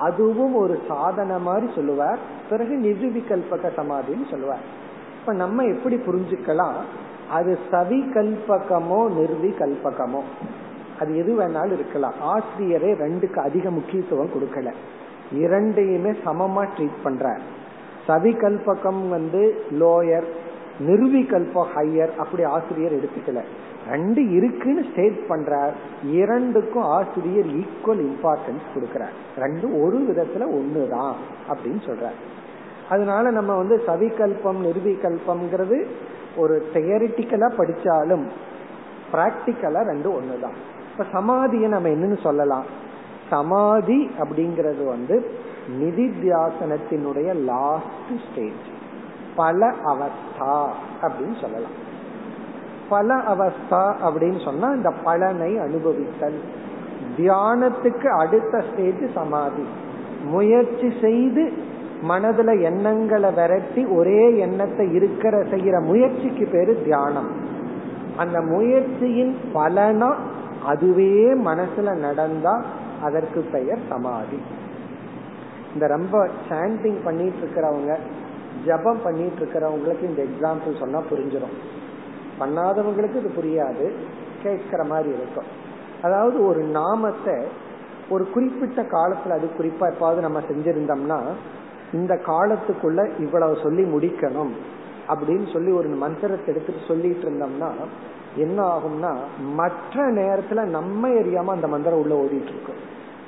அதுவும் 0.00 0.54
ஒரு 0.54 0.78
சாதனை 0.88 1.38
மாதிரி 1.38 1.72
சொல்லுவார் 1.74 2.18
பிறகு 2.50 2.74
நிர்விகல்பக 2.76 3.70
சமாதின்னு 3.76 4.30
சொல்லுவார். 4.30 4.86
இப்ப 5.20 5.32
நம்ம 5.32 5.64
எப்படி 5.64 5.96
புரிஞ்சுக்கலாம்? 5.96 6.74
அது 7.30 7.58
சவிகல்பகமோ 7.70 9.08
நிர்விகல்பகமோ? 9.08 10.20
அது 11.00 11.16
எது 11.16 11.38
வேணாலும் 11.38 11.72
இருக்கலாம். 11.72 12.14
ஆசிரியரே 12.24 12.94
ரெண்டுக்கு 13.02 13.38
அதிக 13.38 13.70
முக்கியத்துவம் 13.70 14.30
கொடுக்கல. 14.30 14.72
இரண்டையுமே 15.32 16.10
சமமா 16.10 16.68
ட்ரீட் 16.76 16.98
பண்றார். 17.04 17.40
சவிகல்பகம் 18.08 19.08
வந்து 19.08 19.64
லோயர் 19.80 20.26
நிர்விகல்பா 20.78 21.66
ஹையர் 21.74 22.16
அப்படி 22.16 22.42
ஆசிரியர் 22.42 22.92
எடுத்துக்கல. 22.92 23.42
ரெண்டு 23.90 24.30
இருக்குன்னு 24.30 24.84
ஸ்டேட் 24.90 25.18
பண்றார். 25.28 25.72
இரண்டுக்கும் 26.04 26.82
ஆசிரியர் 26.82 27.46
ஈக்குவல் 27.46 28.10
இம்பார்ட்டன்ஸ் 28.10 28.66
கொடுக்கிறார். 28.74 29.38
ரெண்டு 29.38 29.80
ஒரு 29.80 29.98
விதத்துல 29.98 30.40
ஒண்ணுதான் 30.40 31.12
அப்படின்னு 31.48 31.80
சொல்றார். 31.86 32.18
அதனால 32.88 33.30
நம்ம 33.30 33.56
வந்து 33.56 33.82
சவிகல்பம் 33.86 34.62
நிர்விகல்பம்ங்கிறது 34.62 35.86
ஒரு 36.36 36.64
தியரிட்டிக்கலா 36.74 37.52
படிச்சாலும் 37.58 38.26
பிராக்டிக்கலா 39.12 39.84
ரெண்டு 39.84 40.20
ஒண்ணுதான். 40.20 40.56
இப்ப 40.92 41.04
சமாதியை 41.12 41.68
நம்ம 41.68 41.88
என்னன்னு 41.88 42.20
சொல்லலாம்? 42.20 42.64
சமாதி 43.30 44.10
அப்படிங்கிறது 44.18 44.84
வந்து 44.84 45.30
நிதித்தியாசனத்தினுடைய 45.80 47.34
லாஸ்ட் 47.34 47.86
ஸ்டேஜ் 48.32 48.76
பல 49.38 49.60
அவஸ்தா 49.92 50.56
அப்படின்னு 51.02 51.36
சொல்லலாம். 51.40 51.76
பல 52.88 53.08
அவஸ்தா 53.32 53.82
அப்படின்னு 54.08 54.40
சொன்னா 54.44 54.68
இந்த 54.70 54.90
பலனை 55.04 55.50
அனுபவித்தல். 55.58 56.38
தியானத்துக்கு 57.18 58.08
அடுத்த 58.18 58.64
ஸ்டேஜ் 58.68 59.04
சமாதி. 59.14 59.66
முயற்சி 60.24 60.88
செய்து 61.00 61.44
மனதுல 62.08 62.50
எண்ணங்களை 62.62 63.30
விரட்டி 63.30 63.82
ஒரே 63.84 64.22
எண்ணத்தை 64.38 64.86
இருக்கிற 64.94 65.34
செய்யற 65.42 65.76
முயற்சிக்கு 65.82 66.48
பேரு 66.52 66.82
தியானம். 66.84 67.30
அந்த 68.16 68.40
முயற்சியின் 68.40 69.34
பலனா 69.54 70.10
அதுவே 70.66 71.16
மனசுல 71.44 71.96
நடந்தா 71.98 72.54
அதற்கு 73.02 73.40
பெயர் 73.52 73.82
சமாதி. 73.88 74.40
இந்த 75.74 75.86
ரொம்ப 75.86 76.28
சாண்டிங் 76.48 77.00
பண்ணிட்டு 77.04 77.40
இருக்கிறவங்க 77.40 77.92
ஜபம் 78.70 79.02
பண்ணிட்டு 79.04 79.40
இருக்கிறவங்களுக்கு 79.42 80.04
இந்த 80.10 80.22
எக்ஸாம்பிள் 80.28 80.80
சொன்னா 80.82 81.00
புரிஞ்சிடும் 81.10 81.56
பண்ணாதவங்களுக்கு 82.40 83.20
இது 83.20 83.30
புரியாது. 83.36 83.86
கேட்கிற 84.42 84.82
மாதிரி 84.84 85.10
இருக்கும். 85.18 85.48
அதாவது 86.02 86.36
ஒரு 86.46 86.60
நாமத்தை 86.78 87.36
ஒரு 88.10 88.24
குறிப்பிட்ட 88.34 88.80
காலத்துல 88.92 89.36
அது 89.38 89.46
குறிப்பா 89.58 89.86
எப்பாவது 89.92 90.20
நம்ம 90.26 90.40
செஞ்சிருந்தோம்னா 90.50 91.18
இந்த 91.92 92.14
காலத்துக்குள்ள 92.26 93.00
இவ்வளவு 93.18 93.54
சொல்லி 93.62 93.84
முடிக்கணும் 93.94 94.52
அப்படின்னு 95.08 95.46
சொல்லி 95.52 95.70
ஒரு 95.72 95.88
மந்திரத்தை 96.02 96.48
எடுத்துட்டு 96.54 96.88
சொல்லிட்டு 96.88 97.26
இருந்தோம்னா 97.26 97.70
என்ன 98.36 98.58
ஆகும்னா 98.74 99.12
மற்ற 99.60 100.04
நேரத்துல 100.12 100.64
நம்ம 100.76 101.08
எரியாம 101.20 101.54
அந்த 101.56 101.68
மந்திரம் 101.74 102.00
உள்ள 102.00 102.14
ஓடிட்டு 102.22 102.52
இருக்கும். 102.54 102.80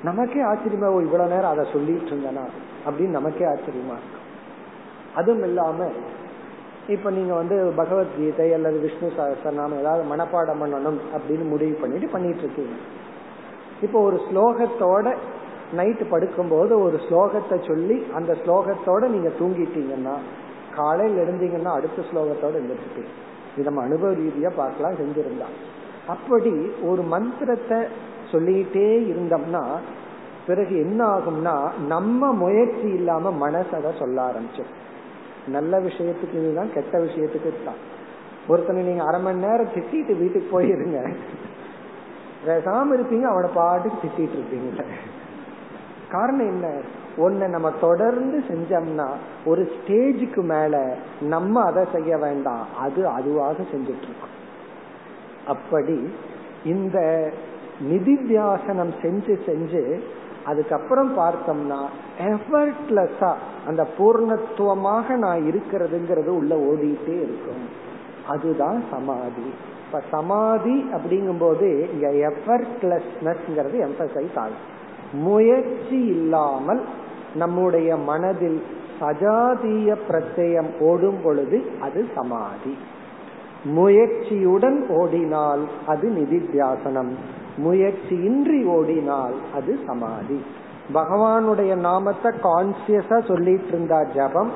நமக்கே 0.02 0.42
ஆச்சரியமா 0.50 0.88
இவ்வளவு 1.06 1.32
நேரம் 1.34 1.50
அதை 1.50 1.64
சொல்லிட்டு 1.72 2.10
இருந்தனா 2.10 2.44
அப்படின்னு 2.86 3.16
நமக்கே 3.18 3.44
ஆச்சரியமா 3.44 3.94
இருக்கும். 4.00 4.19
அதுவும் 5.16 5.42
இல்லாம 5.42 5.88
இப்ப 6.88 7.10
நீங்க 7.10 7.34
வந்து 7.34 7.72
பகவத்கீதை 7.76 8.52
அல்லது 8.52 8.78
விஷ்ணு 8.78 9.08
சகசரநாமம் 9.18 9.80
ஏதாவது 9.80 10.02
மனப்பாடம் 10.12 10.60
பண்ணணும் 10.62 10.98
அப்படின்னு 11.14 11.44
முடிவு 11.48 11.72
பண்ணிட்டு 11.72 12.08
பண்ணிட்டு 12.08 12.38
இருக்கீங்க. 12.38 12.76
இப்போ 13.82 14.00
ஒரு 14.00 14.20
ஸ்லோகத்தோட 14.28 15.14
நைட்டு 15.76 16.04
படுக்கும்போது 16.10 16.72
ஒரு 16.82 17.00
ஸ்லோகத்தை 17.08 17.66
சொல்லி 17.66 18.06
அந்த 18.14 18.36
ஸ்லோகத்தோட 18.44 19.02
நீங்க 19.06 19.30
தூங்கிட்டீங்கன்னா 19.40 20.14
காலையில் 20.76 21.20
எழுந்தீங்கன்னா 21.24 21.72
அடுத்த 21.78 22.02
ஸ்லோகத்தோட 22.12 22.54
எழுந்திருப்பீங்க. 22.60 23.12
இது 23.54 23.64
நம்ம 23.64 23.82
அனுபவ 23.82 24.12
ரீதியா 24.12 24.50
பார்க்கலாம் 24.56 24.98
செஞ்சிருந்தா. 25.02 25.48
அப்படி 26.06 26.54
ஒரு 26.82 27.02
மந்திரத்தை 27.02 27.78
சொல்லிட்டே 28.32 28.90
இருந்தோம்னா 29.12 29.64
பிறகு 30.46 30.74
என்ன 30.78 31.00
ஆகும்னா 31.06 31.56
நம்ம 31.86 32.32
முயற்சி 32.32 32.88
இல்லாம 32.88 33.30
மனசு 33.30 33.94
சொல்ல 33.98 34.22
ஆரம்பிச்சிடும் 34.22 34.78
நல்ல 35.46 35.80
விஷயத்துக்கு 35.80 36.32
இதுதான் 36.32 36.72
கெட்ட 36.72 36.98
விஷயத்துக்கு 36.98 37.52
தான் 37.64 37.98
ஒருத்தனை 38.48 38.82
நீங்க 38.82 39.04
அரை 39.04 39.20
மணி 39.20 39.38
நேரம் 39.38 39.72
திட்டிட்டு 39.74 40.18
வீட்டுக்கு 40.18 40.60
போயிருங்க. 40.60 41.16
பேசாம 42.46 42.86
இருப்பீங்க 42.92 43.22
அவனை 43.22 43.50
பாட்டுக்கு 43.54 44.08
திட்டிட்டு 44.08 44.20
இருப்பீங்க. 44.20 44.84
காரணம் 46.10 46.46
என்ன? 46.46 46.80
ஒன்ன 47.18 47.48
நம்ம 47.48 47.70
தொடர்ந்து 47.70 48.44
செஞ்சோம்னா 48.48 49.08
ஒரு 49.44 49.72
ஸ்டேஜுக்கு 49.72 50.42
மேல 50.42 50.96
நம்ம 51.20 51.64
அதை 51.64 51.84
செய்ய 51.92 52.16
வேண்டாம். 52.16 52.66
அது 52.78 53.06
அதுவாக 53.06 53.62
செஞ்சுட்டு 53.62 54.06
இருக்கோம். 54.06 54.38
அப்படி 55.46 56.12
இந்த 56.64 57.30
நிதித்தியாசனம் 57.90 58.92
செஞ்சு 59.02 59.38
செஞ்சு 59.46 60.02
அதுக்கப்புறம் 60.46 61.18
பார்த்தோம்னா 61.18 61.80
எஃபர்ட்லெஸ்ஸா 62.18 63.32
அந்த 63.66 63.86
பூர்ணத்துவமாக 63.98 65.16
நான் 65.16 65.40
இருக்கிறதுங்கிறது 65.40 66.26
உள்ள 66.26 66.56
ஓடிட்டே 66.56 67.16
இருக்கும். 67.22 67.64
அதுதான் 68.28 68.84
சமாதி. 68.90 69.50
இப்ப 69.86 70.02
சமாதி 70.10 70.86
அப்படிங்கும் 70.92 71.38
போது 71.38 71.88
இங்க 71.92 72.32
எஃபர்ட்லெஸ்னஸ்ங்கிறது 72.32 73.88
எம்பசைஸ் 73.88 74.38
ஆகும். 74.38 74.78
முயற்சி 75.12 75.98
இல்லாமல் 76.06 76.80
நம்முடைய 77.34 77.96
மனதில் 77.96 78.62
சஜாதீய 79.00 79.96
பிரத்யம் 80.08 80.78
ஓடும் 80.80 81.20
பொழுது 81.22 81.70
அது 81.80 82.08
சமாதி. 82.14 82.76
முயற்சியுடன் 83.76 84.88
ஓடினால் 84.88 85.68
அது 85.86 86.08
நிதித்தியாசனம். 86.10 87.12
முயற்சியின்றி 87.56 88.64
ஓடினால் 88.64 89.34
அது 89.54 89.78
சமாதி. 89.86 90.44
பகவானுடைய 90.94 91.76
நாமத்தை 91.76 92.32
கான்சியஸா 92.42 93.26
சொல்லிட்டு 93.26 93.68
இருந்தா 93.68 94.02
ஜபம். 94.02 94.50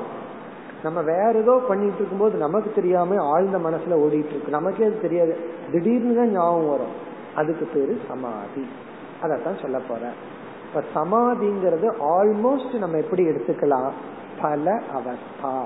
நம்ம 0.83 1.01
வேற 1.01 1.31
ஏதோ 1.35 1.63
பண்ணிட்டு 1.67 1.95
இருக்கும்போது 1.95 2.37
நமக்கு 2.37 2.71
தெரியாம 2.75 3.21
ஆழ்ந்த 3.23 3.57
மனசுல 3.57 3.93
ஓடிட்டு 3.93 4.29
இருக்கு 4.29 4.49
நமக்கே 4.49 4.83
அது 4.83 5.01
தெரியாது. 5.01 5.37
திடீர்னு 5.71 6.15
தான் 6.15 6.31
ஞாபகம் 6.31 6.69
வரும். 6.69 7.13
அதுக்கு 7.35 7.65
பேரு 7.65 7.99
சமாதி. 8.07 8.67
அதத்தான் 9.23 9.61
சொல்ல 9.61 9.79
போறேன் 9.79 10.33
இப்ப 10.65 10.83
சமாதிங்கிறது 10.95 11.93
ஆல்மோஸ்ட் 12.03 12.77
நம்ம 12.77 12.97
எப்படி 12.97 13.27
எடுத்துக்கலாம்? 13.27 13.91
பல 14.41 14.81
அவஸ்தா. 14.93 15.63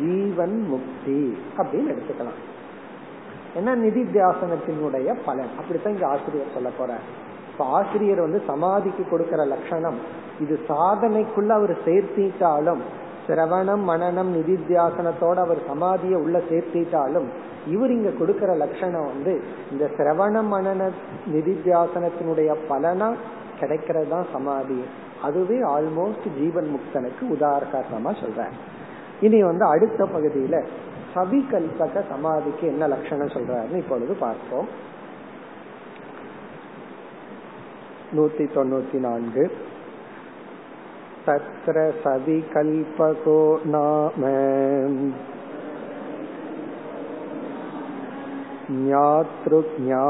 ஜீவன் 0.00 0.60
முக்தி 0.60 1.36
அப்படின்னு 1.56 1.96
எடுத்துக்கலாம். 1.96 2.51
ஏன்னா 3.56 3.72
நிதித்தியாசனத்தினுடைய 3.86 5.16
பலன். 5.26 5.50
அப்படித்தான் 5.58 5.92
இங்க 5.92 6.06
ஆசிரியர் 6.06 6.54
சொல்ல 6.54 6.68
போற 6.78 6.92
இப்ப 7.52 7.64
ஆசிரியர் 7.64 8.20
வந்து 8.20 8.42
சமாதிக்கு 8.46 9.08
கொடுக்கிற 9.08 9.44
லட்சணம் 9.44 9.98
இது 10.40 10.58
சாதனைக்குள்ள 10.68 11.48
அவர் 11.48 11.76
சேர்த்திட்டாலும் 11.84 12.82
சிரவணம் 13.28 13.82
மனநம் 13.88 14.30
நிதித்தியாசனத்தோட 14.38 15.34
அவர் 15.34 15.60
சமாதியை 15.72 16.14
உள்ள 16.14 16.38
சேர்த்திட்டாலும் 16.38 17.28
இவர் 17.66 17.90
இங்க 17.90 18.10
கொடுக்கிற 18.10 18.54
லட்சணம் 18.54 19.04
வந்து 19.04 19.42
இந்த 19.70 19.90
சிரவண 19.96 20.42
மனன 20.54 20.90
நிதித்தியாசனத்தினுடைய 21.32 22.54
பலனா 22.68 23.12
கிடைக்கிறது 23.60 24.08
தான் 24.08 24.26
சமாதி. 24.32 24.84
அதுவே 25.22 25.58
ஆல்மோஸ்ட் 25.62 26.26
ஜீவன் 26.38 26.68
முக்தனுக்கு 26.74 27.24
உதாரணமா 27.30 28.20
சொல்றேன் 28.20 28.54
இனி 29.20 29.42
வந்து 29.42 29.64
அடுத்த 29.64 30.04
பகுதியில 30.04 30.64
சவிகல்பக 31.13 32.03
சமாதிக்கு 32.11 32.65
என்ன 32.67 32.87
லட்சணம் 32.87 33.33
சொல்றாருன்னு 33.35 33.81
இப்பொழுது 33.83 34.15
பார்ப்போம் 34.25 34.69
நூத்தி 38.15 38.45
தொண்ணூத்தி 38.53 38.99
நான்கு 38.99 39.45
तत्र 41.27 41.79
सविकल्पको 42.03 43.39
नाम 43.65 44.21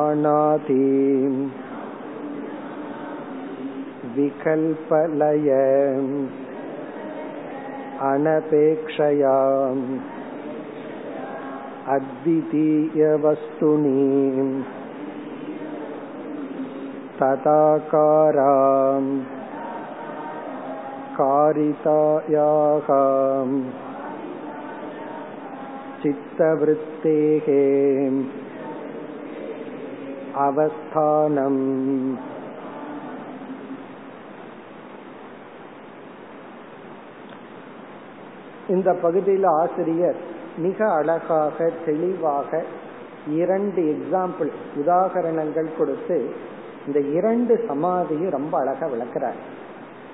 ज्ञातृज्ञानातीम् 0.09 1.39
विकल्पलय 4.17 5.49
अनपेक्षयाम् 8.09 9.83
अद्वितीयवस्तुनि 11.95 13.93
तदाकाराम् 17.77 19.11
कारितायाः 21.17 22.89
चित्तवृत्तेः 26.01 27.47
அவஸ்தானம் 30.45 31.61
இந்த 38.67 38.89
பகுதியில் 39.03 39.47
ஆசிரியர் 39.59 40.19
மிக 40.56 40.92
அழகாக 40.92 41.70
தெளிவாக 41.86 42.62
இரண்டு 43.28 43.82
எக்ஸாம்பிள் 43.82 44.50
உதாகரணங்கள் 44.76 45.76
கொடுத்து 45.78 46.34
இந்த 46.86 47.00
இரண்டு 47.00 47.64
சமாதியும் 47.68 48.30
ரொம்ப 48.30 48.58
அழகா 48.58 48.86
விளக்குறார். 48.86 49.40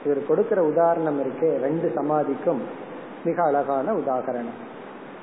இவர் 0.05 0.27
கொடுக்கிற 0.27 0.63
உதாரணம் 0.63 1.21
இருக்கே 1.21 1.59
ரெண்டு 1.59 1.93
சமாதிக்கும் 1.95 2.61
மிக 3.25 3.43
அழகான 3.43 3.93
உதாகரணம் 3.93 4.59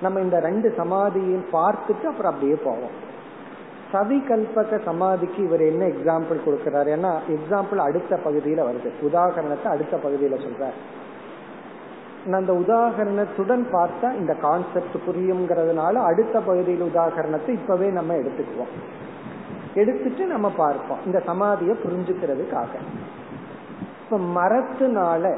நம்ம 0.02 0.20
இந்த 0.20 0.40
ரெண்டு 0.40 0.74
சமாதியும் 0.78 1.46
பார்த்துட்டு 1.52 2.06
அப்புறம் 2.06 2.34
அப்படியே 2.34 2.58
போவோம். 2.64 3.04
சவிகல்பக 3.94 4.84
சமாதிக்கு 4.84 5.44
இவர் 5.44 5.62
என்ன 5.62 5.86
எக்ஸாம்பிள் 5.86 6.46
கொடுக்கிறார்? 6.46 6.88
ஏன்னா 6.96 7.12
எக்ஸாம்பிள் 7.30 7.76
அடுத்த 7.76 8.20
பகுதியில 8.26 8.66
வருது. 8.70 8.90
உதாகரணத்தை 9.02 9.66
அடுத்த 9.66 9.98
பகுதியில 9.98 10.40
சொல்றார். 10.46 10.78
அந்த 12.32 12.54
உதாகரணத்துடன் 12.54 13.66
பார்த்தா 13.72 14.14
இந்த 14.14 14.34
கான்செப்ட் 14.34 14.96
புரியுங்கிறதுனால 15.08 15.94
அடுத்த 15.94 16.40
பகுதியில் 16.40 16.92
உதாகரணத்தை 16.94 17.50
இப்பவே 17.50 17.90
நம்ம 17.90 18.14
எடுத்துக்குவோம். 18.14 18.74
எடுத்துட்டு 19.74 20.26
நம்ம 20.26 20.50
பார்ப்போம். 20.50 20.98
இந்த 21.06 21.24
சமாதியை 21.28 21.76
புரிஞ்சுக்கிறதுக்காக. 21.88 22.68
இப்ப 24.04 24.18
மரத்தினால 24.18 25.38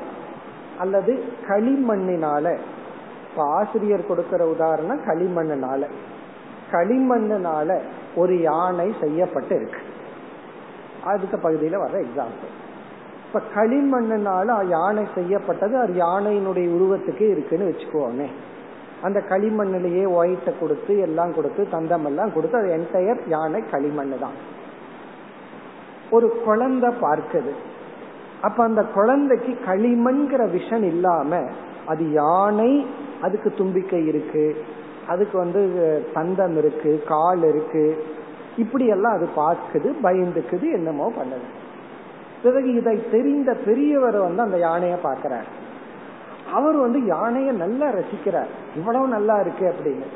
அல்லது 0.77 1.23
களிமண்ணினால 1.47 2.57
இப்ப 3.29 3.43
ஆசிரியர் 3.53 4.07
கொடுக்கிற 4.07 4.45
உதாரணம் 4.45 5.03
களிமண்ணினால. 5.05 5.89
களிமண்ணினால 6.71 7.81
ஒரு 8.15 8.41
யானை 8.41 8.95
செய்யப்பட்டு 9.01 9.55
இருக்கு 9.55 9.79
அடுத்த 11.03 11.37
பகுதியில 11.37 11.73
வர்ற 11.73 12.05
எக்ஸாம்பிள் 12.05 12.65
இப்ப 13.27 13.39
களிமண்ணால 13.55 14.49
யானை 14.69 15.03
செய்யப்பட்டது 15.15 15.75
அது 15.77 15.93
யானையினுடைய 15.93 16.67
உருவத்துக்கு 16.75 17.25
இருக்குன்னு 17.33 17.69
வச்சுக்கோமே. 17.69 18.27
அந்த 19.01 19.19
களிமண்ணிலேயே 19.29 20.03
ஒயிட்ட 20.19 20.51
கொடுத்து 20.59 20.93
எல்லாம் 20.97 21.33
கொடுத்து 21.33 21.67
தந்தம் 21.71 22.05
எல்லாம் 22.05 22.33
கொடுத்து 22.33 22.57
அது 22.57 22.69
என்டையர் 22.77 23.21
யானை 23.27 23.61
களிமண் 23.71 24.13
தான். 24.19 24.37
ஒரு 26.11 26.27
குழந்தை 26.45 26.89
பார்க்குது. 27.01 27.53
அப்ப 28.41 28.63
அந்த 28.63 28.81
குழந்தைக்கு 28.97 29.57
களிமண்கிற 29.67 30.41
விஷன் 30.57 30.85
இல்லாம 30.93 31.41
அது 31.85 32.11
யானை 32.11 32.71
அதுக்கு 33.21 33.53
தும்பிக்கை 33.53 34.01
இருக்கு 34.05 34.47
அதுக்கு 35.07 35.37
வந்து 35.37 35.61
தந்தம் 36.13 36.57
இருக்கு 36.57 37.03
கால் 37.07 37.43
இருக்கு 37.43 37.85
இப்படி 38.57 38.85
எல்லாம் 38.87 39.15
அது 39.17 39.27
பார்க்குது 39.35 39.89
பயந்துக்குது 40.03 40.67
என்னமோ 40.73 41.07
பண்ணுது. 41.19 41.47
பிறகு 42.47 42.69
இதை 42.73 42.95
தெரிந்த 43.11 43.53
பெரியவர் 43.65 44.17
வந்து 44.17 44.41
அந்த 44.41 44.57
யானையை 44.57 44.97
பாக்கிறார் 45.03 45.47
அவர் 46.53 46.77
வந்து 46.77 46.99
யானையை 47.05 47.53
நல்லா 47.55 47.87
ரசிக்கிறார். 47.87 48.51
இவ்வளவு 48.75 49.07
நல்லா 49.07 49.35
இருக்கு 49.39 49.65
அப்படின்னு. 49.73 50.07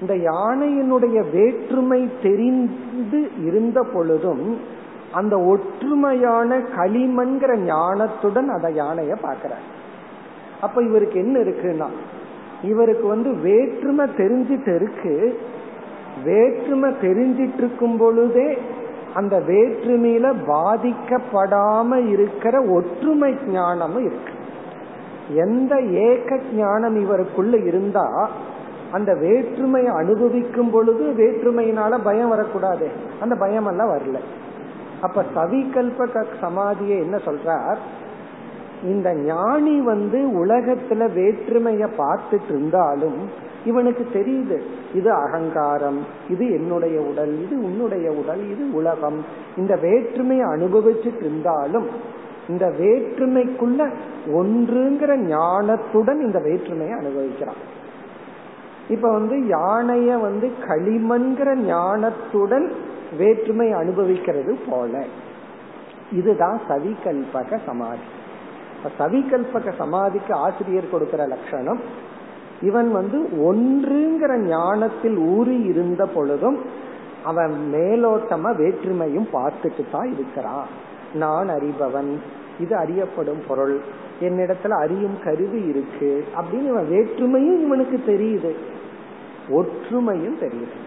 இந்த 0.00 0.14
யானையினுடைய 0.30 1.18
வேற்றுமை 1.30 2.00
தெரிந்து 2.22 3.20
இருந்த 3.46 3.78
பொழுதும் 3.94 4.44
அந்த 5.12 5.34
ஒற்றுமையான 5.52 6.50
களிமண்கிற 6.76 7.52
ஞானத்துடன் 7.70 8.48
அந்த 8.56 8.68
யானைய 8.82 9.16
பாக்கிறார் 9.22 9.66
அப்ப 10.60 10.82
இவருக்கு 10.82 11.18
என்ன 11.20 11.36
இருக்குன்னா 11.38 11.88
இவருக்கு 12.62 13.06
வந்து 13.06 13.30
வேற்றுமை 13.34 14.06
தெரிஞ்சிட்டு 14.16 14.74
இருக்கு. 14.74 15.14
வேற்றுமை 16.24 16.90
தெரிஞ்சிட்டு 17.02 17.58
இருக்கும் 17.58 17.96
பொழுதே 17.96 18.48
அந்த 19.14 19.38
வேற்றுமையில 19.38 20.34
பாதிக்கப்படாம 20.46 22.08
இருக்கிற 22.08 22.62
ஒற்றுமை 22.62 23.36
ஞானமும் 23.48 24.04
இருக்கு. 24.04 24.32
எந்த 25.34 25.80
ஏக 25.80 26.40
ஞானம் 26.54 26.96
இவருக்குள்ள 26.96 27.66
இருந்தா 27.66 28.30
அந்த 28.92 29.14
வேற்றுமையை 29.14 29.94
அனுபவிக்கும் 29.94 30.70
பொழுது 30.70 31.14
வேற்றுமையினால 31.16 31.98
பயம் 32.04 32.28
வரக்கூடாது. 32.28 32.90
அந்த 33.20 33.34
பயம் 33.34 33.66
எல்லாம் 33.66 33.90
வரல. 33.90 34.18
அப்ப 35.00 35.24
சவிகல்ப 35.36 36.24
சமாதியை 36.40 36.98
என்ன 37.00 37.16
சொல்றார்? 37.16 37.76
இந்த 38.84 39.14
ஞானி 39.14 39.80
வந்து 39.80 40.46
உலகத்துல 40.46 41.08
வேற்றுமைய 41.12 41.88
பார்த்துட்டு 41.98 42.48
இருந்தாலும் 42.48 43.48
இவனுக்கு 43.64 44.06
தெரியுது 44.12 44.60
இது 44.96 45.12
அகங்காரம் 45.12 46.06
இது 46.28 46.50
என்னுடைய 46.50 47.00
உடல் 47.00 47.42
இது 47.42 47.62
உன்னுடைய 47.62 48.10
உடல் 48.10 48.50
இது 48.50 48.72
உலகம். 48.72 49.24
இந்த 49.56 49.76
வேற்றுமையை 49.76 50.46
அனுபவிச்சுட்டு 50.46 51.16
இருந்தாலும் 51.16 52.18
இந்த 52.48 52.66
வேற்றுமைக்குள்ள 52.66 53.92
ஒன்றுங்கிற 54.26 55.16
ஞானத்துடன் 55.16 56.20
இந்த 56.20 56.38
வேற்றுமையை 56.38 56.98
அனுபவிக்கிறான். 56.98 57.78
இப்ப 58.88 59.12
வந்து 59.12 59.36
யானைய 59.36 60.20
வந்து 60.20 60.52
களிமண்கிற 60.68 61.54
ஞானத்துடன் 61.56 62.72
வேற்றுமை 63.18 63.72
அனுபவிக்கிறது 63.72 64.58
போல. 64.70 65.04
இதுதான் 66.12 66.60
சவிகல்பக 66.68 67.58
சமாதி. 67.66 67.98
சவிகல்பக 68.98 69.72
சமாதிக்கு 69.78 70.34
ஆசிரியர் 70.34 70.90
கொடுக்கிற 70.90 71.26
லட்சணம் 71.26 72.08
இவன் 72.62 72.92
வந்து 72.92 73.18
ஒன்றுங்கிற 73.52 74.38
ஞானத்தில் 74.38 75.16
ஊறி 75.16 75.60
இருந்த 75.62 76.06
பொழுதும் 76.06 76.58
அவன் 77.24 77.70
மேலோட்டமா 77.72 78.50
வேற்றுமையும் 78.56 79.28
பார்த்துட்டு 79.32 79.84
தான் 79.92 80.12
இருக்கிறான். 80.12 80.66
நான் 81.14 81.48
அறிபவன் 81.48 82.16
இது 82.60 82.76
அறியப்படும் 82.76 83.42
பொருள் 83.48 83.80
என்னிடத்துல 84.20 84.68
அறியும் 84.68 85.18
கருவி 85.24 85.64
இருக்கு 85.64 86.24
அப்படின்னு 86.36 86.66
இவன் 86.66 86.90
வேற்றுமையும் 86.90 87.60
இவனுக்கு 87.60 88.00
தெரியுது. 88.06 88.52
ஒற்றுமையும் 89.50 90.40
தெரியுது. 90.40 90.78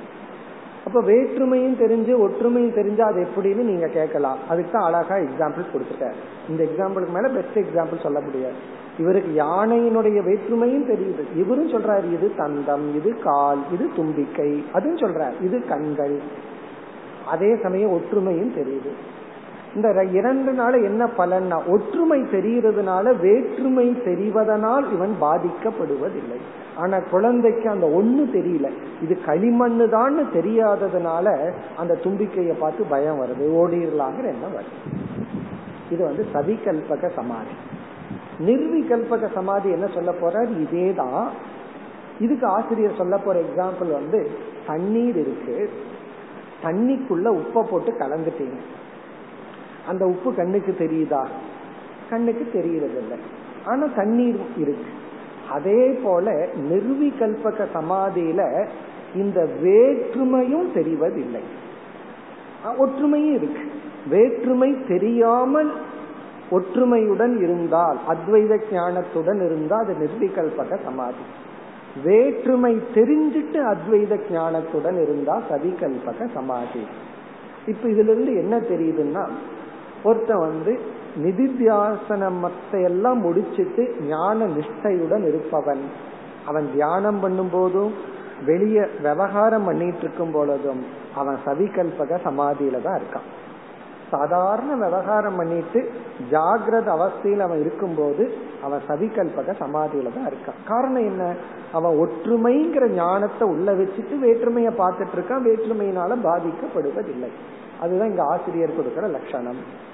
அப்ப 0.86 1.02
வேற்றுமையும் 1.02 1.80
தெரிஞ்சு 1.82 2.14
ஒற்றுமையும் 2.26 2.74
தெரிஞ்சா 2.74 3.06
அது 3.06 3.28
எப்படின்னு 3.28 3.64
நீங்க 3.64 3.88
கேட்கலாம். 3.88 4.38
அதுக்கு 4.50 4.72
தான் 4.72 4.84
அழகா 4.84 5.16
எக்ஸாம்பிள் 5.16 5.66
கொடுத்துட்டார். 5.74 6.18
இந்த 6.50 6.64
எக்ஸாம்பிளுக்கு 6.64 7.14
மேல 7.14 7.28
பெஸ்ட் 7.28 7.60
எக்ஸாம்பிள் 7.60 8.04
சொல்ல 8.04 8.20
முடியாது. 8.20 8.54
இவருக்கு 9.00 9.44
யானையினுடைய 9.44 10.18
வேற்றுமையும் 10.30 10.90
தெரியுது. 10.92 11.24
இவரும் 11.38 11.72
சொல்றாரு 11.72 12.14
இது 12.14 12.32
தந்தம் 12.38 12.96
இது 12.96 13.20
கால் 13.24 13.60
இது 13.74 13.90
தும்பிக்கை. 13.96 14.64
அதுவும் 14.74 14.98
சொல்றாரு 14.98 15.44
இது 15.44 15.68
கண்கள். 15.68 16.20
அதே 17.28 17.56
சமயம் 17.56 17.92
ஒற்றுமையும் 17.92 18.56
தெரியுது. 18.60 18.92
இந்த 19.76 20.04
இரண்டு 20.04 20.52
நாள் 20.52 20.84
என்ன 20.84 21.10
பலன்னா 21.18 21.58
ஒற்றுமை 21.68 22.22
தெரிகிறதுனால 22.22 23.20
வேற்றுமை 23.20 23.88
தெரிவதனால் 24.06 24.86
இவன் 24.94 25.16
பாதிக்கப்படுவதில்லை. 25.22 26.40
ஆனா 26.78 27.00
குழந்தைக்கு 27.00 27.70
அந்த 27.70 27.88
ஒண்ணு 27.88 28.24
தெரியல. 28.36 28.70
இது 29.02 29.18
களிமண்ணு 29.26 29.90
தான் 29.90 30.20
தெரியாததுனால 30.34 31.52
அந்த 31.78 31.98
தும்பிக்கைய 32.04 32.54
பார்த்து 32.60 32.84
பயம் 32.84 33.22
வருது. 33.22 33.46
ஓடிடலாங்கிற 33.62 34.26
என்ன 34.36 34.46
வருது. 34.58 34.78
இது 35.92 36.04
வந்து 36.04 36.26
சவிகல்பக 36.34 37.10
சமாதி. 37.16 37.56
நிர்விகல்பக 38.46 39.34
சமாதி 39.34 39.70
என்ன 39.70 39.88
சொல்ல 39.88 40.12
போறார்? 40.22 40.60
இதே 40.60 40.94
தான் 40.94 41.30
இதுக்கு 42.20 42.48
ஆசிரியர் 42.48 42.98
சொல்ல 42.98 43.18
போற 43.18 43.40
எக்ஸாம்பிள் 43.40 43.92
வந்து 43.92 44.30
தண்ணீர் 44.66 45.18
இருக்கு. 45.18 45.70
தண்ணிக்குள்ள 46.64 47.28
உப்பை 47.40 47.62
போட்டு 47.70 47.92
கலந்துட்டீங்க. 48.00 48.58
அந்த 49.88 50.06
உப்பு 50.06 50.36
கண்ணுக்கு 50.36 50.76
தெரியுதா? 50.80 51.28
கண்ணுக்கு 52.10 52.50
தெரியறது 52.54 52.98
இல்லை 53.02 53.18
ஆனா 53.66 53.86
தண்ணீர் 53.96 54.40
இருக்கு. 54.58 54.92
அதே 55.52 56.00
போல 56.04 56.48
நிர்விகல்பக 56.70 57.68
சமாதியில 57.74 58.68
இந்த 59.16 59.50
வேற்றுமையும் 59.64 60.68
தெரிவதில்லை. 60.76 61.44
ஒற்றுமையும் 62.80 63.34
இருக்கு. 63.34 63.64
வேற்றுமை 64.10 64.76
தெரியாமல் 64.88 65.72
ஒற்றுமையுடன் 66.52 67.42
இருந்தால் 67.42 67.98
அத்வைத 68.08 68.62
ஞானத்துடன் 68.72 69.46
இருந்தால் 69.46 69.86
அது 69.86 69.96
நிர்விகல்பக 70.00 70.78
சமாதி. 70.84 71.26
வேற்றுமை 72.04 72.82
தெரிஞ்சிட்டு 72.94 73.60
அத்வைத 73.64 74.20
ஞானத்துடன் 74.32 75.02
இருந்தா 75.02 75.42
சதிகல்பக 75.50 76.28
சமாதி. 76.34 76.84
இப்ப 77.68 77.90
இதுல 77.90 78.12
இருந்து 78.12 78.36
என்ன 78.36 78.58
தெரியுதுன்னா 78.58 79.24
ஒருத்தன் 80.04 80.40
வந்து 80.40 80.80
நிதித்தியாசனமத்தை 81.24 82.84
எல்லாம் 82.84 83.20
முடிச்சிட்டு 83.20 83.96
ஞான 84.08 84.46
நிஷ்டையுடன் 84.46 85.28
இருப்பவன். 85.28 85.84
அவன் 86.46 86.72
தியானம் 86.74 87.20
பண்ணும் 87.20 87.50
போதும் 87.50 87.94
வெளிய 88.46 88.90
விவகாரம் 89.02 89.64
பண்ணிட்டு 89.64 89.98
இருக்கும் 89.98 90.32
பொழுதும் 90.32 90.86
அவன் 91.16 91.38
சவிகல்பக 91.46 92.18
சமாதியில 92.24 92.82
தான் 92.82 93.00
இருக்கான். 93.02 93.28
சாதாரண 94.12 94.76
விவகாரம் 94.76 95.36
பண்ணிட்டு 95.36 95.92
ஜாகிரத 96.32 96.88
அவஸ்தையில் 96.98 97.40
அவன் 97.40 97.60
இருக்கும்போது 97.60 98.34
அவன் 98.62 98.82
சவிகல்பக 98.88 99.56
சமாதியில 99.60 100.14
தான் 100.14 100.28
இருக்கான். 100.28 100.60
காரணம் 100.68 101.06
என்ன? 101.06 101.36
அவன் 101.72 101.98
ஒற்றுமைங்கிற 101.98 102.90
ஞானத்தை 102.90 103.48
உள்ள 103.48 103.72
வச்சுட்டு 103.72 104.20
வேற்றுமையை 104.20 104.74
பார்த்துட்டு 104.78 105.16
இருக்கான். 105.16 105.46
வேற்றுமையினால 105.50 106.18
பாதிக்கப்படுவதில்லை. 106.24 107.32
அதுதான் 107.82 108.10
இங்க 108.10 108.24
ஆசிரியர் 108.24 108.76
கொடுக்கிற 108.76 109.08
லட்சணம். 109.08 109.92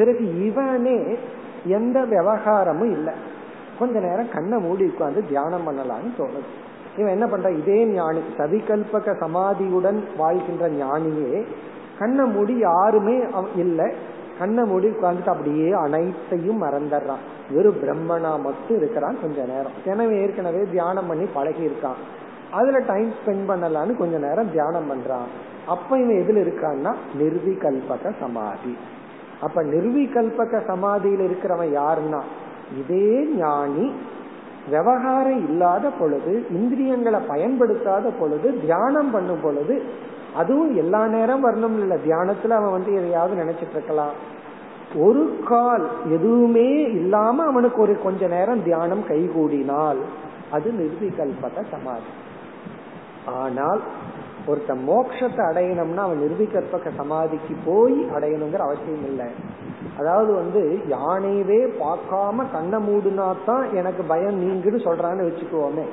பிறகு 0.00 0.24
இவனே 0.46 0.98
எந்த 1.78 1.98
விவகாரமும் 2.04 2.92
இல்லை. 2.92 3.14
கொஞ்ச 3.78 3.98
நேரம் 3.98 4.32
கண்ணை 4.34 4.58
மூடி 4.58 4.84
உட்காந்து 4.84 5.20
தியானம் 5.28 5.66
பண்ணலாம்னு 5.66 6.12
தோணுது. 6.18 6.48
இவன் 6.98 7.12
என்ன 7.12 7.26
பண்ற 7.26 7.50
இதே 7.50 7.78
ஞானி 7.86 8.20
சதிகல்பக 8.36 9.14
சமாதியுடன் 9.22 9.98
வாழ்கின்ற 10.16 10.68
ஞானியே 10.68 11.44
கண்ணை 11.98 12.24
மூடி 12.24 12.54
யாருமே 12.58 13.16
இல்லை. 13.56 13.88
கண்ணை 14.38 14.64
மூடி 14.64 14.88
உட்காந்துட்டு 14.88 15.28
அப்படியே 15.28 15.70
அனைத்தையும் 15.70 16.62
மறந்துடுறான். 16.62 17.24
வெறும் 17.50 17.80
பிரம்மனா 17.82 18.32
மட்டும் 18.42 18.76
இருக்கிறான் 18.76 19.20
கொஞ்ச 19.22 19.44
நேரம். 19.52 19.76
எனவே 19.84 20.14
ஏற்கனவே 20.20 20.62
தியானம் 20.70 21.06
பண்ணி 21.06 21.26
பழகி 21.34 21.64
இருக்கான் 21.66 22.00
அதுல 22.50 22.78
டைம் 22.78 23.10
ஸ்பெண்ட் 23.10 23.50
பண்ணலான்னு 23.50 23.96
கொஞ்ச 23.96 24.18
நேரம் 24.18 24.50
தியானம் 24.50 24.88
பண்றான். 24.90 25.28
அப்ப 25.66 25.98
இவன் 25.98 26.20
எதுல 26.22 26.38
இருக்கான்னா? 26.46 26.92
நிர்விகல்பக 27.18 28.12
சமாதி. 28.20 28.74
அப்ப 29.40 29.62
நிர்விகல்பக 29.62 30.64
சமாதியில் 30.66 31.30
இருக்கிறவன் 31.30 31.78
யாருன்னா? 31.78 32.20
இதே 32.78 33.24
ஞானி. 33.24 33.92
விவகாரம் 34.70 35.48
இல்லாத 35.48 35.90
பொழுது 35.90 36.46
இந்திரியங்களை 36.50 37.20
பயன்படுத்தாத 37.28 38.10
பொழுது 38.10 38.60
தியானம் 38.60 39.10
பண்ணும் 39.10 39.40
பொழுது 39.42 39.82
அதுவும் 40.36 40.76
எல்லா 40.76 41.06
நேரம் 41.06 41.44
வரணும் 41.44 41.78
இல்ல. 41.78 41.96
தியானத்துல 41.96 42.48
அவன் 42.48 42.70
வந்து 42.70 42.94
எதையாவது 42.94 43.42
நினைச்சிட்டு 43.42 43.70
இருக்கலாம். 43.70 44.12
ஒரு 44.94 45.38
கால் 45.44 45.88
எதுவுமே 46.10 46.82
இல்லாம 46.82 47.44
அவனுக்கு 47.44 47.80
ஒரு 47.80 48.02
கொஞ்ச 48.02 48.26
நேரம் 48.26 48.62
தியானம் 48.62 49.04
கைகூடினால் 49.08 49.96
அது 50.50 50.72
நிர்விகல்பக 50.72 51.64
சமாதி. 51.70 52.10
ஆனால் 53.26 53.80
ஒருத்த 54.46 54.74
மோட்சத்தை 54.88 55.42
அடையணும்னா 55.50 56.02
அவன் 56.06 56.22
நிர்விகற்பக 56.24 56.90
சமாதிக்கு 56.96 57.54
போய் 57.64 57.96
அடையணுங்கிற 58.16 58.62
அவசியம் 58.68 59.06
இல்லை. 59.10 59.28
அதாவது 59.98 60.30
வந்து 60.32 60.62
யானையவே 60.88 61.60
பார்க்காம 61.82 62.46
கண்ணை 62.52 62.78
மூடுனா 62.88 63.26
தான் 63.44 63.64
எனக்கு 63.72 64.02
பயம் 64.02 64.40
நீங்குன்னு 64.44 64.80
சொல்றான்னு 64.86 65.26
வச்சுக்குவோமே 65.28 65.86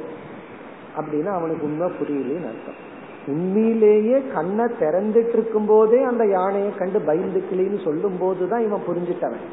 அப்படின்னா 0.98 1.32
அவனுக்கு 1.40 1.66
உண்மை 1.70 1.90
புரியலன்னு 2.00 2.50
அர்த்தம். 2.52 2.80
உண்மையிலேயே 3.28 4.18
கண்ணை 4.34 4.66
திறந்துட்டு 4.82 5.36
இருக்கும் 5.38 5.66
போதே 5.66 6.04
அந்த 6.04 6.26
யானையை 6.26 6.76
கண்டு 6.76 7.00
பயந்துக்கலின்னு 7.00 7.80
சொல்லும் 7.84 8.18
போதுதான் 8.20 8.66
இவன் 8.68 8.88
புரிஞ்சிட்டவன். 8.90 9.46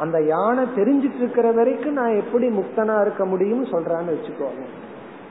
அந்த 0.00 0.20
யானை 0.22 0.62
தெரிஞ்சிட்டு 0.76 1.20
இருக்கிற 1.22 1.52
வரைக்கும் 1.52 1.92
நான் 1.92 2.20
எப்படி 2.22 2.46
முக்தனா 2.48 3.00
இருக்க 3.00 3.24
முடியும்னு 3.24 3.66
சொல்றான்னு 3.74 4.14
வச்சுக்கோங்க 4.14 4.62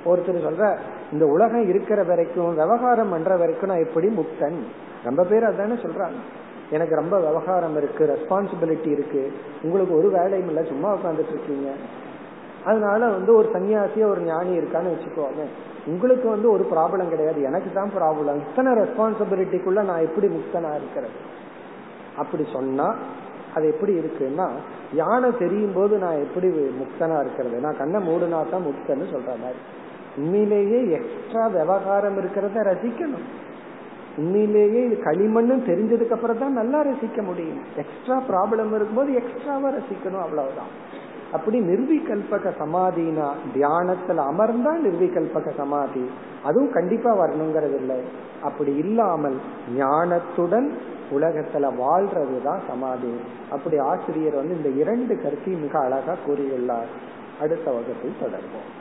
ஒருத்தர் 0.05 0.45
சொல்ற 0.47 0.77
இந்த 1.11 1.25
உலகம் 1.25 1.67
இருக்கிற 1.67 2.03
வரைக்கும் 2.03 2.55
விவகாரம் 2.55 3.09
பண்ற 3.09 3.37
வரைக்கும் 3.37 3.69
நான் 3.69 3.85
எப்படி 3.87 4.07
முக்தன். 4.07 4.59
ரொம்ப 5.03 5.23
பேர் 5.23 5.43
அதானே 5.43 5.73
சொல்றாங்க. 5.73 6.19
எனக்கு 6.69 6.95
ரொம்ப 6.95 7.19
விவகாரம் 7.19 7.77
இருக்கு 7.77 8.03
ரெஸ்பான்சிபிலிட்டி 8.05 8.87
இருக்கு. 8.87 9.31
உங்களுக்கு 9.63 9.97
ஒரு 9.97 10.09
வேலையும் 10.09 10.47
இல்லை 10.47 10.63
சும்மா 10.65 10.93
உட்காந்துட்டு 10.93 11.29
இருக்கீங்க. 11.29 11.69
அதனால 12.65 13.07
வந்து 13.07 13.35
ஒரு 13.35 13.49
சன்னியாசியா 13.53 14.05
ஒரு 14.05 14.21
ஞானி 14.21 14.57
இருக்கான்னு 14.57 14.93
வச்சுக்கோங்க. 14.93 15.45
உங்களுக்கு 15.85 16.29
வந்து 16.29 16.51
ஒரு 16.51 16.67
ப்ராப்ளம் 16.71 17.09
கிடையாது. 17.09 17.41
எனக்கு 17.41 17.73
தான் 17.73 17.91
ப்ராப்ளம் 17.99 18.35
இத்தனை 18.35 18.71
ரெஸ்பான்சிபிலிட்டிக்குள்ள 18.73 19.83
நான் 19.83 20.01
எப்படி 20.01 20.27
முக்தனா 20.27 20.75
இருக்கிறது? 20.75 21.13
அப்படி 22.17 22.47
சொன்னா 22.53 22.95
அது 23.55 23.67
எப்படி 23.67 23.99
இருக்குன்னா 23.99 24.49
யானை 24.93 25.37
தெரியும் 25.37 25.73
போது 25.73 25.97
நான் 25.97 26.19
எப்படி 26.19 26.47
முக்தனா 26.49 27.19
இருக்கிறது? 27.19 27.59
நான் 27.59 27.77
கண்ணை 27.77 28.07
மூடுனா 28.07 28.49
தான் 28.51 28.65
முக்தன்னு 28.65 29.07
சொல்ற 29.13 29.25
மாதிரி. 29.25 29.59
உண்மையிலேயே 30.17 30.91
எக்ஸ்ட்ரா 30.91 31.47
விவகாரம் 31.47 32.17
இருக்கிறத 32.17 32.61
ரசிக்கணும். 32.61 33.27
உண்மையிலேயே 34.17 34.85
இது 34.85 35.01
தெரிஞ்சதுக்கு 35.65 36.11
அப்புறம் 36.11 36.37
தான் 36.37 36.53
நல்லா 36.53 36.83
ரசிக்க 36.83 37.23
முடியும். 37.23 37.59
எக்ஸ்ட்ரா 37.75 38.21
ப்ராப்ளம் 38.29 38.75
இருக்கும்போது 38.75 39.13
எக்ஸ்ட்ராவா 39.13 39.69
ரசிக்கணும் 39.69 40.21
அவ்வளவுதான். 40.21 40.99
அப்படி 41.31 41.59
நிர்விகல்பக 41.59 42.53
சமாதினா 42.59 43.27
தியானத்துல 43.55 44.23
அமர்ந்தா 44.31 44.73
நிர்விகல்பக 44.83 45.53
சமாதி. 45.57 46.09
அதுவும் 46.43 46.71
கண்டிப்பா 46.71 47.15
வரணுங்கிறது 47.15 47.75
இல்லை. 47.75 47.99
அப்படி 48.43 48.75
இல்லாமல் 48.75 49.37
ஞானத்துடன் 49.77 50.71
உலகத்துல 51.11 51.71
வாழ்றதுதான் 51.83 52.59
சமாதி. 52.67 53.13
அப்படி 53.51 53.77
ஆசிரியர் 53.77 54.35
வந்து 54.35 54.55
இந்த 54.55 54.69
இரண்டு 54.69 55.21
கருத்தையும் 55.21 55.61
மிக 55.61 55.79
அழகா 55.79 56.15
கூறியுள்ளார். 56.27 56.91
அடுத்த 57.41 57.71
வகுப்பில் 57.71 58.21
தொடர்போம் 58.21 58.80